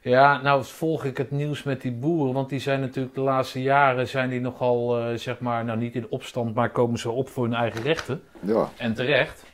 [0.01, 3.61] Ja, nou volg ik het nieuws met die boeren, want die zijn natuurlijk de laatste
[3.61, 7.29] jaren zijn die nogal, eh, zeg maar, nou niet in opstand, maar komen ze op
[7.29, 8.23] voor hun eigen rechten.
[8.39, 9.45] Ja, En terecht.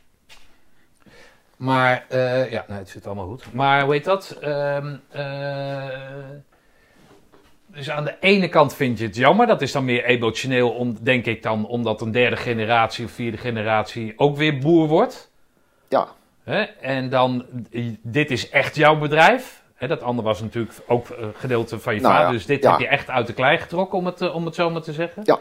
[1.58, 3.54] Maar, eh, ja, nee, het zit allemaal goed.
[3.54, 4.38] Maar heet dat?
[4.42, 5.90] Ehm, eh,
[7.74, 9.48] dus aan de ene kant vind je het jammer.
[9.48, 13.38] Dat is dan meer emotioneel, om, denk ik dan, omdat een derde generatie of vierde
[13.38, 15.32] generatie ook weer boer wordt.
[15.90, 16.08] ja?
[16.82, 17.46] En dan,
[18.02, 19.62] dit is echt jouw bedrijf.
[19.88, 22.28] Dat andere was natuurlijk ook eh, gedeelte van je Nou vader.
[22.28, 22.72] ja, Dus dit ja.
[22.72, 24.94] heb je echt uit de klei getrokken, om het, eh, om het zo maar te
[24.94, 25.22] zeggen.
[25.26, 25.40] Ja.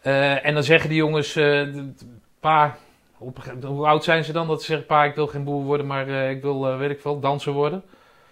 [0.00, 1.66] Eh, en dan zeggen die jongens, eh,
[2.40, 2.76] pa,
[3.18, 4.46] op, een hoe oud zijn ze dan?
[4.46, 7.20] Dat ze zeggen, pa, ik wil geen boer worden, maar ik wil, weet ik veel,
[7.20, 7.82] danser worden.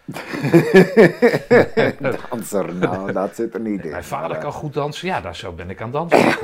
[2.31, 3.91] danser, nou, dat zit er niet in.
[3.91, 5.09] Mijn vader Maar, kan eh, goed dansen.
[5.09, 6.19] Ja, daar zo ben ik aan dansen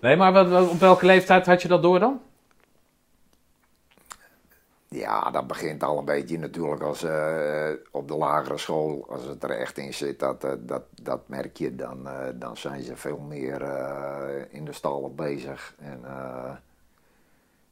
[0.00, 2.20] nee, maar wat, wat- op welke leeftijd had je dat door dan?
[4.88, 9.42] Ja, dat begint al een beetje natuurlijk als eh, op de lagere school, als het
[9.42, 12.96] er echt in zit, dat, eh, dat, dat merk je, dan, eh, dan zijn ze
[12.96, 15.74] veel meer eh, in de stal bezig.
[15.78, 16.50] En, eh,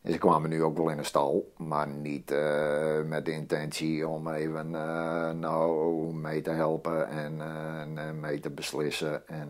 [0.03, 4.09] en ze kwamen nu ook wel in de stal, maar niet eh, met de intentie
[4.09, 9.29] om even eh, nou mee te helpen en, eh, en mee te beslissen.
[9.29, 9.49] En,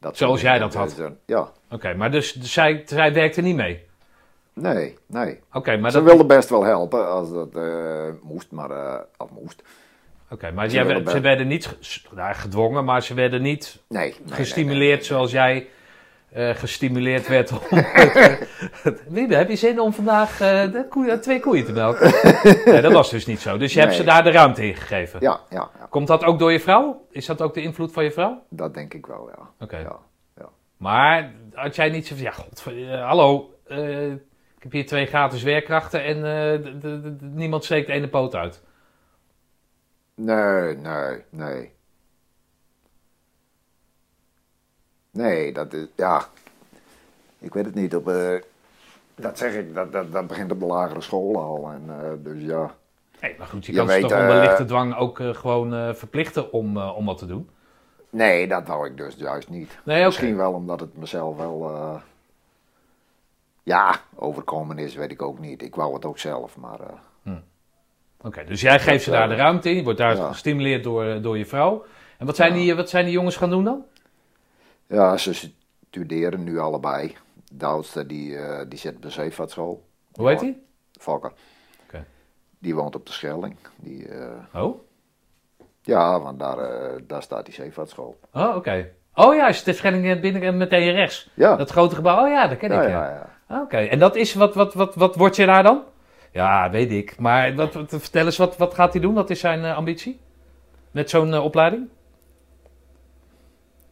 [0.00, 0.94] dat Zoals jij dat had?
[0.96, 3.86] Dus, ja, Oké, maar dus, dus zij, zij werkte niet mee?
[4.52, 5.40] nee, nee.
[5.52, 6.06] Oké, maar ze dat...
[6.06, 7.54] wilden best wel helpen als dat
[8.22, 9.62] moest, maar of moest.
[10.30, 11.76] Oké, maar Ze jij, werden niet
[12.14, 14.14] nou, gedwongen, maar ze werden niet Nee.
[14.24, 15.68] nee, gestimuleerd nee, zoals jij
[16.32, 17.58] eh, gestimuleerd werd om...
[19.08, 22.12] Wiebe, heb je zin om vandaag eh, de koeien- twee koeien te melken?
[22.72, 23.56] nee, dat was dus niet zo.
[23.56, 24.00] Dus je hebt Nee.
[24.00, 25.20] ze daar de ruimte in gegeven.
[25.20, 27.06] Ja, ja, ja, Komt dat ook door je vrouw?
[27.10, 28.42] Is dat ook de invloed van je vrouw?
[28.50, 29.50] dat denk ik wel, ja.
[29.60, 29.76] Oké.
[29.78, 29.96] ja,
[30.36, 30.48] ja.
[30.76, 35.06] Maar had jij niet zo van, ja, god, eh, hallo, eh, ik heb hier twee
[35.06, 36.72] gratis werkkrachten en eh,
[37.20, 38.62] niemand steekt de ene poot uit.
[40.14, 41.70] Nee, nee, nee.
[45.10, 46.24] Nee, dat is, ja.
[47.38, 47.96] Ik weet het niet.
[47.96, 48.34] Op, eh,
[49.14, 51.70] dat zeg ik, dat, dat, dat begint op de lagere school al.
[51.72, 52.74] En, eh, dus ja.
[53.20, 56.52] Nee, maar goed, je, Je kan ze toch onder eh, lichte dwang ook gewoon verplichten
[56.52, 57.48] om, om wat te doen.
[58.10, 59.78] Nee, dat wou ik dus juist niet.
[59.84, 60.04] Nee.
[60.04, 62.00] Misschien wel omdat het mezelf wel.
[63.62, 65.62] ja, overkomen is, weet ik ook niet.
[65.62, 66.80] Ik wou het ook zelf, maar.
[66.80, 67.32] eh,
[68.22, 70.28] Oké, dus jij geeft ze daar de ruimte in, je wordt daar ja.
[70.28, 71.84] gestimuleerd door, door je vrouw.
[72.18, 72.58] En wat zijn, Ja.
[72.58, 73.84] die, wat zijn die jongens gaan doen dan?
[74.88, 75.50] Ja, ze
[75.90, 77.16] studeren nu allebei.
[77.52, 79.86] De oudste die, eh, die zit op de zeevaartschool.
[80.12, 80.62] Hoe heet die?
[81.00, 81.32] Fokker.
[81.86, 82.04] Oké.
[82.58, 83.56] Die woont op de Schelling.
[83.76, 84.80] Die, eh, Oh,
[85.82, 88.18] ja, want daar, eh, daar staat die zeevaartschool.
[88.32, 88.90] oh oké.
[89.14, 91.30] Oh ja, is de Schelling binnen en meteen rechts.
[91.34, 92.88] Ja, Dat grote gebouw, oh ja, dat ken ja, ik.
[92.88, 93.10] ja, Ja.
[93.10, 93.36] ja.
[93.56, 95.82] Ah, Oké, en dat is, wat, wat, wat, wat word je daar dan?
[96.32, 97.18] Ja, weet ik.
[97.18, 99.14] Maar wat, wat, vertel eens, wat, wat gaat hij doen?
[99.14, 100.20] Wat is zijn ambitie?
[100.90, 101.88] Met zo'n opleiding?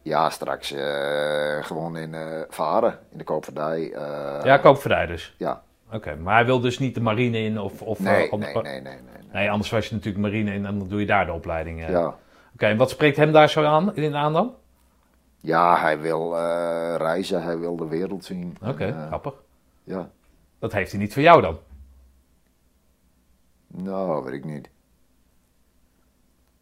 [0.06, 3.92] Ja, straks eh, gewoon in eh, varen, in de koopvaardij.
[3.92, 5.34] eh, ja, koopvaardij dus.
[5.38, 5.62] ja.
[5.92, 7.82] Oké, maar hij wil dus niet de marine in of...
[7.82, 9.00] of Nee, nee, nee, nee, nee,
[9.32, 9.50] nee.
[9.50, 11.88] Anders was je natuurlijk marine in en dan doe je daar de opleiding.
[11.88, 12.14] Ja.
[12.54, 14.54] Oké, en wat spreekt hem daar zo aan, in aan dan?
[15.40, 16.36] ja, hij wil
[16.96, 18.56] reizen, hij wil de wereld zien.
[18.62, 19.34] Oké, grappig.
[19.84, 20.10] ja,
[20.58, 21.58] Dat heeft hij niet voor jou dan?
[23.66, 24.68] nou, weet ik niet.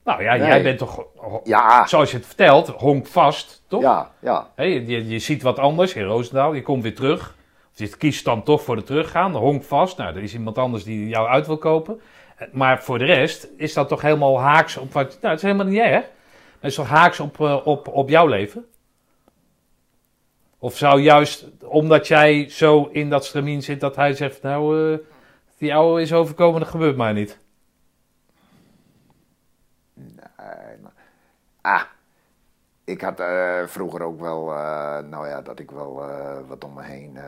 [0.04, 0.46] Nou ja, Nee.
[0.46, 1.04] jij bent toch,
[1.44, 3.82] Ja, zoals je het vertelt, honk vast, toch?
[3.82, 7.36] ja, ja, je, je, ziet wat anders in Roosendaal, je komt weer terug.
[7.72, 9.96] Of je kiest dan toch voor de teruggaan, honk vast.
[9.96, 12.00] Nou, er is iemand anders die jou uit wil kopen.
[12.36, 15.08] Eh, Maar voor de rest is dat toch helemaal haaks op wat...
[15.20, 16.04] Nou, het is helemaal niet erg.
[16.60, 18.66] Het is toch haaks op, eh, op, op jouw leven?
[20.58, 24.98] Of zou juist, omdat jij zo in dat stramien zit, dat hij zegt, nou, eh,
[25.58, 27.38] die oude is overkomen, dat gebeurt mij niet.
[29.94, 30.92] Nee, maar-
[31.64, 31.82] ah,
[32.84, 36.72] ik had eh, vroeger ook wel, eh, nou ja, dat ik wel eh, wat om
[36.74, 37.18] me heen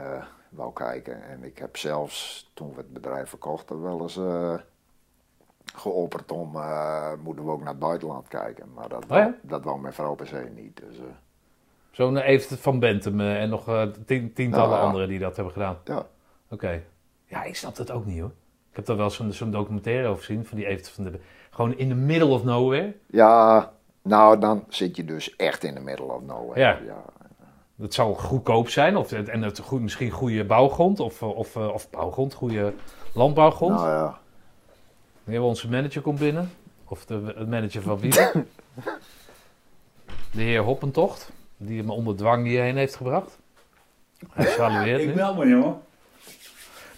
[0.49, 1.23] wou kijken.
[1.29, 4.21] En ik heb zelfs, toen we het bedrijf verkochten, wel eens
[5.75, 6.51] geopperd om,
[7.23, 8.67] moeten we ook naar het buitenland kijken.
[8.75, 9.35] Maar dat, Oh ja?
[9.43, 10.77] dat wou mijn vrouw per se niet.
[10.77, 10.97] Dus,
[11.91, 13.65] Zo'n Evert van Bentum eh, en nog
[14.07, 14.87] tien- tientallen Nou, ja.
[14.87, 15.79] anderen die dat hebben gedaan.
[15.85, 16.07] ja.
[16.51, 16.83] Oké.
[17.25, 18.33] Ja, ik snap dat ook niet hoor.
[18.71, 21.21] Ik heb daar wel zo'n documentaire over gezien van die Evert van de
[21.51, 22.97] Gewoon in the middle of nowhere.
[23.07, 23.73] ja,
[24.07, 26.61] nou dan zit je dus echt in de middle of nowhere.
[26.61, 26.79] Ja.
[26.87, 27.05] ja.
[27.81, 31.91] Het zal goedkoop zijn of, en het goed, misschien goede bouwgrond of, of, eh, of
[31.91, 32.73] bouwgrond, goede
[33.15, 33.75] landbouwgrond.
[33.75, 34.19] Nou ja.
[35.25, 36.51] Wanneer onze manager komt binnen,
[36.85, 38.11] of de, de manager van wie?
[40.37, 43.39] de heer Hoppentocht, die me onder dwang hierheen heeft gebracht.
[44.33, 45.81] Hij salueert Ik bel me, jongen.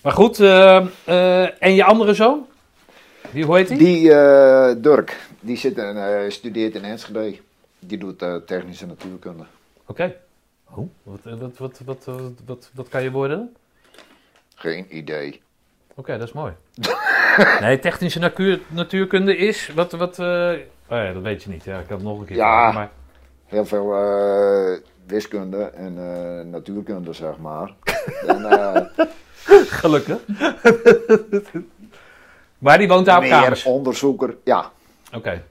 [0.03, 2.47] Maar goed, eh, eh, en je andere zoon?
[3.31, 3.79] Die, hoe heet die?
[3.79, 7.39] Die eh, Dirk, die zit en, eh, studeert in Enschede.
[7.79, 9.45] Die doet eh, technische natuurkunde.
[9.87, 10.17] Oké.
[10.71, 13.57] Oh, wat, eh, wat, wat, wat, wat, wat, wat kan je worden?
[14.55, 15.43] Geen idee.
[15.95, 16.53] Oké, dat is mooi.
[17.61, 20.57] nee, technische natuur, natuurkunde is, wat, wat, oh
[20.89, 21.65] ja, dat weet je niet.
[21.65, 22.73] Ja, ik heb het nog een keer Ja.
[22.73, 22.91] maar
[23.45, 23.95] Heel veel
[25.07, 25.95] wiskunde en
[26.51, 27.75] natuurkunde, zeg maar.
[28.27, 28.91] en,
[29.67, 30.19] gelukkig.
[32.59, 33.65] maar die woont daar op meer kamers.
[33.65, 34.37] onderzoeker.
[34.45, 34.73] Ja,
[35.15, 35.43] Oké.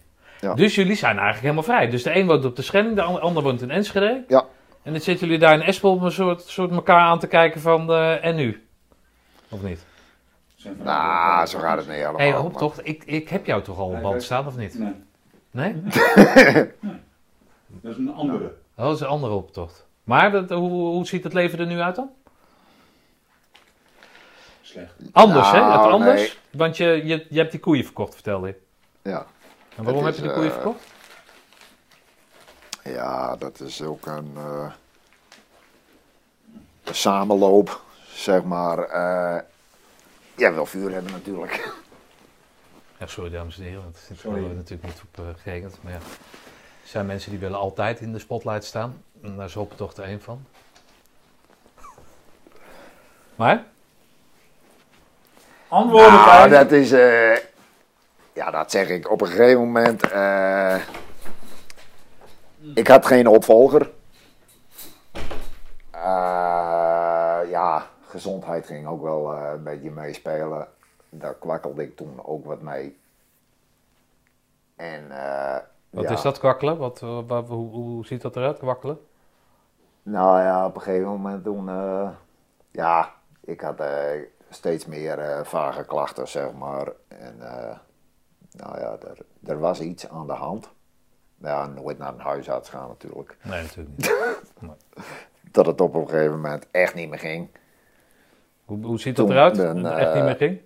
[0.41, 0.53] Ja.
[0.53, 1.89] Dus jullie zijn eigenlijk helemaal vrij.
[1.89, 4.23] Dus de een woont op de Schelling, de ander, woont in Enschede.
[4.27, 4.45] Ja.
[4.83, 7.61] En dan zitten jullie daar in Espel om een soort, soort elkaar aan te kijken
[7.61, 8.67] van, eh, en nu?
[9.49, 9.85] Of niet?
[10.83, 12.17] Nou, zo gaat het niet helemaal.
[12.19, 14.57] Hé, hey, hoop maar- toch, ik, ik heb jou toch al op band staan, of
[14.57, 14.79] niet?
[14.79, 14.93] Nee,
[15.51, 15.81] Nee?
[17.81, 18.45] dat is een andere.
[18.75, 19.87] Oh, dat is een andere optocht.
[20.03, 22.09] Maar dat, hoe, hoe ziet het leven er nu uit dan?
[24.61, 24.93] Slecht.
[25.11, 25.59] Anders, hè?
[25.59, 26.21] Nou, Het anders?
[26.21, 26.59] nee.
[26.59, 28.55] Want je, je, je hebt die koeien verkocht, vertelde je.
[29.09, 29.25] Ja.
[29.77, 30.83] En waarom heb je die koeien eh, verkocht?
[32.83, 34.71] ja, dat is ook een, eh,
[36.83, 38.79] een samenloop, zeg maar.
[38.79, 39.41] eh
[40.35, 41.73] jij wil vuur hebben natuurlijk.
[42.97, 44.31] Ja, sorry dames en heren, want dit Sorry.
[44.31, 45.77] hebben we natuurlijk niet op uh, gerekend.
[45.81, 49.03] Maar ja, er zijn mensen die willen altijd in de spotlight staan.
[49.23, 50.45] En daar is Hoppen toch er een van.
[53.35, 53.63] Maar?
[55.67, 57.37] Antwoorden, Nou, dat is, eh,
[58.37, 60.09] ja, dat zeg ik op een gegeven moment.
[60.09, 60.77] eh,
[62.75, 63.91] ik had geen opvolger.
[65.91, 70.67] Eh, ja, gezondheid ging ook wel eh, een beetje meespelen.
[71.09, 72.97] Daar kwakkelde ik toen ook wat mee.
[74.75, 75.57] En, eh,
[75.89, 76.77] Wat ja, is dat kwakkelen?
[76.77, 78.99] Wat, wa- hoe, hoe ziet dat eruit, kwakkelen?
[80.03, 82.09] Nou ja, op een gegeven moment toen, eh,
[82.71, 83.81] ja, ik had
[84.49, 86.87] steeds meer vage klachten, zeg maar.
[87.07, 87.77] En eh,
[88.57, 90.69] nou ja, er, er was iets aan de hand.
[91.37, 93.37] Ja, nooit naar een huisarts gaan natuurlijk.
[93.43, 94.11] Nee, natuurlijk niet.
[95.51, 97.49] Dat het op een gegeven moment echt niet meer ging.
[98.65, 99.55] Hoe, hoe ziet dat eruit?
[99.55, 100.61] Dat het echt niet eh, meer ging?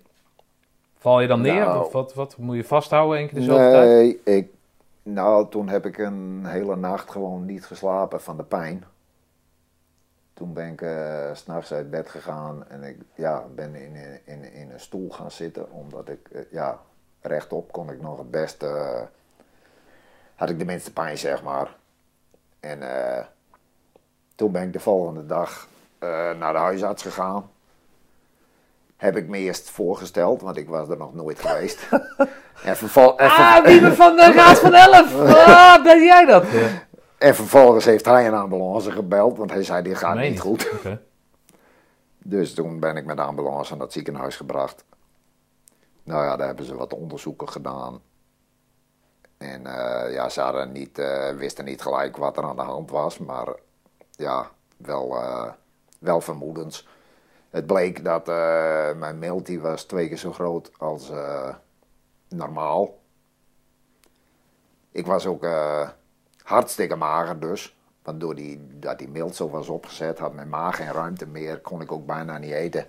[0.96, 1.64] Val je dan neer?
[1.64, 2.36] nou- of wat, wat?
[2.36, 3.88] Moet je vasthouden één keer de zoveel tijd?
[3.88, 4.52] Nee, ik,
[5.02, 8.84] nou toen heb ik een hele nacht gewoon niet geslapen van de pijn.
[10.34, 14.52] Toen ben ik eh, s s'nachts uit bed gegaan en ik ja, ben in, in,
[14.52, 15.72] in een stoel gaan zitten.
[15.72, 16.80] Omdat ik, eh, ja,
[17.22, 19.00] rechtop kon ik nog het beste, eh,
[20.34, 21.76] had ik de minste pijn zeg maar.
[22.60, 22.82] En
[23.16, 23.24] eh,
[24.34, 25.68] toen ben ik de volgende dag
[25.98, 26.08] eh,
[26.38, 27.50] naar de huisarts gegaan.
[28.96, 31.88] Heb ik me eerst voorgesteld, want ik was er nog nooit geweest.
[32.64, 35.14] en, vervol- en, ver- Ah, Wiebe van de Raad van Elf!
[35.46, 36.44] Ah, ben jij dat?
[37.18, 40.70] en vervolgens heeft hij een ambulance gebeld, want hij zei dit gaat Nee, niet goed.
[42.18, 44.84] Dus toen ben ik met de ambulance naar het ziekenhuis gebracht.
[46.02, 48.02] Nou ja, daar hebben ze wat onderzoeken gedaan.
[49.42, 52.90] En eh, ja, ze hadden niet, eh, wisten niet gelijk wat er aan de hand
[52.90, 53.54] was, maar
[54.10, 55.52] ja, wel, eh,
[55.98, 56.88] wel vermoedens.
[57.50, 58.26] Het bleek dat
[58.96, 61.10] mijn milt die was twee keer zo groot als
[62.28, 62.98] normaal.
[64.90, 65.46] Ik was ook
[66.42, 67.76] hartstikke mager dus.
[68.02, 71.60] Want door die, dat die mild zo was opgezet, had mijn maag geen ruimte meer,
[71.60, 72.86] kon ik ook bijna niet eten.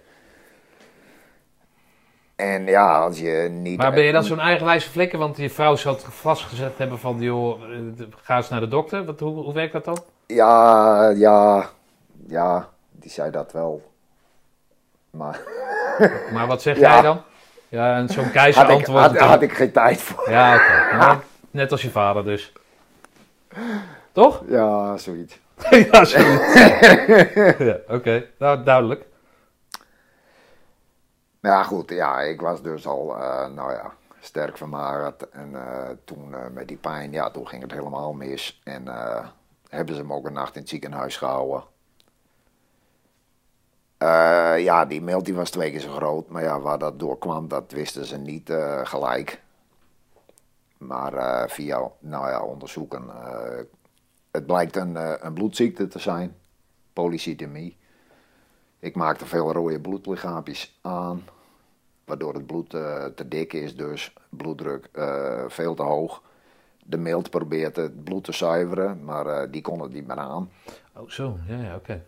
[2.35, 3.77] En ja, als je niet...
[3.77, 5.19] Maar ben je dan zo'n eigenwijze flikker?
[5.19, 9.05] Want je vrouw zou het vastgezet hebben van, joh, eh, ga eens naar de dokter.
[9.05, 9.97] Wat, hoe, hoe werkt dat dan?
[10.27, 11.69] Ja, ja,
[12.27, 13.91] ja, die zei dat wel.
[15.09, 15.39] Maar
[16.33, 16.93] Maar wat zeg Ja.
[16.93, 17.21] jij dan?
[17.69, 20.29] Ja, en zo'n keizer had ik, antwoordt had, had ik geen tijd voor.
[20.29, 20.97] Ja, oké.
[20.97, 21.17] Nou,
[21.51, 22.51] Net als je vader dus.
[24.11, 24.41] Toch?
[24.47, 25.39] Ja, zoiets.
[25.91, 26.31] ja, sorry.
[27.67, 28.25] ja, oké.
[28.37, 29.05] Nou, duidelijk.
[31.43, 35.29] Maar ja, goed, ja, ik was dus al, eh, nou ja, sterk vermagerd.
[35.29, 38.61] En eh, toen eh, met die pijn, ja, toen ging het helemaal mis.
[38.63, 38.83] En
[39.69, 41.63] hebben ze me ook een nacht in het ziekenhuis gehouden.
[43.97, 46.29] Eh, ja, die meld die was twee keer zo groot.
[46.29, 49.41] Maar ja, waar dat door kwam, dat wisten ze niet gelijk.
[50.77, 53.09] Maar via, nou ja, onderzoeken.
[54.31, 56.35] het blijkt een, een bloedziekte te zijn.
[56.93, 57.77] Polycythemie.
[58.83, 61.23] Ik maakte veel rode bloedlichaampjes aan.
[62.05, 66.21] Waardoor het bloed eh, te dik is, dus bloeddruk eh, veel te hoog.
[66.85, 70.49] De mild probeert het bloed te zuiveren, maar eh, die kon het niet meer aan.
[70.95, 71.37] Oh, zo.
[71.47, 72.03] Ja, ja, oké.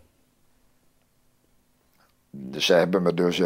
[2.30, 3.36] Dus ze hebben me dus,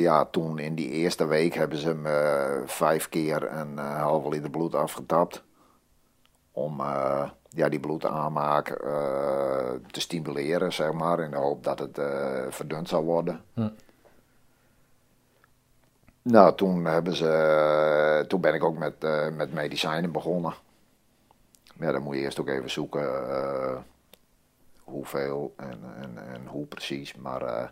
[0.00, 4.74] ja, toen in die eerste week hebben ze me vijf keer een halve liter bloed
[4.74, 5.42] afgetapt.
[6.52, 6.80] Om
[7.54, 12.88] ja, die bloedaanmaak eh, te stimuleren, zeg maar, in de hoop dat het eh, verdund
[12.88, 13.40] zou worden.
[13.54, 13.68] Hm.
[16.22, 20.54] Nou, toen, hebben ze, toen ben ik ook met, eh, met medicijnen begonnen.
[21.76, 23.76] Maar Ja, dan moet je eerst ook even zoeken eh,
[24.84, 27.14] hoeveel en, en, en hoe precies.
[27.16, 27.64] Maar eh,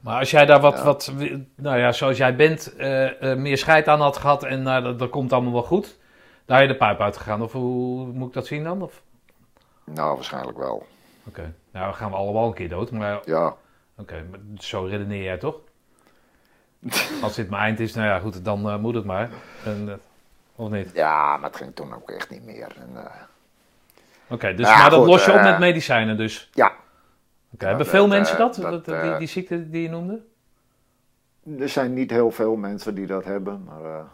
[0.00, 0.84] Maar als jij daar wat, Ja.
[0.84, 1.12] wat
[1.54, 4.98] nou ja, zoals jij bent, eh, eh, meer scheid aan had gehad en nou, dat,
[4.98, 5.98] dat komt allemaal wel goed,
[6.44, 7.42] daar je de pijp uitgegaan.
[7.42, 8.82] Of hoe moet ik dat zien dan?
[8.82, 9.02] Of?
[9.92, 10.86] Nou, waarschijnlijk wel.
[11.24, 13.54] Oké, nou dan gaan we allemaal een keer dood, maar Ja,
[13.96, 15.56] oké, maar zo redeneer jij toch?
[17.22, 19.30] Als dit mijn eind is, nou ja goed, dan eh, moet het maar.
[19.64, 19.94] En, eh,
[20.56, 20.90] of niet?
[20.94, 22.76] ja, maar het ging toen ook echt niet meer.
[22.94, 23.04] Eh,
[24.30, 26.50] Oké, dus, Ja, maar dat los je op met medicijnen dus.
[26.52, 26.72] ja,
[27.50, 30.20] Oké, hebben dat, veel mensen dat, dat, dat, die, die ziekte die je noemde?
[31.58, 34.04] er zijn niet heel veel mensen die dat hebben, maar eh,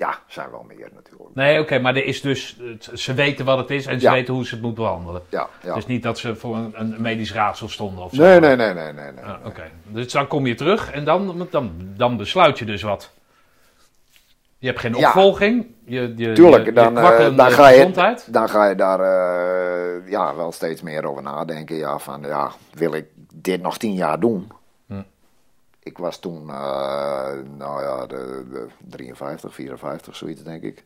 [0.00, 1.34] ja, zijn wel meer natuurlijk.
[1.34, 2.56] Nee, oké, maar er is dus,
[2.94, 4.12] ze weten wat het is en ze Ja.
[4.12, 5.22] weten hoe ze het moeten behandelen.
[5.28, 8.22] Ja, is niet dat ze voor een, een medisch raadsel stonden of zo.
[8.22, 9.12] Nee, nee, nee, nee, nee.
[9.12, 9.24] nee.
[9.24, 13.10] Ah, Oké, dus dan kom je terug en dan, dan, dan besluit je dus wat.
[14.58, 15.06] Je hebt geen Ja.
[15.06, 15.66] opvolging.
[15.84, 18.14] Je, je, Tuurlijk, je, dan, eh, dan ga je-.
[18.26, 21.76] Dan ga je daar eh, ja, wel steeds meer over nadenken.
[21.76, 24.52] Ja, van ja, wil ik dit nog tien jaar doen?
[25.90, 30.84] Ik was toen, eh, nou ja, de, de 53, 54, zoiets denk ik.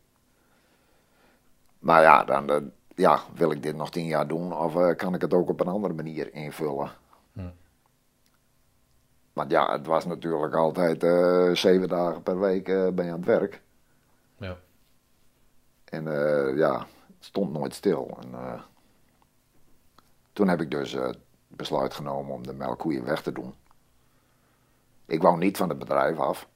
[1.79, 2.57] Maar ja, dan eh,
[2.95, 5.61] ja, wil ik dit nog tien jaar doen of eh, kan ik het ook op
[5.61, 6.91] een andere manier invullen?
[7.33, 7.49] Hm.
[9.33, 11.01] Want ja, het was natuurlijk altijd
[11.59, 13.63] zeven dagen per week ben je aan het werk.
[14.37, 14.57] Ja.
[15.85, 16.05] En
[16.57, 18.19] ja, het stond nooit stil.
[18.21, 18.63] En,
[20.35, 21.09] toen heb ik dus eh,
[21.49, 23.55] besluit genomen om de melkkoeien weg te doen.
[25.07, 26.49] Ik wou niet van het bedrijf af.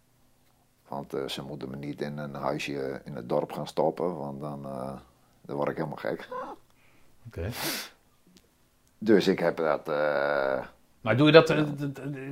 [0.88, 4.40] Want eh, ze moeten me niet in een huisje in het dorp gaan stoppen, want
[4.40, 4.92] dan, eh,
[5.42, 6.28] dan word ik helemaal gek.
[7.26, 7.48] Oké.
[8.98, 9.88] Dus ik heb dat.
[9.88, 10.58] eh,
[11.00, 11.50] Maar doe je dat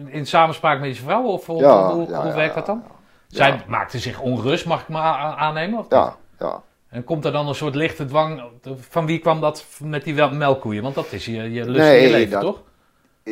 [0.06, 2.82] in samenspraak met je vrouw of hoe, ja, hoe, ja, hoe ja, werkt dat dan?
[3.28, 5.78] Zij maakte zich onrust, mag ik me a- aannemen?
[5.78, 5.86] Of?
[5.88, 6.62] Ja, ja.
[6.88, 8.42] En komt er dan een soort lichte dwang?
[8.78, 10.82] Van wie kwam dat met die melkkoeien?
[10.82, 12.62] Want dat is je, je lust Nee, in je leven, dat- toch?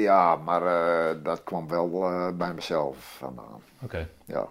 [0.00, 3.62] Ja maar eh, dat kwam wel eh, bij mezelf vandaan.
[3.82, 4.08] Oké.
[4.24, 4.48] Ja,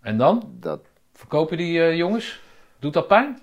[0.00, 0.56] En dan?
[0.60, 0.80] dat,
[1.12, 2.42] Verkopen die eh, jongens?
[2.78, 3.40] Doet dat pijn?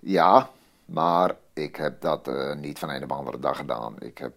[0.00, 0.48] Ja,
[0.84, 3.94] maar ik heb dat niet van een op andere dag gedaan.
[3.98, 4.36] Ik heb,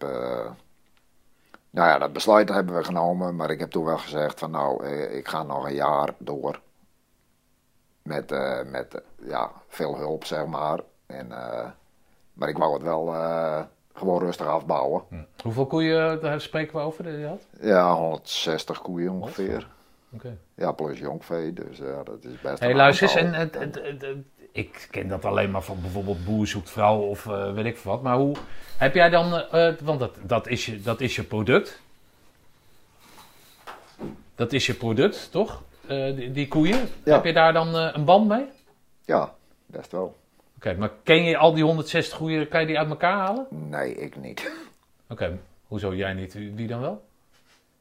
[1.70, 4.86] nou ja, dat besluit hebben we genomen, maar ik heb toen wel gezegd van nou,
[4.88, 6.60] ik ga nog een jaar door.
[8.02, 8.30] Met,
[8.70, 10.80] met ja, veel hulp, zeg maar.
[11.06, 11.32] En,
[12.32, 13.62] maar ik wou het wel eh,
[13.92, 15.02] gewoon rustig afbouwen.
[15.42, 17.46] Hoeveel koeien daar spreken we over je had?
[17.60, 19.68] Ja, 160 koeien ongeveer.
[20.14, 20.36] Oké.
[20.54, 23.32] Ja, plus jonkvee, dus ja, dat is best Hé, een luister eens.
[23.32, 27.76] En, ik ken dat alleen maar van bijvoorbeeld Boer zoekt vrouw of eh, weet ik
[27.76, 28.02] veel wat.
[28.02, 28.36] Maar hoe
[28.78, 31.80] heb jij dan, eh, eh, want dat, dat, is je, dat is je product.
[34.34, 35.62] Dat is je product, toch?
[35.86, 36.88] Eh, die, die koeien.
[37.04, 37.14] Ja.
[37.14, 38.44] Heb je daar dan eh, een band mee?
[39.04, 39.34] Ja,
[39.66, 40.16] best wel.
[40.78, 43.46] Maar ken je al die 160 koeien, kan je die uit elkaar halen?
[43.48, 44.52] Nee, ik niet.
[45.08, 46.34] Oké, hoezo jij niet?
[46.34, 47.04] Wie dan wel?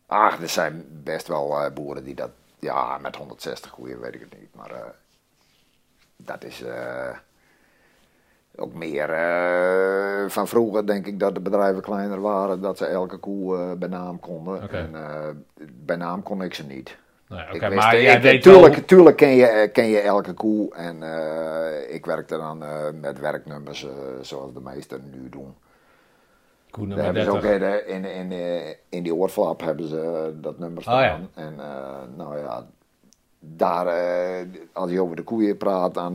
[0.05, 2.29] Ah, er zijn best wel eh, boeren die dat,
[2.59, 4.86] ja, met 160 koeien weet ik het niet, maar eh,
[6.15, 7.17] dat is eh,
[8.55, 9.09] ook meer
[10.29, 14.19] van vroeger denk ik dat de bedrijven kleiner waren, dat ze elke koe bij naam
[14.19, 14.63] konden.
[14.63, 14.77] Oké.
[14.77, 16.97] En bij naam kon ik ze niet.
[17.32, 18.86] Nee, Oké, Ik wist- maar ik- jij ik- weet tuurlijk, wel...
[18.86, 22.69] tuurlijk ken, je, eh, ken je elke koe en eh, ik werkte dan eh,
[23.01, 23.88] met werknummers
[24.21, 25.55] zoals de meesten nu doen.
[26.71, 27.86] Koe nummer hebben ze ook 30.
[27.86, 31.03] in, in, in, in die oorflap hebben ze dat nummer Oh, ja.
[31.03, 31.29] staan.
[31.34, 31.55] En
[32.15, 32.65] nou ja,
[33.39, 33.86] daar,
[34.73, 36.11] als je over de koeien praat dan,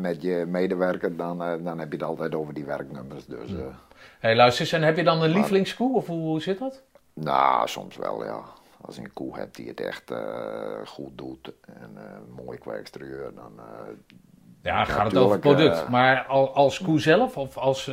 [0.00, 3.26] met je medewerker, dan, dan heb je het altijd over die werknummers.
[3.26, 3.60] Dus eh,
[4.20, 4.72] Hé, luister eens.
[4.72, 5.96] En heb je dan een lievelingskoe?
[5.96, 6.82] Of hoe, hoe zit dat?
[7.12, 8.40] nou, soms wel, ja.
[8.86, 10.18] Als je een koe hebt die het echt eh,
[10.86, 13.64] goed doet en eh, mooi kweeksterieur, dan eh,
[14.62, 15.88] Ja, gaat het over product.
[15.88, 17.84] maar al, als koe zelf of als...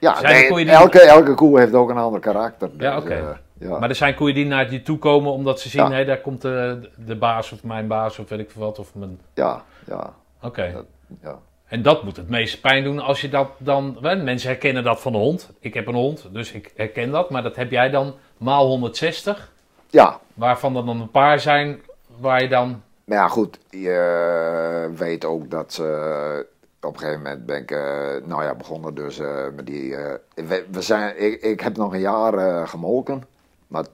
[0.00, 2.70] ja, nee, die- elke, elke koe heeft ook een ander karakter.
[2.78, 3.38] Ja, dus, oké.
[3.58, 3.78] ja.
[3.78, 5.90] Maar er zijn koeien die naar je toe komen omdat ze zien, Ja.
[5.90, 8.78] hé, daar komt de, de baas of mijn baas of weet ik veel wat.
[8.78, 9.20] Of mijn...
[9.34, 10.84] ja, ja, Oké.
[11.22, 11.38] ja.
[11.66, 13.98] En dat moet het meeste pijn doen als je dat dan...
[14.00, 15.50] Mensen herkennen dat van de hond.
[15.60, 17.30] Ik heb een hond, dus ik herken dat.
[17.30, 19.52] Maar dat heb jij dan maal 160.
[19.96, 21.80] Ja, Waarvan er dan een paar zijn
[22.18, 22.82] waar je dan...
[23.04, 26.46] Maar ja, goed, je weet ook dat ze.
[26.80, 27.78] Op een gegeven moment ben ik, eh,
[28.24, 29.96] nou ja, begonnen dus eh, met die.
[29.96, 33.22] eh, we, we zijn, ik, ik heb nog een jaar gemolken,
[33.66, 33.84] maar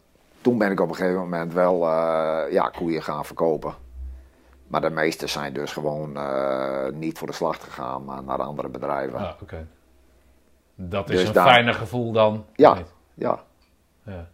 [0.40, 1.86] toen ben ik op een gegeven moment wel
[2.50, 3.74] ja, koeien gaan verkopen.
[4.66, 6.18] Maar de meeste zijn dus gewoon
[6.94, 9.18] niet voor de slacht gegaan, maar naar andere bedrijven.
[9.18, 9.66] Ah, oké.
[10.74, 12.44] Dat is Dus een daar- fijner gevoel dan...
[12.54, 12.76] Ja.
[13.14, 13.38] Ja,
[14.04, 14.26] Ja.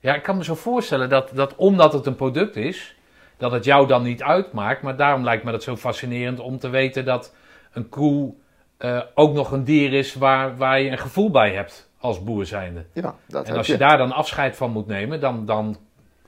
[0.00, 2.96] Ja, ik kan me zo voorstellen dat, dat omdat het een product is,
[3.36, 4.82] dat het jou dan niet uitmaakt.
[4.82, 7.34] Maar daarom lijkt me dat zo fascinerend om te weten dat
[7.72, 8.34] een koe
[8.76, 12.46] eh, ook nog een dier is waar, waar je een gevoel bij hebt als boer
[12.46, 12.84] zijnde.
[12.92, 15.76] ja dat En als je daar dan afscheid van moet nemen, dan, dan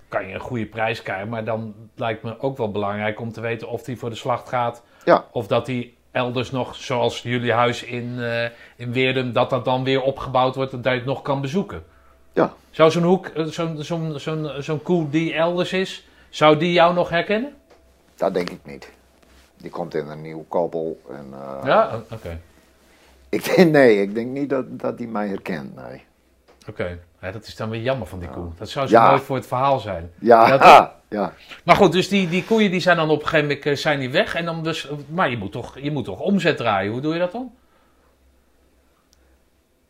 [0.08, 1.28] kan je een goede prijs krijgen.
[1.28, 4.48] Maar dan lijkt me ook wel belangrijk om te weten of die voor de slacht
[4.48, 4.82] gaat.
[5.04, 5.24] Ja.
[5.30, 8.44] Of dat die elders nog, zoals jullie huis in, eh
[8.76, 11.84] in Weerdum, dat dat dan weer opgebouwd wordt en dat je het nog kan bezoeken.
[12.32, 12.52] Ja.
[12.70, 16.94] Zou zo'n hoek, eh, zo'n zo'n zo'n zo'n koe die elders is, zou die jou
[16.94, 17.54] nog herkennen?
[18.16, 18.90] Dat denk ik niet.
[19.56, 21.00] Die komt in een nieuw koppel.
[21.10, 22.40] En, eh, ja, oké.
[23.28, 25.74] ik denk, nee, ik denk niet dat, dat die mij herkent.
[25.76, 26.04] Nee.
[26.68, 26.98] Oké.
[27.20, 28.48] Ja, dat is dan weer jammer van die koe.
[28.58, 29.08] Dat zou zo Ja.
[29.08, 30.10] mooi voor het verhaal zijn.
[30.18, 31.32] Ja, Ja, ja,
[31.64, 33.98] Maar goed, dus die, die koeien die zijn dan op een gegeven moment eh, zijn
[33.98, 34.34] die weg.
[34.34, 36.92] En dan dus, maar je moet, toch, je moet toch omzet draaien.
[36.92, 37.52] Hoe doe je dat dan?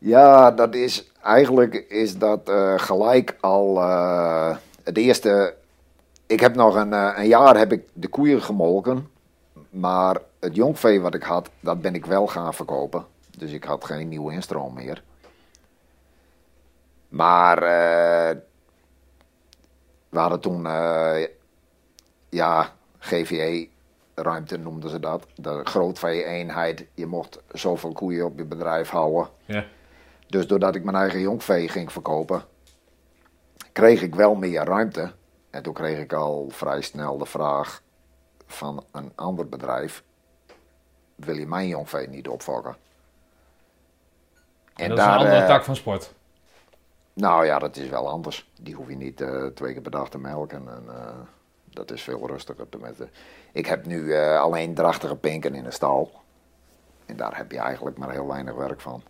[0.05, 5.55] Ja, dat is eigenlijk is dat eh, gelijk al eh, het eerste.
[6.25, 9.09] Ik heb nog een, eh, een jaar heb ik de koeien gemolken,
[9.69, 13.05] maar het jongvee wat ik had, dat ben ik wel gaan verkopen.
[13.37, 15.03] Dus ik had geen nieuwe instroom meer.
[17.09, 17.59] Maar
[20.09, 20.63] we hadden toen,
[22.29, 23.67] ja, GVE
[24.15, 25.25] ruimte noemden ze dat.
[25.35, 26.85] De grootvee-eenheid.
[26.93, 29.29] Je mocht zoveel koeien op je bedrijf houden.
[29.45, 29.65] Ja.
[30.27, 32.43] Dus doordat ik mijn eigen jongvee ging verkopen,
[33.71, 35.11] kreeg ik wel meer ruimte.
[35.49, 37.81] En toen kreeg ik al vrij snel de vraag
[38.45, 40.03] van een ander bedrijf:
[41.15, 42.75] wil je mijn jongvee niet opfokken?
[44.75, 46.13] En dat is een andere eh, tak van sport.
[47.13, 48.51] Nou ja, dat is wel anders.
[48.59, 50.67] Die hoef je niet eh, twee keer per dag te melken.
[50.67, 51.15] En, eh,
[51.63, 52.69] dat is veel rustiger.
[52.69, 53.07] Tenminste.
[53.51, 56.11] Ik heb nu alleen drachtige pinken in de stal.
[57.05, 59.03] En daar heb je eigenlijk maar heel weinig werk van.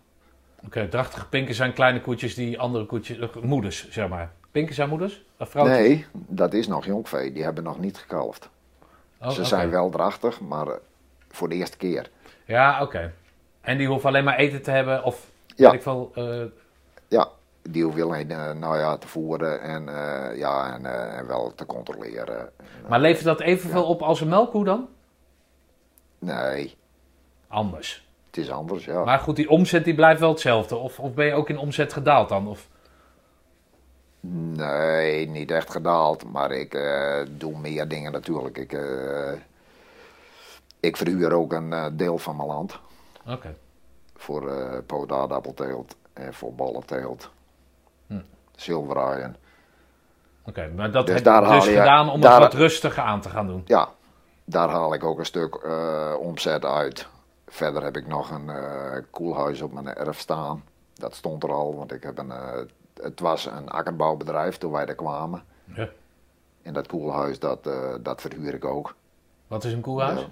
[0.66, 4.32] Oké, drachtige pinken zijn kleine koetjes die andere koetjes, eh, moeders zeg maar.
[4.50, 5.24] Pinken zijn moeders?
[5.38, 5.78] Of vrouwtjes?
[5.78, 7.32] Nee, dat is nog jongvee.
[7.32, 8.48] Die hebben nog niet gekalfd.
[9.20, 10.74] Oh, Ze zijn wel drachtig, maar eh,
[11.28, 12.10] voor de eerste keer.
[12.44, 13.12] Ja, oké.
[13.60, 15.72] En die hoeven alleen maar eten te hebben of Ja.
[15.72, 16.10] ik veel.
[16.14, 16.42] eh,
[17.08, 17.28] Ja,
[17.62, 18.26] die hoef je alleen
[18.58, 19.84] nou ja, te voeren en,
[20.36, 20.86] ja, en,
[21.16, 22.50] en wel te controleren.
[22.88, 24.88] maar levert dat evenveel op als een melkkoe dan?
[26.18, 26.76] Nee,
[27.48, 28.03] Anders.
[28.34, 29.04] Het is anders, ja.
[29.04, 30.76] Maar goed, die omzet die blijft wel hetzelfde.
[30.76, 32.48] Of, of ben je ook in omzet gedaald dan?
[32.48, 32.68] Of,
[34.26, 38.58] Nee, niet echt gedaald, maar ik eh, doe meer dingen natuurlijk.
[38.58, 39.32] Ik, eh,
[40.80, 42.78] ik verhuur ook een eh, deel van mijn land
[43.28, 43.54] Oké.
[44.16, 44.52] voor
[44.86, 47.30] potaardappelteelt en voor ballenteelt.
[48.06, 48.20] Hm.
[48.56, 49.36] Zilveraaien.
[50.44, 53.02] Oké, maar dat Dus heb daar je dus je- gedaan om daar- het wat rustiger
[53.02, 53.62] aan te gaan doen.
[53.66, 53.88] Ja,
[54.44, 55.58] daar haal ik ook een stuk
[56.18, 57.08] omzet uit.
[57.54, 60.64] Verder heb ik nog een eh, koelhuis op mijn erf staan.
[60.94, 62.48] Dat stond er al, want ik heb een, eh,
[63.02, 65.42] het was een akkerbouwbedrijf toen wij er kwamen.
[65.64, 65.88] Ja.
[66.62, 68.94] En dat koelhuis, dat, eh, dat verhuur ik ook.
[69.46, 70.20] Wat is een koelhuis?
[70.20, 70.26] Ja.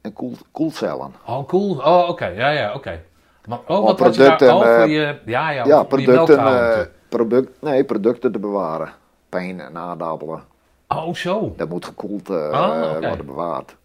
[0.00, 1.14] En koel, koelcellen.
[1.26, 1.76] Oh, cool.
[1.78, 2.26] Oh, oké.
[2.26, 3.02] Ja, ja, oké.
[3.46, 4.56] Maar, oh, Oh, wat je producten, daar?
[4.56, 8.92] Oh, voor je, ja, ja, Ja, je producten, product, nee, producten te bewaren.
[9.28, 10.42] Pijn en aardappelen.
[10.88, 11.36] Oh, zo.
[11.38, 11.56] Oké.
[11.56, 13.06] Dat moet gekoeld Ah, oké.
[13.08, 13.76] worden bewaard.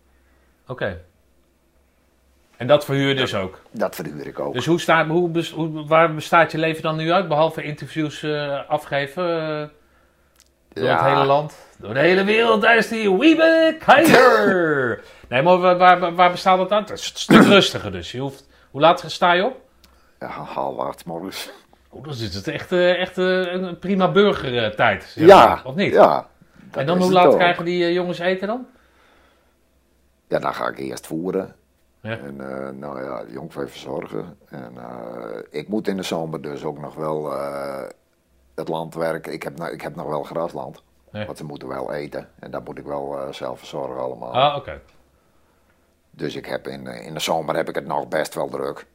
[2.57, 3.59] En dat verhuur je dus ook.
[3.71, 4.53] Dat verhuur ik ook.
[4.53, 7.27] Dus hoe staat, hoe, waar bestaat je leven dan nu uit?
[7.27, 9.67] Behalve interviews eh, afgeven eh,
[10.73, 10.95] door Ja.
[11.03, 11.55] het hele land.
[11.79, 15.03] Door de hele wereld, daar is die Wiebe Keizer.
[15.29, 16.89] nee, maar waar, waar, waar bestaat dat uit?
[16.89, 18.11] Het is een stuk rustiger dus.
[18.11, 19.59] Je hoeft, hoe laat sta je op?
[20.19, 21.49] Ja, half acht morgens.
[21.89, 25.03] Oh, dan is het echt, eh, echt een prima burgertijd.
[25.03, 25.93] zeg Ja, Of niet?
[25.93, 26.27] Ja.
[26.71, 28.65] en dan hoe laat krijgen die jongens eten dan?
[30.27, 31.55] Ja, dan ga ik eerst voeren.
[32.01, 32.17] Ja.
[32.17, 34.37] En eh, nou ja, jongvee verzorgen.
[34.45, 37.83] En eh, ik moet in de zomer dus ook nog wel eh,
[38.55, 39.33] het land werken.
[39.33, 40.83] Ik heb, nou- ik heb nog wel grasland.
[41.11, 41.25] Nee.
[41.25, 42.29] Want ze moeten wel eten.
[42.39, 44.33] En dat moet ik wel zelf verzorgen allemaal.
[44.33, 44.81] Ah, oké.
[46.11, 48.85] Dus ik heb in, in de zomer heb ik het nog best wel druk.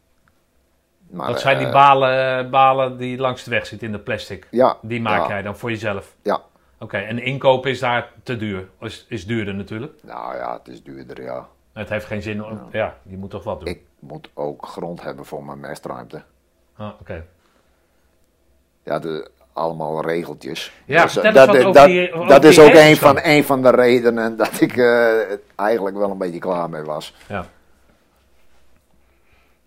[1.10, 4.46] Maar, Dat zijn die balen, balen die langs de weg zitten in de plastic.
[4.50, 4.76] Ja.
[4.82, 6.16] Die maak ja, jij dan voor jezelf.
[6.22, 6.42] Ja.
[6.78, 8.68] Oké, en inkopen is daar te duur.
[8.80, 9.92] Is, is duurder natuurlijk.
[10.02, 11.48] Nou ja, het is duurder, ja.
[11.72, 12.68] Het heeft geen zin om.
[12.72, 13.68] Ja, je moet toch wat doen.
[13.68, 16.22] Ik moet ook grond hebben voor mijn mestruimte.
[16.76, 17.24] Ah, oké.
[18.84, 20.72] Ja, de, allemaal regeltjes.
[20.84, 22.96] Ja, Dus, vertel eens wat dat, over dat, die- over dat die is ook een
[22.96, 25.20] van, een van de redenen dat ik eh,
[25.56, 27.14] eigenlijk wel een beetje klaar mee was.
[27.28, 27.46] Ja.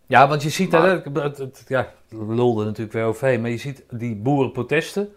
[0.06, 3.49] Ja, want je ziet, Maar- hè, het, het, het- ja, lulde natuurlijk weer over, maar
[3.49, 5.15] je ziet die boerenprotesten.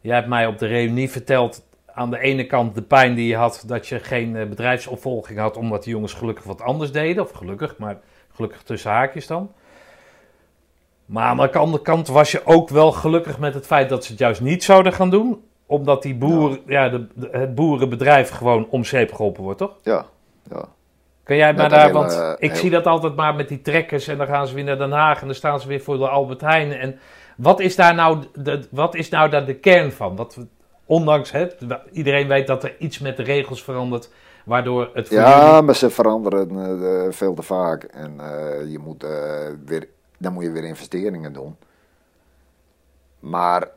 [0.00, 1.62] Jij hebt mij op de reunie verteld,
[1.94, 5.56] aan de ene kant de pijn die je had dat je geen eh, bedrijfsopvolging had,
[5.56, 7.22] omdat die jongens gelukkig wat anders deden.
[7.22, 7.98] Of gelukkig, maar
[8.34, 9.52] gelukkig tussen haakjes dan.
[11.06, 14.10] Maar aan de andere kant was je ook wel gelukkig met het feit dat ze
[14.10, 15.44] het juist niet zouden gaan doen.
[15.66, 19.76] Omdat die boer, ja, de, de- het boerenbedrijf gewoon om zeep geholpen wordt, toch?
[19.82, 20.04] Ja,
[20.50, 20.64] ja.
[21.22, 23.62] Kan jij maar daar, hele, want eh, ik heel- zie dat altijd maar met die
[23.62, 25.98] trekkers en dan gaan ze weer naar Den Haag en dan staan ze weer voor
[25.98, 26.72] de Albert Heijn.
[26.72, 26.98] En
[27.36, 30.16] wat is daar nou de, wat is nou daar de kern van?
[30.16, 30.46] We-
[30.86, 31.56] ondanks het,
[31.92, 34.10] iedereen weet dat er iets met de regels verandert,
[34.44, 35.62] waardoor het voor Ja, jullie...
[35.62, 36.50] maar ze veranderen
[37.06, 37.82] eh, veel te vaak.
[37.82, 39.88] En eh, je moet, eh, weer,
[40.18, 41.56] dan moet je weer investeringen doen.
[43.20, 43.68] Maar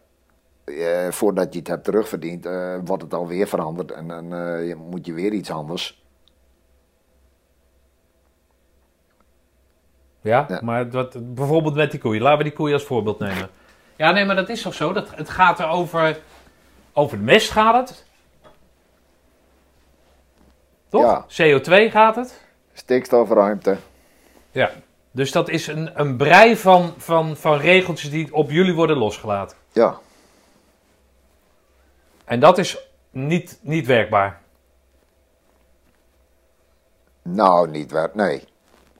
[0.63, 3.91] eh, voordat je het hebt terugverdiend, eh, wordt het alweer veranderd.
[3.91, 6.05] En dan eh, moet je weer iets anders.
[10.21, 10.59] Ja, Ja.
[10.63, 12.21] maar wat, bijvoorbeeld met die koeien.
[12.21, 13.49] Laten we die koeien als voorbeeld nemen.
[13.95, 14.93] Ja, nee, maar dat is toch zo?
[14.93, 15.67] Dat, het gaat er
[16.97, 18.05] over, de mest gaat het.
[20.89, 21.27] Toch?
[21.27, 21.59] Ja.
[21.59, 22.41] CO2 gaat het.
[22.73, 23.77] Stikstofruimte.
[24.51, 24.71] Ja.
[25.11, 29.57] Dus dat is een, een brei van, van, van regeltjes die op jullie worden losgelaten.
[29.71, 29.97] Ja,
[32.25, 32.77] En dat is
[33.09, 34.41] niet, niet werkbaar.
[37.21, 38.09] nou niet waar.
[38.13, 38.43] Nee,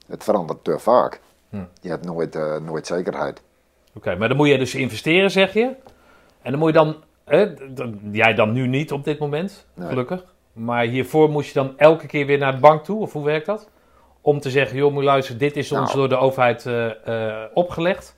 [0.08, 1.20] het verandert te vaak.
[1.50, 1.64] Hm.
[1.82, 3.42] Je hebt nooit, eh, nooit zekerheid.
[3.94, 5.76] Oké, maar dan moet je dus investeren, zeg je.
[6.42, 7.04] En dan moet je dan,
[8.12, 9.88] jij dan nu niet op dit moment, Nee.
[9.88, 10.24] gelukkig.
[10.54, 13.46] Maar hiervoor moest je dan elke keer weer naar de bank toe, of hoe werkt
[13.46, 13.70] dat?
[14.22, 15.96] Om te zeggen, joh, moet luisteren, dit is ons Nou.
[15.98, 17.08] door de overheid eh,
[17.42, 18.16] eh, opgelegd.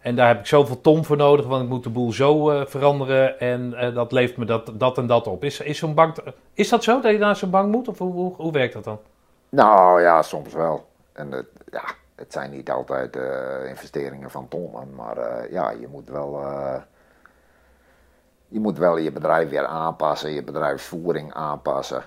[0.00, 2.66] En daar heb ik zoveel ton voor nodig, want ik moet de boel zo eh,
[2.66, 3.40] veranderen.
[3.40, 5.44] En dat levert me dat, dat en dat op.
[5.44, 6.16] Is, is zo'n bank,
[6.54, 7.88] is dat zo, dat je naar zo'n bank moet?
[7.88, 8.98] Of hoe, hoe, hoe werkt dat dan?
[9.48, 10.86] Nou ja, soms wel.
[11.12, 11.84] En het, ja,
[12.14, 13.18] het zijn niet altijd
[13.68, 16.40] investeringen van tonnen, maar ja, je moet wel.
[18.48, 22.04] Je moet wel je bedrijf weer aanpassen, je bedrijfsvoering aanpassen.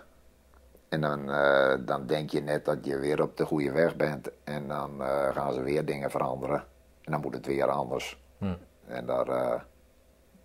[0.89, 4.29] En dan, eh, dan denk je net dat je weer op de goede weg bent.
[4.43, 6.63] En dan eh, gaan ze weer dingen veranderen.
[7.01, 8.21] En dan moet het weer anders.
[8.37, 8.53] Hm.
[8.87, 9.59] En daar, eh,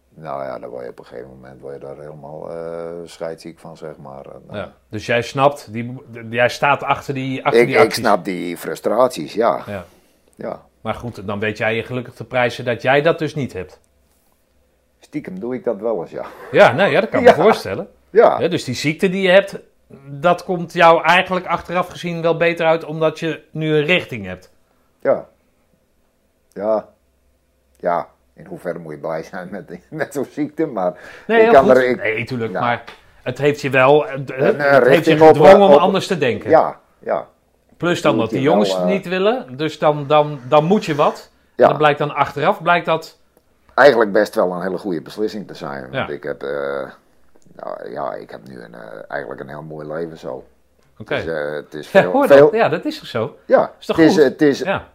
[0.09, 2.51] nou ja, dan word je op een gegeven moment word je daar helemaal
[3.05, 4.25] scheidsziek van, zeg maar.
[4.51, 4.73] Ja.
[4.89, 8.05] Dus jij snapt, die, jij staat achter die, achter ik, die ik acties.
[8.05, 9.63] snap die frustraties, ja.
[9.67, 9.85] Ja.
[10.35, 10.63] ja.
[10.81, 13.81] Maar goed, dan weet jij je gelukkig te prijzen dat jij dat dus niet hebt.
[15.07, 16.25] Stiekem doe ik dat wel eens, ja.
[16.53, 17.89] Ja, nee, ja dat kan ik me voorstellen.
[18.11, 19.59] Ja, Ja, dus die ziekte die je hebt,
[20.07, 24.51] dat komt jou eigenlijk achteraf gezien wel beter uit omdat je nu een richting hebt.
[25.03, 25.27] ja.
[26.53, 26.89] Ja.
[27.81, 31.71] Ja, in hoeverre moet je blij zijn met, met zo'n ziekte, maar Nee, ik kan
[31.71, 31.89] er...
[31.89, 32.61] Ik, Nee, tuurlijk, Ja.
[32.61, 32.85] maar
[33.23, 36.19] het heeft je wel, het, het eh, heeft je richting op, gedwongen om anders te
[36.19, 36.51] denken.
[36.51, 37.27] ja, ja,
[37.77, 40.85] Plus dan dat die jongens wel, het eh, niet willen, dus dan, dan, dan moet
[40.85, 41.31] je wat.
[41.33, 41.69] En ja.
[41.69, 43.19] dan blijkt dan achteraf, blijkt dat,
[43.77, 45.81] Eigenlijk best wel een hele goede beslissing te zijn.
[45.83, 46.09] Want Ja.
[46.09, 46.43] ik heb...
[46.43, 46.91] eh,
[47.55, 50.45] nou, ja, ik heb nu een, eh, eigenlijk een heel mooi leven zo.
[50.99, 51.15] oké.
[51.15, 52.11] Dus, eh, het is Ja, veel...
[52.13, 52.53] hoor veel dat?
[52.53, 53.37] Ja, dat is toch zo?
[53.45, 54.23] ja, Is toch het, is, goed?
[54.23, 54.89] het is Ja,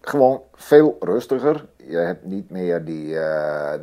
[0.00, 1.64] gewoon veel rustiger.
[1.76, 3.14] Je hebt niet meer die,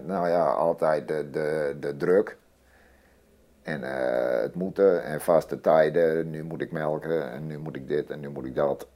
[0.05, 2.37] nou ja, altijd de, de, de druk.
[3.63, 3.81] En
[4.41, 6.29] het moeten en vaste tijden.
[6.29, 8.87] Nu moet ik melken en nu moet ik dit en nu moet ik dat.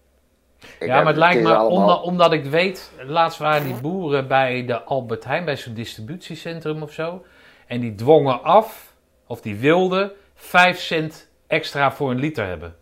[0.79, 4.27] Ik ja maar het lijkt me, allemaal- omdat, omdat ik weet, laatst waren die boeren
[4.27, 7.25] bij de Albert Heijn, bij zo'n distributiecentrum of zo.
[7.67, 8.93] En die dwongen af,
[9.27, 12.75] of die wilden, 5 cent extra voor een liter hebben.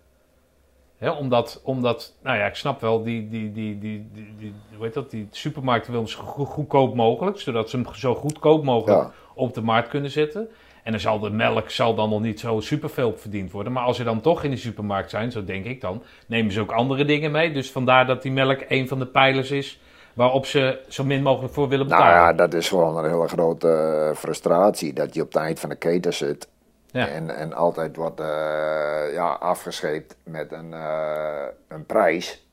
[0.97, 4.85] Hè, omdat, omdat, nou ja, ik snap wel, die, die, die, die, die, die, hoe
[4.85, 8.99] heet dat, die supermarkten willen zo go- goedkoop mogelijk, zodat ze hem zo goedkoop mogelijk
[9.01, 9.11] Ja.
[9.33, 10.49] op de markt kunnen zetten.
[10.87, 13.73] En dan zal de melk zal dan nog niet zo superveel verdiend worden.
[13.73, 16.61] Maar als ze dan toch in de supermarkt zijn, zo denk ik dan, nemen ze
[16.61, 17.51] ook andere dingen mee.
[17.51, 19.81] Dus vandaar dat die melk een van de pijlers is
[20.13, 22.21] waarop ze zo min mogelijk voor willen Nou betalen.
[22.21, 24.93] ja, dat is gewoon een hele grote eh, frustratie.
[24.93, 26.47] Dat je op het eind van de keten zit.
[26.91, 27.07] Ja.
[27.07, 32.47] En, en altijd wordt eh, ja, afgescheept met een, eh, een prijs.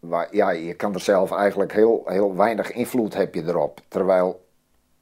[0.00, 3.80] Waar, ja, je kan er zelf eigenlijk heel, heel weinig invloed heb je erop.
[3.88, 4.41] Terwijl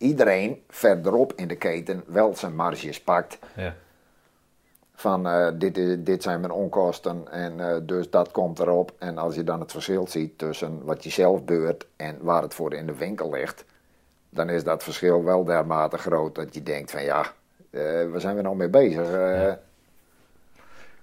[0.01, 3.39] iedereen verderop in de keten wel zijn marges pakt.
[3.57, 3.75] Ja.
[4.95, 8.93] Van eh, dit, is, dit zijn mijn onkosten en eh, dus dat komt erop.
[8.99, 12.55] En als je dan het verschil ziet tussen wat je zelf beurt en waar het
[12.55, 13.65] voor in de winkel ligt,
[14.31, 17.33] dan is dat verschil wel dermate groot dat je denkt van ja,
[17.71, 19.13] eh waar zijn we nou mee bezig?
[19.13, 19.53] Eh,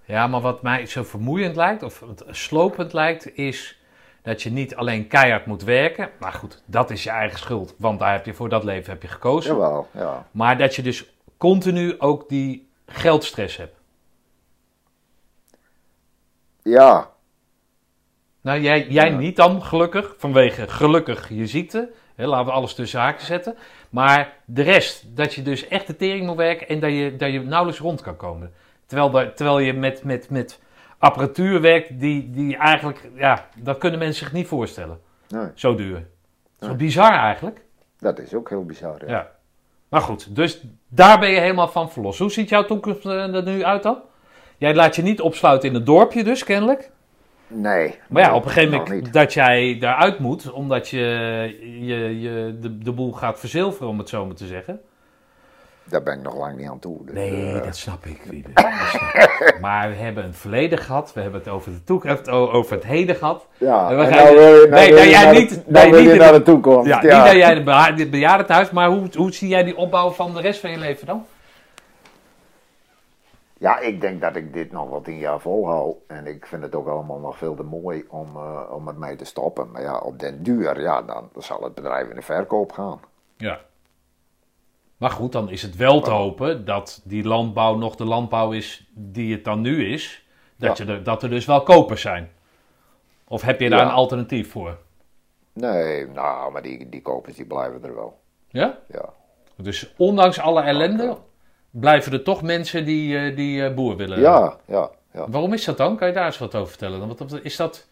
[0.06, 3.77] Ja, maar wat mij zo vermoeiend lijkt, of slopend lijkt, is
[4.28, 6.10] dat je niet alleen keihard moet werken.
[6.20, 9.02] Maar goed, dat is je eigen schuld, want daar heb je voor dat leven heb
[9.02, 9.54] je gekozen.
[9.54, 10.28] Jawel, ja.
[10.32, 13.76] Maar dat je dus continu ook die geldstress hebt.
[16.64, 17.10] Ja,
[18.41, 19.18] Nou, jij, jij Ja.
[19.18, 21.91] niet dan, gelukkig, vanwege gelukkig je ziekte.
[22.16, 23.56] Hè, laten we alles tussen haakjes zetten.
[23.90, 27.32] Maar de rest, dat je dus echt de tering moet werken en dat je, dat
[27.32, 28.54] je nauwelijks rond kan komen.
[28.86, 30.60] Terwijl, terwijl je met, met, met
[30.98, 34.99] apparatuur werkt die, die eigenlijk, ja, dat kunnen mensen zich niet voorstellen.
[35.30, 36.07] nee, Zo duur.
[36.60, 36.76] Zo Nee.
[36.76, 37.61] bizar eigenlijk.
[37.99, 39.06] dat is ook heel bizar.
[39.06, 39.11] Ja.
[39.11, 39.32] Ja.
[39.90, 42.19] Maar goed, dus daar ben je helemaal van verlost.
[42.19, 44.02] Hoe ziet jouw toekomst eh, er nu uit dan?
[44.57, 46.91] Jij laat je niet opsluiten in het dorpje dus, kennelijk.
[47.48, 47.95] Nee.
[48.10, 50.98] Maar ja, op een gegeven moment dat jij daaruit moet, omdat je,
[51.80, 54.82] je, je de, de boel gaat verzilveren, om het zo maar te zeggen.
[55.89, 56.97] Daar ben ik nog lang niet aan toe.
[57.05, 58.49] Dus, eh, dat snap ik, Wiebe.
[58.49, 59.57] Ik.
[59.61, 63.15] Maar we hebben een verleden gehad, we hebben het over de toekomst, over het heden
[63.15, 63.47] gehad.
[63.57, 65.49] ja, en we en gaan- nou wil je, nou Nee, wil je jij naar niet-
[65.49, 66.88] de- nou niet naar de- toekomst.
[66.88, 67.65] Ja, Ja, niet dat
[67.95, 71.05] jij bejaardentehuis, maar hoe, hoe zie jij die opbouw van de rest van je leven
[71.07, 71.26] dan?
[73.59, 75.95] Ja, ik denk dat ik dit nog wel tien jaar volhoud.
[76.07, 79.15] En ik vind het ook allemaal nog veel te mooi om, eh, om het mee
[79.15, 79.72] te stoppen.
[79.72, 82.99] Maar ja, op den duur, ja, dan zal het bedrijf in de verkoop gaan.
[83.38, 83.59] Ja.
[84.98, 88.88] Maar goed, dan is het wel te hopen dat die landbouw nog de landbouw is
[88.94, 90.26] die het dan nu is.
[90.56, 90.86] Dat, Ja.
[90.86, 92.30] je er, dat er dus wel kopers zijn.
[93.28, 93.86] Of heb je daar Ja.
[93.86, 94.78] een alternatief voor?
[95.53, 98.19] Nee, nou, maar die, die kopers die blijven er wel.
[98.49, 98.78] Ja?
[98.91, 99.10] Ja.
[99.56, 101.18] Dus ondanks alle ellende
[101.69, 104.19] blijven er toch mensen die, eh, die eh, boer willen.
[104.19, 105.30] Ja, ja, ja.
[105.30, 105.98] Waarom is dat dan?
[105.98, 107.07] Kan je daar eens wat over vertellen?
[107.07, 107.88] Wat- is dat,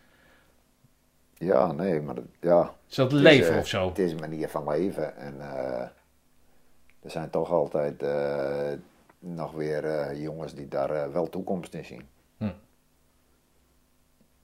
[1.37, 2.73] Ja, nee, maar ja.
[2.89, 3.87] is dat is, leven eh, of zo?
[3.87, 5.17] Het is een manier van leven.
[5.17, 5.35] En
[7.05, 8.71] er zijn toch altijd eh,
[9.19, 12.07] nog weer eh, jongens die daar eh, wel toekomst in zien.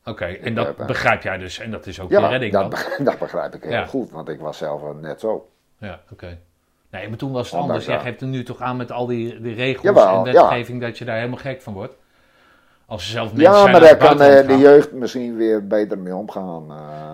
[0.06, 1.60] Oké, en dat heb, begrijp jij dus.
[1.60, 2.80] En dat is ook je Ja, redding dat, dan?
[3.06, 3.86] dat begrijp ik heel Ja.
[3.86, 5.50] goed, want ik was zelf net zo.
[5.78, 6.38] Ja, oké.
[6.90, 8.04] Nee, maar toen was het Ondanks anders.
[8.04, 10.98] Jij geeft er nu toch aan met al die, die regels Jawel, en wetgeving dat
[10.98, 11.96] je daar helemaal gek van wordt.
[12.86, 14.60] Als er zelf mensen Ja, zijn maar daar kan de gaan.
[14.60, 16.66] jeugd misschien weer beter mee omgaan.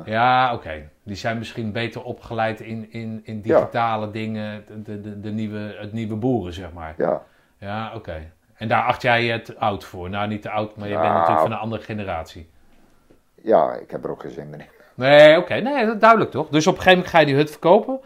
[0.06, 0.90] Ja, oké.
[1.08, 5.94] Die zijn misschien beter opgeleid in, in, in digitale dingen, de, de, de, nieuwe, het
[5.94, 6.94] nieuwe boeren, zeg maar.
[6.98, 7.24] ja.
[7.60, 8.32] Ja, oké.
[8.56, 10.10] En daar acht jij je te oud voor?
[10.10, 12.50] Nou, niet te oud, maar je bent natuurlijk van een andere generatie.
[13.42, 14.66] ja, ik heb er ook geen zin meer in.
[14.96, 15.54] Nee, oké.
[15.54, 16.50] Nee, dat duidelijk toch?
[16.50, 18.00] Dus op een gegeven moment ga je die hut verkopen.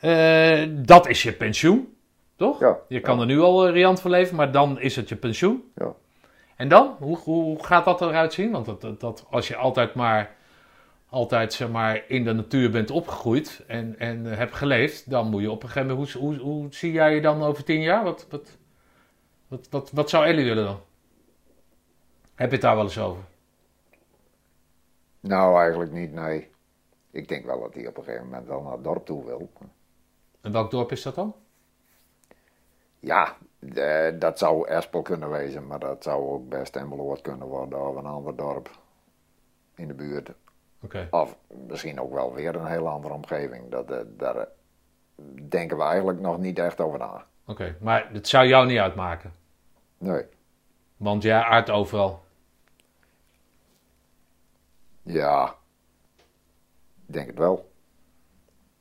[0.00, 1.94] Eh, dat is je pensioen,
[2.36, 2.60] toch?
[2.60, 5.16] Ja, Je kan er nu al eh, riant van leven, maar dan is het je
[5.16, 5.72] pensioen.
[5.74, 5.92] Ja.
[6.56, 6.96] En dan?
[6.98, 8.50] Hoe, hoe gaat dat eruit zien?
[8.50, 10.30] Want dat, dat, dat, als je altijd maar,
[11.10, 15.42] altijd, zeg maar in de natuur bent opgegroeid en, en eh, hebt geleefd, dan moet
[15.42, 16.12] je op een gegeven moment...
[16.12, 18.04] Hoe, hoe, hoe zie jij je dan over tien jaar?
[18.04, 18.58] Wat, wat,
[19.48, 20.80] wat, wat, wat zou Ellie willen dan?
[22.34, 23.22] Heb je het daar wel eens over?
[25.20, 26.50] Nou, eigenlijk niet, nee.
[27.10, 29.50] Ik denk wel dat hij op een gegeven moment wel naar het dorp toe wil.
[30.40, 31.34] En welk dorp is dat dan?
[33.00, 33.36] Ja,
[34.18, 38.06] dat zou Espel kunnen wezen, maar dat zou ook best Emmeloord kunnen worden of een
[38.06, 38.70] ander dorp
[39.74, 40.32] in de buurt.
[41.10, 41.36] Of
[41.66, 43.70] misschien ook wel weer een hele andere omgeving.
[43.70, 44.46] Dat, eh, daar eh,
[45.48, 47.24] denken we eigenlijk nog niet echt over na.
[47.46, 49.32] Oké, maar het zou jou niet uitmaken.
[49.98, 50.24] Nee.
[50.96, 52.22] Want jij aardt overal.
[55.02, 55.54] Ja,
[57.06, 57.70] ik denk het wel.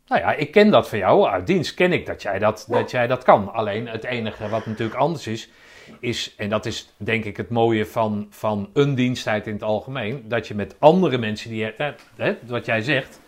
[0.07, 1.27] Nou ja, ik ken dat van jou.
[1.27, 3.53] Uit dienst ken ik dat jij dat, dat jij dat kan.
[3.53, 5.49] Alleen het enige wat natuurlijk anders is,
[5.99, 10.24] is, en dat is denk ik het mooie van, van een diensttijd in het algemeen,
[10.28, 13.20] dat je met andere mensen die hè, hè, wat jij zegt,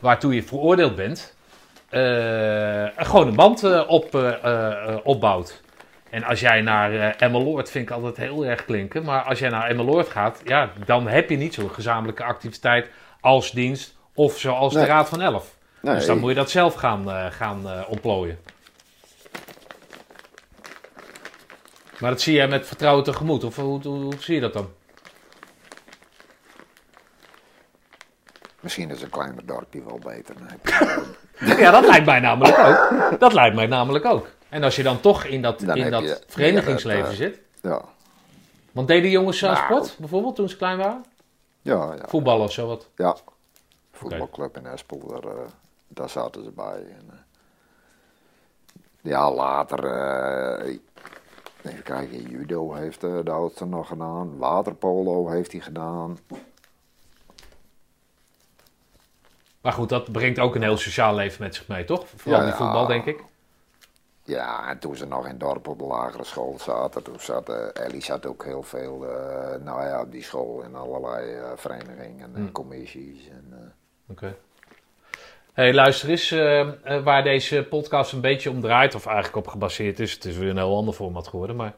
[0.00, 1.36] waartoe je veroordeeld bent,
[1.88, 4.34] eh, gewoon een band eh, op,
[5.04, 5.62] opbouwt.
[6.10, 9.48] En als jij naar eh Emmeloord, vind ik altijd heel erg klinken, maar als jij
[9.48, 12.90] naar Emmeloord gaat, ja, dan heb je niet zo'n gezamenlijke activiteit
[13.20, 14.84] als dienst of zoals de.
[14.84, 15.56] Raad van Elf.
[15.80, 18.38] Nee, Dus dan moet je dat zelf gaan, gaan ontplooien.
[22.00, 24.68] Maar dat zie jij met vertrouwen tegemoet, of hoe, hoe, hoe zie je dat dan?
[28.60, 30.34] Misschien is een kleiner dorpje wel beter.
[30.40, 30.58] Nee.
[31.58, 33.18] Ja, dat lijkt mij namelijk ook.
[33.20, 34.28] Dat lijkt mij namelijk ook.
[34.48, 37.40] En als je dan toch in dat, Dan in dat je verenigingsleven zit.
[37.62, 37.82] Ja,
[38.72, 39.64] Want deden jongens aan Nou.
[39.64, 41.04] sport, bijvoorbeeld, toen ze klein waren?
[41.62, 42.08] ja, ja.
[42.08, 42.88] Voetballen of zo wat?
[42.96, 43.16] ja.
[43.92, 45.40] Voetbalclub in Espel, daar, eh,
[45.88, 46.76] daar zaten ze bij.
[46.98, 47.16] En, eh,
[49.00, 49.84] Ja, later.
[49.84, 50.78] eh,
[51.66, 54.38] even kijken, judo heeft eh, de oudste nog gedaan.
[54.38, 56.18] Waterpolo heeft hij gedaan.
[59.60, 62.08] Maar goed, dat brengt ook een heel sociaal leven met zich mee, toch?
[62.16, 63.24] Vooral Ja, die voetbal, denk ik.
[64.22, 67.84] Ja, en toen ze nog in dorp op de lagere school zaten, toen zat eh,
[67.84, 72.52] Ellie zat ook heel veel, eh, nou ja, op die school in allerlei verenigingen en
[72.52, 73.28] commissies.
[73.28, 73.74] En,
[74.08, 74.36] Oké.
[75.56, 79.46] Hey, luister eens, eh, eh, waar deze podcast een beetje om draait, of eigenlijk op
[79.46, 81.74] gebaseerd is, het is weer een heel ander format geworden, maar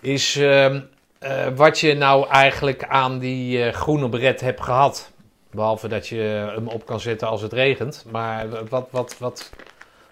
[0.00, 0.80] is ehm,
[1.18, 5.12] eh, wat je nou eigenlijk aan die groene beret hebt gehad.
[5.50, 8.04] Behalve dat je hem op kan zetten als het regent.
[8.10, 9.50] Maar wat, wat, wat,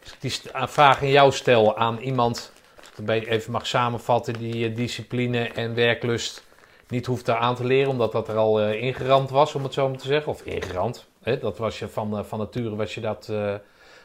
[0.03, 2.53] als ik die vraag aan jou stel aan iemand,
[2.99, 6.45] als ik even mag samenvatten, die discipline en werklust
[6.89, 9.99] niet hoeft aan te leren, omdat dat er al ingerand was, om het zo maar
[9.99, 10.33] te zeggen.
[10.33, 11.07] Of ingerand.
[11.27, 11.39] Hè?
[11.39, 13.55] Dat was je van, eh, van nature was je, dat, eh,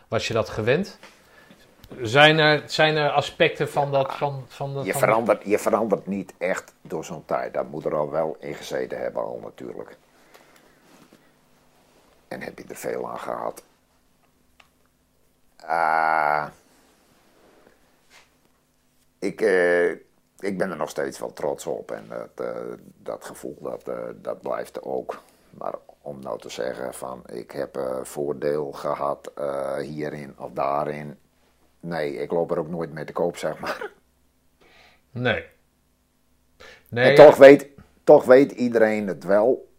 [0.08, 1.00] was je dat gewend.
[2.02, 4.14] Zijn er, zijn er aspecten van dat...
[4.16, 7.54] Van, van, de- je, van verandert, je verandert niet echt door zo'n tijd.
[7.54, 9.98] Dat moet er al wel in gezeten hebben al natuurlijk.
[12.28, 13.64] En heb je er veel aan gehad.
[15.66, 16.46] Ah,
[19.20, 19.90] ik, eh,
[20.40, 21.92] ik ben er nog steeds wel trots op.
[21.92, 22.48] En dat,
[22.98, 23.86] dat gevoel dat,
[24.16, 25.22] dat blijft ook.
[25.50, 31.18] Maar om nou te zeggen van ik heb eh, voordeel gehad eh, hierin of daarin.
[31.80, 33.92] Nee, ik loop er ook nooit mee te koop, zeg maar.
[35.12, 35.46] Nee.
[36.90, 37.70] Nee, en toch weet,
[38.04, 39.72] toch weet iedereen het wel,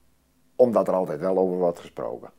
[0.56, 2.30] omdat er altijd wel over wordt gesproken.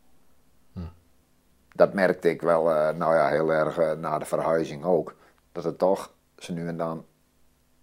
[1.76, 5.15] Dat merkte ik wel, eh, nou ja, heel erg eh, na de verhuizing ook.
[5.51, 7.05] Dat het toch, zo nu en dan,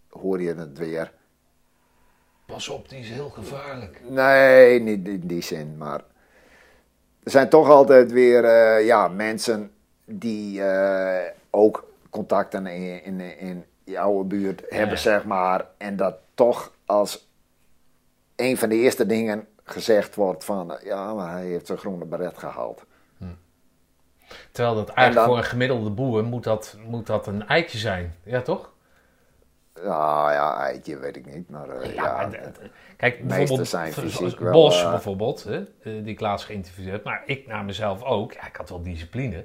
[0.09, 1.12] hoor je het weer.
[2.51, 4.01] Pas op, die is heel gevaarlijk.
[4.09, 6.01] Nee, niet in die zin, maar
[7.22, 9.70] er zijn toch altijd weer eh, ja, mensen
[10.05, 15.66] die eh, ook contacten in, in, in jouw buurt hebben, zeg maar.
[15.77, 17.28] En dat toch als
[18.36, 22.05] een van de eerste dingen gezegd wordt van, eh, ja, maar hij heeft zijn groene
[22.05, 22.85] beret gehaald.
[24.52, 28.16] Terwijl dat eigenlijk dan- voor een gemiddelde boer moet dat, moet dat een eitje zijn.
[28.24, 28.72] Ja, toch?
[29.85, 32.36] Nou ja, eitje weet ik niet, maar eh, ja, d-
[32.97, 36.90] Kijk, bijvoorbeeld zijn zoals fysiek wel, Bos eh, bijvoorbeeld, hè, eh, die ik laatst geïnterviewd
[36.90, 37.05] heb.
[37.05, 38.32] Maar ik naar mezelf ook.
[38.32, 39.44] Ja, ik had wel discipline.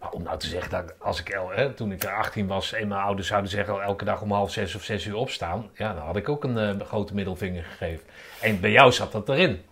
[0.00, 3.00] Maar om nou te zeggen dat als ik, hè, toen ik 18 was en mijn
[3.00, 5.70] ouders zouden zeggen elke dag om half zes of zes uur opstaan.
[5.74, 8.06] Ja, dan had ik ook een eh, grote middelvinger gegeven.
[8.40, 9.62] En bij jou zat dat erin.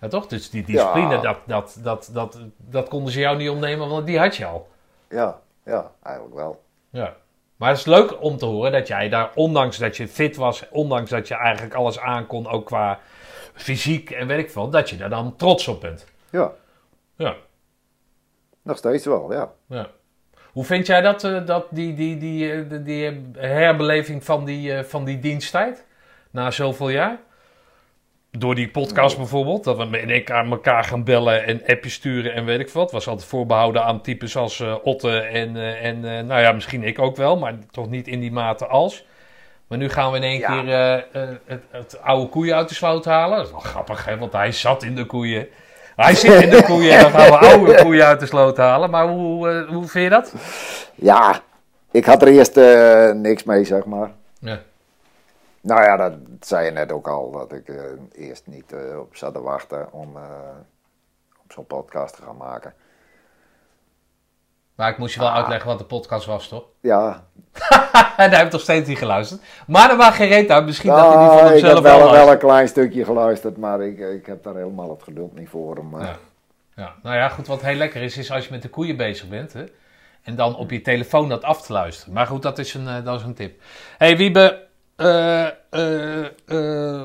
[0.00, 0.26] Ja, toch?
[0.26, 1.20] Dus die discipline, Ja.
[1.20, 4.68] dat, dat, dat, dat, dat konden ze jou niet ontnemen, want die had je al.
[5.08, 6.62] ja, ja, eigenlijk wel.
[6.90, 7.14] Ja.
[7.64, 10.68] Maar het is leuk om te horen dat jij daar, ondanks dat je fit was,
[10.70, 12.98] ondanks dat je eigenlijk alles aankon, ook qua
[13.54, 16.06] fysiek en weet ik veel, dat je daar dan trots op bent.
[16.30, 16.52] Ja,
[17.16, 17.34] Ja.
[18.62, 19.52] nog steeds wel, ja.
[19.68, 19.90] ja.
[20.52, 24.72] Hoe vind jij dat, eh, dat die, die, die, eh, die, die herbeleving van die,
[24.72, 25.84] eh, van die diensttijd?
[26.30, 27.18] Na zoveel jaar?
[28.38, 32.34] Door die podcast bijvoorbeeld, dat we met ik aan elkaar gaan bellen en appjes sturen
[32.34, 32.92] en weet ik wat.
[32.92, 36.82] Was altijd voorbehouden aan types als eh, Otte en, eh, en eh, nou ja, misschien
[36.82, 39.06] ik ook wel, maar toch niet in die mate als.
[39.66, 40.60] Maar nu gaan we in één Ja.
[40.62, 40.74] keer
[41.46, 43.36] het, het oude koeien uit de sloot halen.
[43.36, 45.46] Dat is wel grappig, hè, want hij zat in de koeien.
[45.96, 48.90] Hij zit in de koeien en dan gaan we oude koeien uit de sloot halen.
[48.90, 50.34] Maar hoe, hoe vind je dat?
[50.94, 51.40] Ja,
[51.90, 52.56] ik had er eerst
[53.16, 54.10] niks mee, zeg maar.
[54.38, 54.60] Ja.
[55.66, 57.82] Nou ja, dat zei je net ook al, dat ik eh,
[58.12, 60.22] eerst niet eh, op zat te wachten om, eh,
[61.42, 62.74] om zo'n podcast te gaan maken.
[64.74, 66.64] Maar ik moest je wel uitleggen wat de podcast was, toch?
[66.80, 67.24] Ja,
[68.16, 69.40] En hij heeft nog steeds niet geluisterd.
[69.66, 70.64] Maar er was geen reet uit.
[70.64, 72.42] Misschien dat hij die nou, van ik heb hemzelf wel, wel wel luistert.
[72.42, 75.76] een klein stukje geluisterd, maar ik, ik heb daar helemaal het geduld niet voor.
[75.76, 76.16] eh, Ja.
[76.76, 79.28] Ja, nou ja, goed, wat heel lekker is, is als je met de koeien bezig
[79.28, 79.64] bent, hè,
[80.22, 82.14] en dan op je telefoon dat af te luisteren.
[82.14, 83.60] Maar goed, dat is een, eh, dat is een tip.
[83.98, 84.63] hey, Wiebe,
[84.96, 87.04] eh, eh, eh,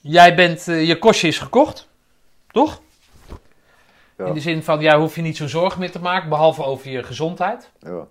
[0.00, 1.88] jij bent, je kostje is gekocht,
[2.50, 2.80] toch?
[4.18, 4.24] Ja.
[4.24, 6.90] In de zin van, ja, hoef je niet zo'n zorgen meer te maken, behalve over
[6.90, 7.70] je gezondheid.
[7.78, 8.06] ja.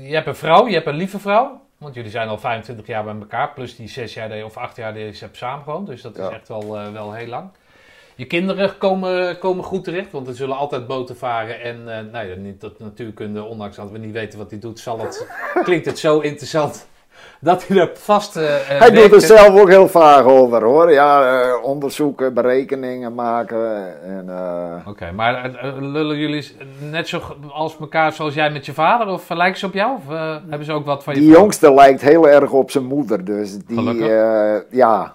[0.00, 1.66] Je hebt een vrouw, je hebt een lieve vrouw.
[1.78, 3.52] Want jullie zijn al 25 jaar bij elkaar.
[3.52, 5.86] Plus die 6 jaar of 8 jaar die je hebt samengewoond.
[5.86, 7.50] Dus dat is echt wel, wel heel lang.
[8.18, 10.12] Je kinderen komen, komen goed terecht.
[10.12, 11.60] Want er zullen altijd boten varen.
[11.60, 14.80] En eh nou ja, niet dat natuurkunde, ondanks dat we niet weten wat hij doet,
[14.80, 15.26] zal het,
[15.64, 16.86] klinkt het zo interessant.
[17.40, 20.92] Dat hij er vast eh, Hij doet er zelf ook heel vaag over hoor.
[20.92, 24.02] Ja, onderzoeken, berekeningen maken.
[24.02, 24.30] En,
[24.86, 25.50] Oké, maar
[25.80, 26.56] lullen jullie
[26.90, 27.20] net zo
[27.52, 29.06] als elkaar zoals jij met je vader?
[29.06, 29.96] Of lijken ze op jou?
[29.96, 32.84] Of eh, hebben ze ook wat van je die jongste lijkt heel erg op zijn
[32.84, 34.04] moeder, dus die,
[34.70, 35.14] ja,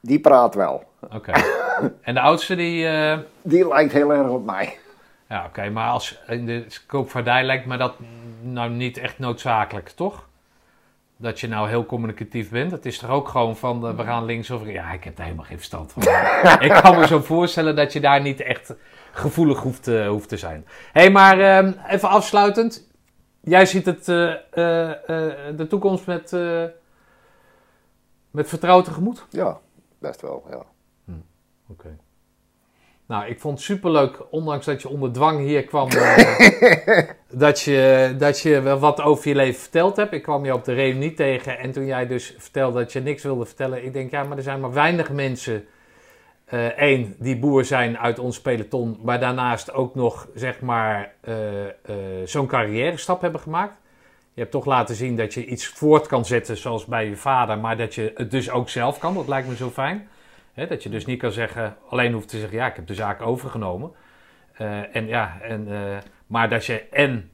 [0.00, 0.90] die praat wel.
[1.14, 1.32] Oké.
[2.02, 2.86] En de oudste die...
[2.88, 4.78] eh, Die lijkt heel erg op mij.
[5.28, 7.94] Ja, oké, maar als in de koopvaardij lijkt me dat
[8.40, 10.28] nou niet echt noodzakelijk, toch?
[11.16, 12.70] Dat je nou heel communicatief bent.
[12.70, 15.46] Het is toch ook gewoon van we gaan links of Ja, ik heb daar helemaal
[15.46, 16.02] geen verstand van.
[16.68, 18.74] ik kan me zo voorstellen dat je daar niet echt
[19.12, 20.64] gevoelig hoeft, eh, hoeft te zijn.
[20.92, 22.86] Hé, hey, maar ehm, even afsluitend.
[23.40, 24.34] Jij ziet het, eh,
[25.56, 26.32] de toekomst met,
[28.30, 29.26] met vertrouwen tegemoet?
[29.30, 29.58] Ja,
[29.98, 30.62] best wel, ja.
[31.72, 31.96] Oké.
[33.06, 36.98] Nou, ik vond het superleuk, ondanks dat je onder dwang hier kwam, eh,
[37.30, 40.12] dat, je, dat je wel wat over je leven verteld hebt.
[40.12, 43.22] Ik kwam je op de reunie tegen en toen jij dus vertelde dat je niks
[43.22, 45.64] wilde vertellen, ik denk, ja, maar er zijn maar weinig mensen,
[46.76, 51.72] één, die boer zijn uit ons peloton, maar daarnaast ook nog, zeg maar, eh, eh,
[52.24, 53.80] zo'n carrière stap hebben gemaakt.
[54.34, 57.58] Je hebt toch laten zien dat je iets voort kan zetten, zoals bij je vader,
[57.58, 59.14] maar dat je het dus ook zelf kan.
[59.14, 60.08] Dat lijkt me zo fijn.
[60.54, 63.22] Dat je dus niet kan zeggen, alleen hoeft te zeggen, ja, ik heb de zaak
[63.22, 63.92] overgenomen.
[64.52, 65.96] Eh, en ja, en, eh,
[66.26, 67.30] maar dat je en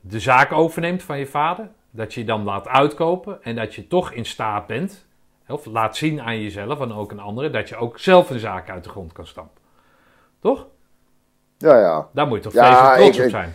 [0.00, 3.86] de zaak overneemt van je vader, dat je je dan laat uitkopen en dat je
[3.86, 5.06] toch in staat bent,
[5.48, 8.70] of laat zien aan jezelf en ook aan anderen, dat je ook zelf een zaak
[8.70, 9.62] uit de grond kan stampen.
[10.40, 10.66] Toch?
[11.58, 12.08] Ja, ja.
[12.12, 13.48] Daar moet je toch Ja, vreselijk trots ik- op zijn.
[13.48, 13.54] Ik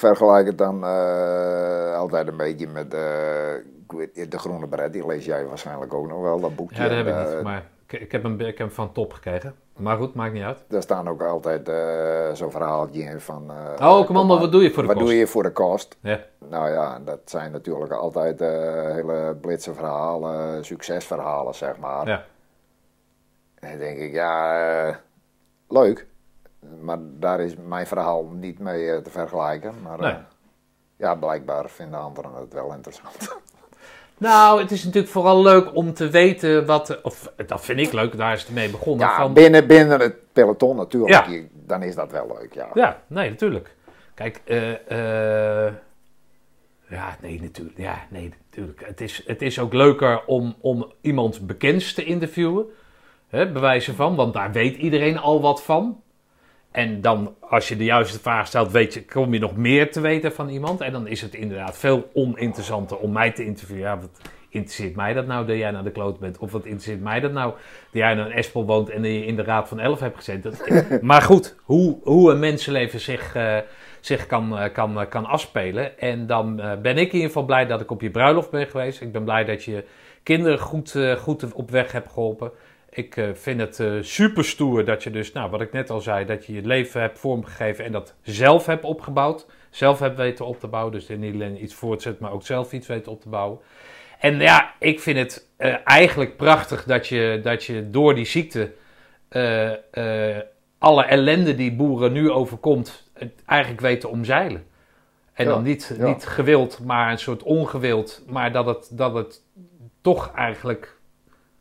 [0.00, 3.54] vergelijk het dan eh, altijd een beetje met eh,
[4.12, 4.92] ik De Groene Beret.
[4.92, 6.82] Die lees jij waarschijnlijk ook nog wel, dat boekje.
[6.82, 8.92] Ja, dat heb ik Eh, niet, maar ik, ik, heb hem, ik heb hem van
[8.92, 9.54] top gekregen.
[9.76, 10.64] Maar goed, maakt niet uit.
[10.68, 13.50] Daar staan ook altijd eh, zo'n verhaaltje in van...
[13.78, 15.08] eh, Oh, commando, wat doe je voor de wat kost?
[15.08, 15.96] doe je voor de kost?
[16.00, 16.20] Ja.
[16.48, 18.48] Nou ja, dat zijn natuurlijk altijd eh,
[18.94, 22.06] hele blitse verhalen, succesverhalen, zeg maar.
[22.08, 22.24] Ja.
[23.54, 24.94] En dan denk ik, ja, eh,
[25.68, 26.06] leuk.
[26.80, 29.74] Maar daar is mijn verhaal niet mee eh, te vergelijken.
[29.82, 30.10] Maar Nee.
[30.12, 30.18] eh,
[30.96, 33.16] ja, blijkbaar vinden anderen het wel interessant.
[34.18, 37.02] Nou, het is natuurlijk vooral leuk om te weten wat.
[37.02, 39.06] Of dat vind ik leuk, daar is het mee begonnen.
[39.06, 41.26] ja, van, binnen, binnen het peloton natuurlijk.
[41.28, 41.40] Ja.
[41.52, 42.68] Dan is dat wel leuk, ja.
[42.74, 43.74] ja, nee, natuurlijk.
[44.14, 45.72] Kijk, eh, eh,
[46.88, 47.78] ja, nee, natuurlijk.
[47.78, 48.86] Ja, nee, natuurlijk.
[48.86, 52.66] Het is, het is ook leuker om, om iemand bekends te interviewen.
[53.28, 56.00] Hè, bewijzen van, want daar weet iedereen al wat van.
[56.76, 60.00] En dan, als je de juiste vraag stelt, weet je, kom je nog meer te
[60.00, 60.80] weten van iemand.
[60.80, 63.82] En dan is het inderdaad veel oninteressanter om mij te interviewen.
[63.84, 66.38] Ja, wat interesseert mij dat nou dat jij naar de kloot bent?
[66.38, 67.60] Of wat interesseert mij dat nou dat
[67.92, 70.50] jij naar een Espel woont en je in de Raad van Elf hebt gezeten?
[70.50, 73.56] Dat- maar goed, hoe, hoe een mensenleven zich, eh,
[74.00, 75.98] zich kan, eh, kan, eh, kan afspelen.
[75.98, 79.00] En dan ben ik in ieder geval blij dat ik op je bruiloft ben geweest.
[79.00, 79.84] Ik ben blij dat je
[80.22, 82.50] kinderen goed, goed op weg hebt geholpen.
[82.96, 86.00] Ik eh, vind het eh, super stoer dat je dus, nou wat ik net al
[86.00, 89.46] zei, dat je je leven hebt vormgegeven en dat zelf hebt opgebouwd.
[89.70, 90.92] Zelf hebt weten op te bouwen.
[90.92, 93.58] Dus niet alleen iets voortzet, maar ook zelf iets weten op te bouwen.
[94.18, 98.72] En ja, ik vind het eh, eigenlijk prachtig dat je, dat je door die ziekte
[100.78, 104.66] alle ellende die boeren nu overkomt, het eigenlijk weten te omzeilen.
[105.32, 106.06] En Ja, dan niet, ja.
[106.06, 109.42] niet gewild, maar een soort ongewild, maar dat het, dat het
[110.00, 110.95] toch eigenlijk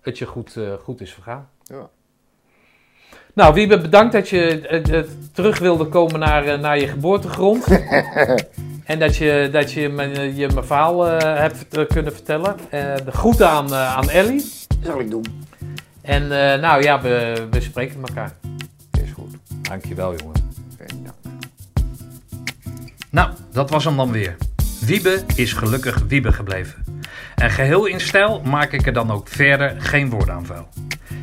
[0.06, 1.50] het je goed, eh, goed is vergaan.
[1.64, 1.90] Ja.
[3.34, 7.68] Nou, Wiebe, bedankt dat je eh, eh, terug wilde komen naar, naar je geboortegrond.
[8.86, 12.56] en dat je, dat je me, je mijn verhaal eh, hebt kunnen vertellen.
[12.70, 14.46] Eh, de groeten aan, aan Ellie.
[14.84, 15.26] Zal ik doen.
[16.02, 18.36] En eh, nou ja, we, we spreken elkaar.
[19.04, 19.36] Is goed.
[19.62, 20.54] Dankjewel, jongen.
[23.12, 24.36] Nou, dat was hem dan weer.
[24.82, 26.84] Wiebe is gelukkig Wiebe gebleven.
[27.36, 30.68] En geheel in stijl maak ik er dan ook verder geen woord aan vuil.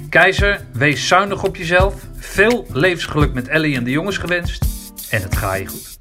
[0.08, 1.94] Keizer, wees zuinig op jezelf.
[2.16, 4.64] Veel levensgeluk met Ellie en de jongens gewenst.
[5.10, 5.91] En het gaat je goed.